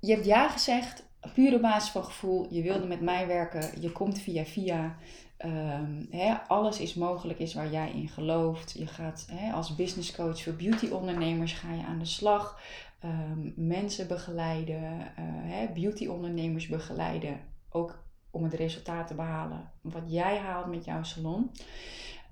je 0.00 0.12
hebt 0.12 0.24
ja 0.24 0.48
gezegd, 0.48 1.04
pure 1.34 1.60
basis 1.60 1.90
van 1.90 2.04
gevoel. 2.04 2.46
Je 2.50 2.62
wilde 2.62 2.86
met 2.86 3.00
mij 3.00 3.26
werken. 3.26 3.80
Je 3.80 3.92
komt 3.92 4.18
via 4.18 4.44
via. 4.44 4.96
Um, 5.44 6.08
alles 6.48 6.80
is 6.80 6.94
mogelijk, 6.94 7.38
is 7.38 7.54
waar 7.54 7.70
jij 7.70 7.90
in 7.90 8.08
gelooft. 8.08 8.72
Je 8.78 8.86
gaat 8.86 9.28
als 9.52 9.74
business 9.74 10.14
coach 10.14 10.42
voor 10.42 10.52
beauty 10.52 10.88
ondernemers 10.88 11.52
ga 11.52 11.72
je 11.72 11.84
aan 11.84 11.98
de 11.98 12.04
slag. 12.04 12.60
Um, 13.04 13.52
mensen 13.56 14.08
begeleiden, 14.08 15.12
uh, 15.18 15.72
beauty-ondernemers 15.74 16.66
begeleiden, 16.66 17.40
ook 17.70 18.02
om 18.30 18.42
het 18.44 18.54
resultaat 18.54 19.06
te 19.06 19.14
behalen 19.14 19.70
wat 19.80 20.02
jij 20.06 20.38
haalt 20.38 20.66
met 20.66 20.84
jouw 20.84 21.02
salon. 21.02 21.50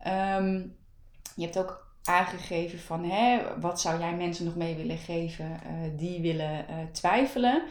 Um, 0.06 0.76
je 1.36 1.42
hebt 1.42 1.58
ook 1.58 1.85
aangegeven 2.08 2.78
van 2.78 3.04
hè, 3.04 3.40
wat 3.60 3.80
zou 3.80 4.00
jij 4.00 4.14
mensen 4.16 4.44
nog 4.44 4.56
mee 4.56 4.74
willen 4.74 4.98
geven 4.98 5.60
uh, 5.64 5.98
die 5.98 6.20
willen 6.20 6.66
uh, 6.70 6.76
twijfelen. 6.92 7.62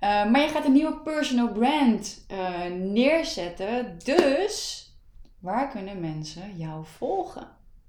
maar 0.00 0.40
je 0.40 0.48
gaat 0.48 0.64
een 0.64 0.72
nieuwe 0.72 1.00
personal 1.00 1.52
brand 1.52 2.26
neerzetten. 2.72 3.98
Dus 4.04 4.84
waar 5.38 5.70
kunnen 5.70 6.00
mensen 6.00 6.56
jou 6.56 6.84
volgen? 6.96 7.48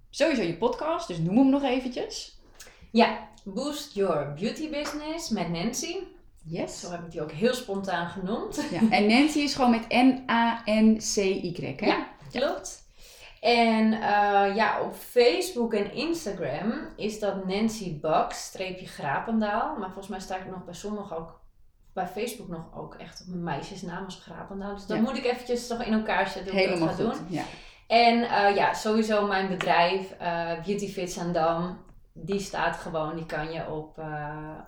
Sowieso 0.09 0.41
je 0.41 0.57
podcast, 0.57 1.07
dus 1.07 1.17
noem 1.17 1.37
hem 1.37 1.49
nog 1.49 1.63
eventjes. 1.63 2.39
Ja, 2.91 3.29
Boost 3.43 3.93
Your 3.93 4.33
Beauty 4.33 4.69
Business 4.69 5.29
met 5.29 5.49
Nancy. 5.49 5.95
Yes. 6.43 6.79
Zo 6.79 6.91
heb 6.91 7.05
ik 7.05 7.11
die 7.11 7.21
ook 7.21 7.31
heel 7.31 7.53
spontaan 7.53 8.09
genoemd. 8.09 8.67
Ja, 8.71 8.89
en 8.89 9.07
Nancy 9.07 9.39
is 9.39 9.55
gewoon 9.55 9.71
met 9.71 9.87
N-A-N-C-Y, 9.89 11.75
hè? 11.77 11.85
Ja, 11.85 12.07
klopt. 12.31 12.84
En 13.45 13.93
uh, 13.93 14.55
ja, 14.55 14.81
op 14.81 14.93
Facebook 14.95 15.73
en 15.73 15.93
Instagram 15.93 16.73
is 16.95 17.19
dat 17.19 17.47
Nancy 17.47 17.99
Bucks, 17.99 18.45
streepje 18.45 18.87
Grapendaal. 18.87 19.77
Maar 19.77 19.87
volgens 19.87 20.07
mij 20.07 20.19
sta 20.19 20.37
ik 20.37 20.49
nog 20.49 20.65
bij 20.65 20.73
sommigen 20.73 21.17
ook, 21.17 21.39
bij 21.93 22.07
Facebook 22.07 22.47
nog 22.47 22.65
ook 22.75 22.95
echt 22.95 23.21
op 23.21 23.27
mijn 23.27 23.43
meisjesnaam 23.43 24.05
als 24.05 24.19
Grapendaal. 24.21 24.73
Dus 24.73 24.85
dan 24.85 25.01
moet 25.01 25.17
ik 25.17 25.25
eventjes 25.25 25.67
toch 25.67 25.83
in 25.83 25.93
elkaar 25.93 26.27
zetten 26.27 26.51
hoe 26.51 26.61
Helemaal 26.61 26.89
ik 26.89 26.97
dat 26.97 27.05
ga 27.05 27.11
goed. 27.13 27.19
doen. 27.19 27.37
Ja. 27.37 27.43
En 27.87 28.17
uh, 28.17 28.55
ja, 28.55 28.73
sowieso 28.73 29.27
mijn 29.27 29.47
bedrijf, 29.47 30.11
uh, 30.21 30.63
Beauty 30.65 30.87
Fits 30.87 31.31
Dam 31.31 31.83
die 32.13 32.39
staat 32.39 32.75
gewoon, 32.75 33.15
die 33.15 33.25
kan 33.25 33.51
je 33.51 33.71
op, 33.71 34.01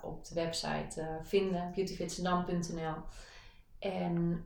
op 0.02 0.24
de 0.24 0.34
website 0.34 1.18
vinden, 1.22 1.72
beautyfitsendam.nl. 1.74 2.94
En 3.78 4.44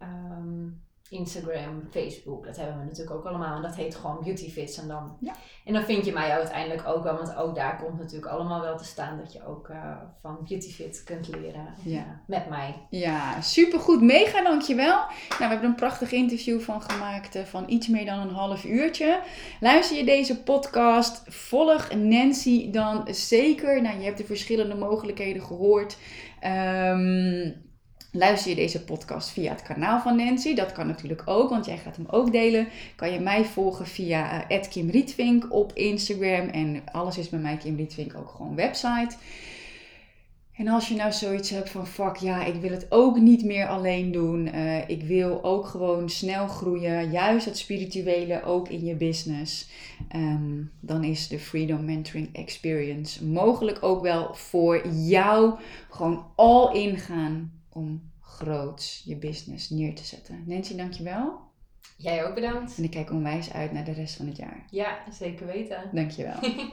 Instagram, 1.12 1.88
Facebook, 1.90 2.46
dat 2.46 2.56
hebben 2.56 2.78
we 2.78 2.84
natuurlijk 2.84 3.16
ook 3.16 3.24
allemaal. 3.24 3.56
En 3.56 3.62
dat 3.62 3.76
heet 3.76 3.94
gewoon 3.94 4.20
Beautyfits 4.24 4.78
en 4.78 4.88
dan. 4.88 5.16
Ja. 5.20 5.34
En 5.64 5.72
dan 5.72 5.82
vind 5.82 6.04
je 6.04 6.12
mij 6.12 6.30
uiteindelijk 6.30 6.88
ook 6.88 7.02
wel, 7.02 7.16
want 7.16 7.36
ook 7.36 7.54
daar 7.54 7.76
komt 7.82 7.98
natuurlijk 7.98 8.32
allemaal 8.32 8.60
wel 8.60 8.76
te 8.76 8.84
staan 8.84 9.18
dat 9.18 9.32
je 9.32 9.46
ook 9.46 9.68
uh, 9.68 9.96
van 10.20 10.38
Beautyfit 10.48 11.02
kunt 11.04 11.28
leren 11.28 11.74
ja. 11.84 12.20
met 12.26 12.48
mij. 12.48 12.86
Ja, 12.90 13.40
supergoed. 13.40 14.02
Mega 14.02 14.42
dankjewel. 14.42 14.96
Nou, 14.96 15.38
we 15.38 15.44
hebben 15.44 15.68
een 15.68 15.74
prachtig 15.74 16.12
interview 16.12 16.60
van 16.60 16.82
gemaakt 16.82 17.36
uh, 17.36 17.42
van 17.42 17.64
iets 17.66 17.88
meer 17.88 18.04
dan 18.04 18.18
een 18.18 18.34
half 18.34 18.64
uurtje. 18.64 19.20
Luister 19.60 19.96
je 19.96 20.04
deze 20.04 20.42
podcast, 20.42 21.22
volg 21.26 21.94
Nancy 21.94 22.70
dan 22.70 23.08
zeker. 23.10 23.82
Nou, 23.82 23.98
je 23.98 24.04
hebt 24.04 24.18
de 24.18 24.24
verschillende 24.24 24.74
mogelijkheden 24.74 25.42
gehoord. 25.42 25.96
Um, 26.44 27.70
Luister 28.14 28.50
je 28.50 28.56
deze 28.56 28.84
podcast 28.84 29.30
via 29.30 29.50
het 29.50 29.62
kanaal 29.62 30.00
van 30.00 30.16
Nancy? 30.16 30.54
Dat 30.54 30.72
kan 30.72 30.86
natuurlijk 30.86 31.22
ook, 31.24 31.50
want 31.50 31.66
jij 31.66 31.78
gaat 31.78 31.96
hem 31.96 32.06
ook 32.10 32.32
delen. 32.32 32.68
Kan 32.96 33.12
je 33.12 33.20
mij 33.20 33.44
volgen 33.44 33.86
via 33.86 34.50
uh, 34.50 34.60
Kim 34.70 34.90
Rietvink 34.90 35.52
op 35.52 35.72
Instagram. 35.72 36.48
En 36.48 36.82
alles 36.92 37.18
is 37.18 37.28
bij 37.28 37.38
mij 37.38 37.56
Kim 37.56 37.76
Rietvink 37.76 38.14
ook 38.14 38.28
gewoon 38.28 38.54
website. 38.54 39.16
En 40.52 40.68
als 40.68 40.88
je 40.88 40.94
nou 40.94 41.12
zoiets 41.12 41.50
hebt 41.50 41.70
van 41.70 41.86
fuck 41.86 42.16
ja, 42.16 42.44
ik 42.44 42.54
wil 42.54 42.70
het 42.70 42.86
ook 42.88 43.20
niet 43.20 43.44
meer 43.44 43.66
alleen 43.66 44.12
doen. 44.12 44.46
Uh, 44.54 44.88
ik 44.88 45.02
wil 45.02 45.44
ook 45.44 45.66
gewoon 45.66 46.10
snel 46.10 46.46
groeien. 46.46 47.10
Juist 47.10 47.44
het 47.44 47.58
spirituele 47.58 48.44
ook 48.44 48.68
in 48.68 48.84
je 48.84 48.94
business. 48.94 49.70
Um, 50.16 50.72
dan 50.80 51.04
is 51.04 51.28
de 51.28 51.38
Freedom 51.38 51.84
Mentoring 51.84 52.28
Experience 52.32 53.24
mogelijk 53.24 53.82
ook 53.82 54.02
wel 54.02 54.34
voor 54.34 54.88
jou. 54.88 55.54
Gewoon 55.90 56.24
all 56.36 56.74
in 56.74 56.98
gaan 56.98 57.61
om 57.72 58.12
groots 58.20 59.02
je 59.04 59.16
business 59.16 59.70
neer 59.70 59.94
te 59.94 60.04
zetten. 60.04 60.44
Nancy, 60.46 60.76
dankjewel. 60.76 61.40
Jij 61.96 62.26
ook 62.26 62.34
bedankt. 62.34 62.76
En 62.76 62.84
ik 62.84 62.90
kijk 62.90 63.10
onwijs 63.10 63.52
uit 63.52 63.72
naar 63.72 63.84
de 63.84 63.92
rest 63.92 64.16
van 64.16 64.26
het 64.26 64.36
jaar. 64.36 64.66
Ja, 64.70 64.98
zeker 65.10 65.46
weten. 65.46 65.90
Dankjewel. 65.92 66.38